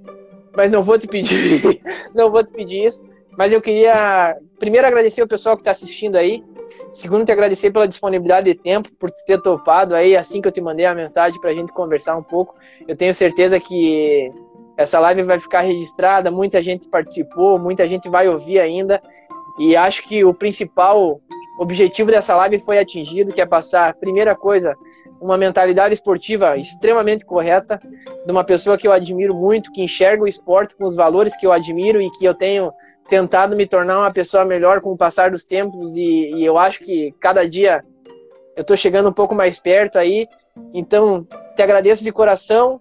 [0.56, 1.80] Mas não vou te pedir,
[2.14, 3.04] não vou te pedir isso.
[3.36, 6.42] Mas eu queria primeiro agradecer o pessoal que está assistindo aí.
[6.90, 10.60] Segundo, te agradecer pela disponibilidade de tempo, por ter topado aí assim que eu te
[10.60, 12.54] mandei a mensagem para a gente conversar um pouco.
[12.88, 14.32] Eu tenho certeza que
[14.76, 19.02] essa live vai ficar registrada, muita gente participou, muita gente vai ouvir ainda.
[19.58, 21.20] E acho que o principal
[21.58, 24.76] objetivo dessa live foi atingido, que é passar, primeira coisa,
[25.20, 27.80] uma mentalidade esportiva extremamente correta,
[28.24, 31.46] de uma pessoa que eu admiro muito, que enxerga o esporte com os valores que
[31.46, 32.72] eu admiro e que eu tenho
[33.08, 36.80] tentado me tornar uma pessoa melhor com o passar dos tempos e, e eu acho
[36.80, 37.84] que cada dia
[38.56, 40.26] eu estou chegando um pouco mais perto aí.
[40.72, 42.78] Então, te agradeço de coração.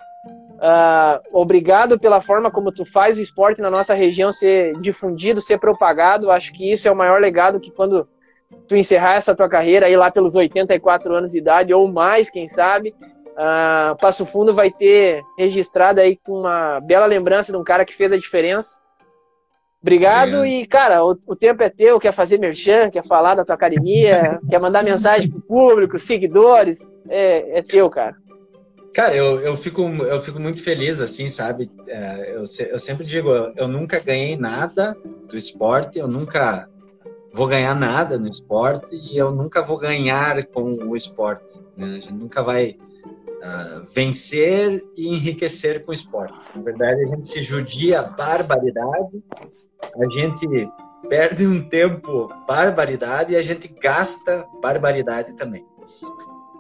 [0.56, 5.60] Uh, obrigado pela forma como tu faz o esporte na nossa região ser difundido, ser
[5.60, 6.32] propagado.
[6.32, 8.07] Acho que isso é o maior legado que quando
[8.67, 12.47] tu encerrar essa tua carreira aí lá pelos 84 anos de idade ou mais, quem
[12.47, 12.95] sabe,
[13.35, 17.95] uh, Passo Fundo vai ter registrado aí com uma bela lembrança de um cara que
[17.95, 18.80] fez a diferença.
[19.81, 20.49] Obrigado é.
[20.49, 24.39] e, cara, o, o, tempo é teu, quer fazer merchan, quer falar da tua academia,
[24.49, 28.15] quer mandar mensagem pro público, seguidores, é, é teu, cara.
[28.95, 31.69] Cara, eu, eu, fico, eu fico muito feliz, assim, sabe?
[31.88, 34.97] É, eu, eu sempre digo, eu, eu nunca ganhei nada
[35.30, 36.67] do esporte, eu nunca
[37.36, 41.60] vou ganhar nada no esporte e eu nunca vou ganhar com o esporte.
[41.76, 41.98] Né?
[41.98, 46.38] A gente nunca vai uh, vencer e enriquecer com o esporte.
[46.56, 49.22] Na verdade, a gente se judia barbaridade
[50.02, 50.70] a gente
[51.07, 55.66] perde um tempo barbaridade e a gente gasta barbaridade também.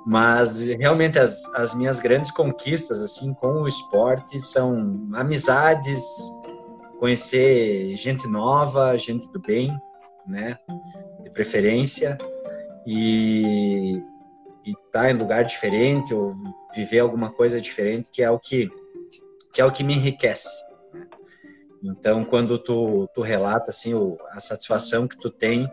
[0.05, 6.05] Mas realmente as, as minhas grandes conquistas assim com o esporte são amizades,
[6.99, 9.75] conhecer gente nova, gente do bem,
[10.27, 10.57] né,
[11.23, 12.17] de preferência
[12.85, 14.01] e
[14.65, 16.33] estar tá em lugar diferente ou
[16.73, 18.69] viver alguma coisa diferente que é o que
[19.53, 20.65] que é o que me enriquece.
[21.81, 25.65] Então, quando tu, tu relata assim o, a satisfação que tu tem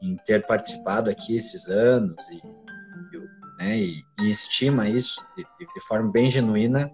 [0.00, 2.40] em ter participado aqui esses anos e,
[3.58, 6.90] né, e, e estima isso de, de, forma bem genuína,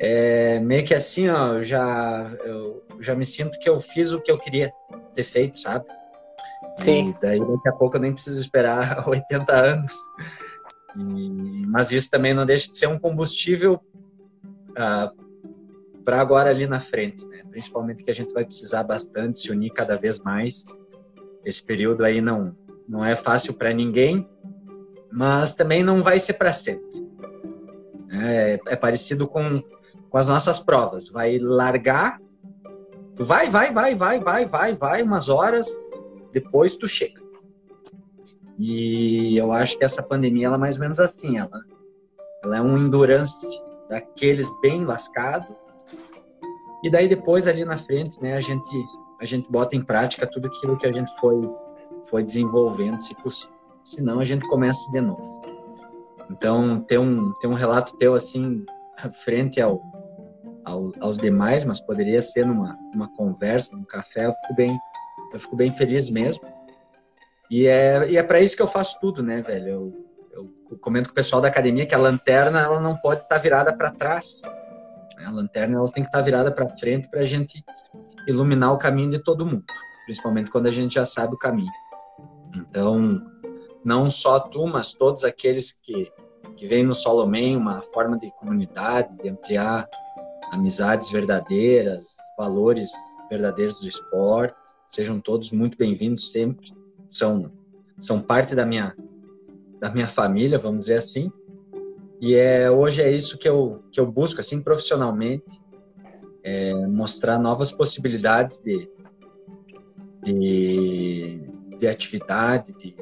[0.00, 4.20] é meio que assim, ó, eu já eu já me sinto que eu fiz o
[4.20, 4.72] que eu queria
[5.14, 5.86] ter feito, sabe?
[6.78, 7.10] Sim.
[7.10, 9.94] E daí daqui a pouco eu nem preciso esperar 80 anos.
[10.96, 13.80] E, mas isso também não deixa de ser um combustível
[14.70, 15.20] uh,
[16.04, 17.42] para agora ali na frente, né?
[17.50, 20.66] Principalmente que a gente vai precisar bastante se unir cada vez mais.
[21.44, 22.54] Esse período aí não
[22.90, 24.28] não é fácil para ninguém,
[25.12, 26.84] mas também não vai ser para sempre.
[28.12, 29.62] É, é, parecido com,
[30.10, 31.08] com as nossas provas.
[31.08, 32.20] Vai largar,
[33.20, 35.68] tu vai, vai, vai, vai, vai, vai, vai, umas horas,
[36.32, 37.20] depois tu chega.
[38.58, 41.60] E eu acho que essa pandemia ela é mais ou menos assim, ela,
[42.42, 43.46] ela é um endurance
[43.90, 45.54] daqueles bem lascado
[46.82, 48.70] e daí depois ali na frente, né, a gente
[49.20, 51.46] a gente bota em prática tudo aquilo que a gente foi
[52.08, 53.54] foi desenvolvendo, se possível.
[53.84, 55.42] Senão a gente começa de novo.
[56.30, 58.64] Então, ter um ter um relato teu assim
[59.12, 59.82] frente ao,
[60.64, 64.78] ao aos demais, mas poderia ser numa uma conversa, num café, eu fico bem
[65.32, 66.44] eu fico bem feliz mesmo.
[67.50, 69.68] E é, e é para isso que eu faço tudo, né, velho?
[69.68, 70.10] Eu,
[70.70, 73.40] eu comento com o pessoal da academia que a lanterna ela não pode estar tá
[73.40, 74.40] virada para trás.
[75.24, 77.62] A lanterna ela tem que estar tá virada para frente para a gente
[78.26, 79.64] iluminar o caminho de todo mundo,
[80.04, 81.72] principalmente quando a gente já sabe o caminho.
[82.54, 83.20] Então,
[83.84, 86.10] não só tu, mas todos aqueles que,
[86.56, 89.88] que vêm no Solomém, uma forma de comunidade, de ampliar
[90.50, 92.90] amizades verdadeiras, valores
[93.28, 94.56] verdadeiros do esporte,
[94.88, 96.74] sejam todos muito bem-vindos sempre.
[97.08, 97.52] São,
[97.98, 98.96] são parte da minha,
[99.80, 101.30] da minha família, vamos dizer assim.
[102.20, 105.60] E é, hoje é isso que eu, que eu busco, assim, profissionalmente,
[106.42, 108.88] é mostrar novas possibilidades de,
[110.22, 111.40] de,
[111.78, 112.96] de atividade, de,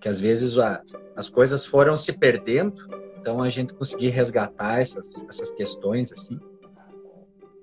[0.00, 0.82] que às vezes a,
[1.16, 2.74] as coisas foram se perdendo,
[3.20, 6.38] então a gente conseguir resgatar essas, essas questões, assim.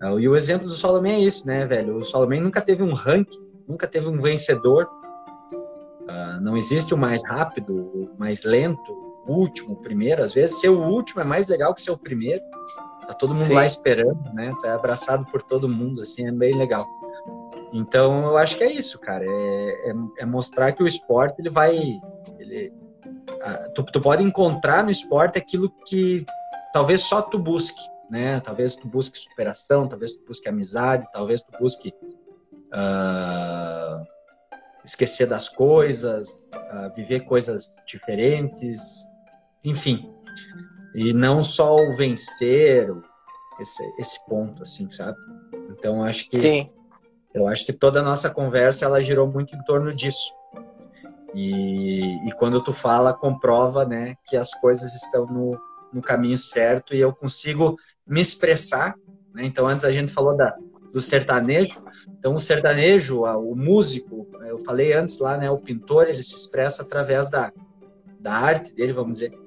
[0.01, 1.97] E o exemplo do Solomon é isso, né, velho?
[1.97, 4.87] O Solomon nunca teve um ranking, nunca teve um vencedor.
[6.01, 8.91] Uh, não existe o mais rápido, o mais lento,
[9.27, 10.21] último, o primeiro.
[10.21, 12.43] Às vezes, ser o último é mais legal que ser o primeiro.
[13.07, 13.53] Tá todo mundo Sim.
[13.53, 14.53] lá esperando, né?
[14.59, 16.85] Tu é abraçado por todo mundo, assim, é bem legal.
[17.73, 19.25] Então, eu acho que é isso, cara.
[19.25, 21.77] É, é, é mostrar que o esporte, ele vai...
[22.39, 22.71] Ele,
[23.73, 26.25] tu, tu pode encontrar no esporte aquilo que
[26.73, 28.39] talvez só tu busque, né?
[28.39, 31.93] Talvez tu busque superação, talvez tu busque amizade, talvez tu busque...
[32.73, 34.15] Uh,
[34.85, 39.07] esquecer das coisas, uh, viver coisas diferentes,
[39.63, 40.13] enfim.
[40.93, 42.89] E não só o vencer,
[43.59, 45.17] esse, esse ponto, assim, sabe?
[45.71, 46.69] Então, acho que Sim.
[47.33, 50.33] eu acho que toda a nossa conversa ela girou muito em torno disso.
[51.33, 55.59] E, e quando tu fala, comprova né, que as coisas estão no,
[55.91, 57.75] no caminho certo e eu consigo
[58.07, 58.95] me expressar.
[59.33, 59.45] Né?
[59.45, 60.55] Então, antes a gente falou da,
[60.91, 61.81] do sertanejo.
[62.19, 66.83] Então, o sertanejo, o músico, eu falei antes lá, né, o pintor, ele se expressa
[66.83, 67.51] através da,
[68.19, 69.37] da arte dele, vamos dizer.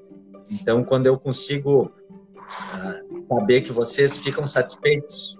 [0.51, 1.93] Então, quando eu consigo
[2.37, 5.39] uh, saber que vocês ficam satisfeitos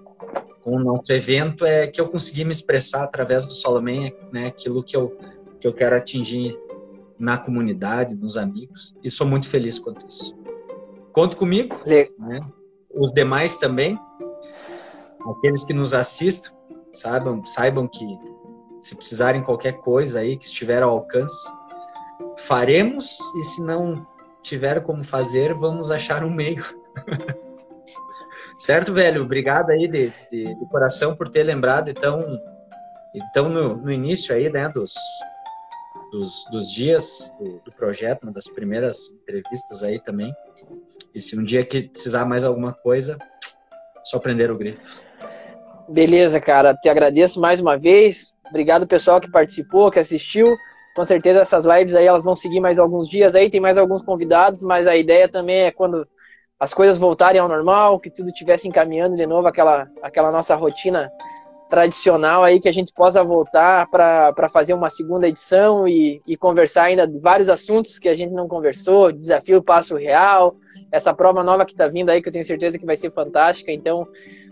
[0.61, 4.83] com o nosso evento, é que eu consegui me expressar através do Solomon, né, aquilo
[4.83, 5.17] que eu
[5.59, 6.51] que eu quero atingir
[7.17, 10.33] na comunidade, nos amigos, e sou muito feliz quanto isso.
[11.11, 11.75] Conto comigo,
[12.17, 12.39] né?
[12.93, 13.99] Os demais também,
[15.37, 16.51] aqueles que nos assistam,
[16.91, 18.05] saibam, saibam que
[18.81, 21.49] se precisarem qualquer coisa aí que estiver ao alcance,
[22.37, 24.05] faremos, e se não
[24.41, 26.63] tiver como fazer, vamos achar um meio.
[28.57, 29.23] certo, velho?
[29.23, 32.23] Obrigado aí de, de, de, coração por ter lembrado então,
[33.13, 34.93] então no, no início aí, né, dos,
[36.11, 40.33] dos, dos dias do, do, projeto, uma das primeiras entrevistas aí também.
[41.13, 43.17] E se um dia que precisar mais alguma coisa,
[44.03, 44.89] só prender o grito.
[45.87, 46.73] Beleza, cara.
[46.75, 48.35] Te agradeço mais uma vez.
[48.47, 50.55] Obrigado pessoal que participou, que assistiu.
[50.95, 54.01] Com certeza essas lives aí elas vão seguir mais alguns dias aí, tem mais alguns
[54.01, 56.07] convidados, mas a ideia também é quando
[56.59, 61.09] as coisas voltarem ao normal, que tudo estivesse encaminhando de novo aquela, aquela nossa rotina
[61.69, 66.85] tradicional aí que a gente possa voltar para fazer uma segunda edição e, e, conversar
[66.85, 70.55] ainda de vários assuntos que a gente não conversou, desafio passo real,
[70.91, 73.71] essa prova nova que está vindo aí que eu tenho certeza que vai ser fantástica.
[73.71, 74.07] Então,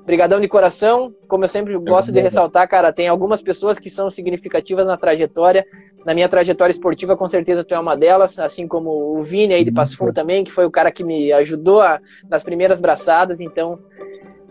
[0.07, 1.13] brigadão de coração.
[1.27, 5.65] Como eu sempre gosto de ressaltar, cara, tem algumas pessoas que são significativas na trajetória.
[6.05, 9.65] Na minha trajetória esportiva, com certeza tu é uma delas, assim como o Vini aí
[9.65, 11.99] de Passo Fundo também, que foi o cara que me ajudou a,
[12.29, 13.41] nas primeiras braçadas.
[13.41, 13.77] Então,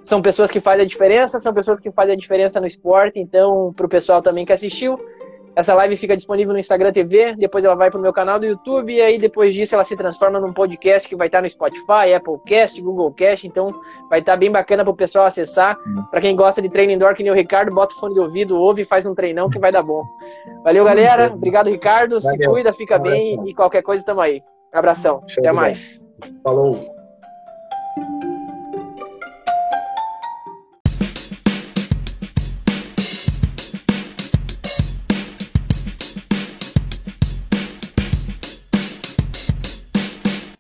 [0.07, 3.19] são pessoas que fazem a diferença, são pessoas que fazem a diferença no esporte.
[3.19, 4.99] Então, para o pessoal também que assistiu,
[5.57, 8.47] essa live fica disponível no Instagram TV, depois ela vai para o meu canal do
[8.47, 12.15] YouTube, e aí depois disso ela se transforma num podcast que vai estar no Spotify,
[12.15, 13.75] Apple Cast, Google Cast, então
[14.09, 15.77] vai estar bem bacana para o pessoal acessar.
[16.11, 18.61] Para quem gosta de treino indoor, que nem o Ricardo, bota o fone de ouvido,
[18.61, 20.05] ouve e faz um treinão que vai dar bom.
[20.63, 21.33] Valeu, galera.
[21.33, 22.21] Obrigado, Ricardo.
[22.21, 22.39] Valeu.
[22.39, 23.13] Se cuida, fica Valeu.
[23.13, 24.41] bem e qualquer coisa, tamo aí.
[24.73, 25.23] Abração.
[25.27, 26.05] Show Até mais.
[26.45, 26.96] Falou.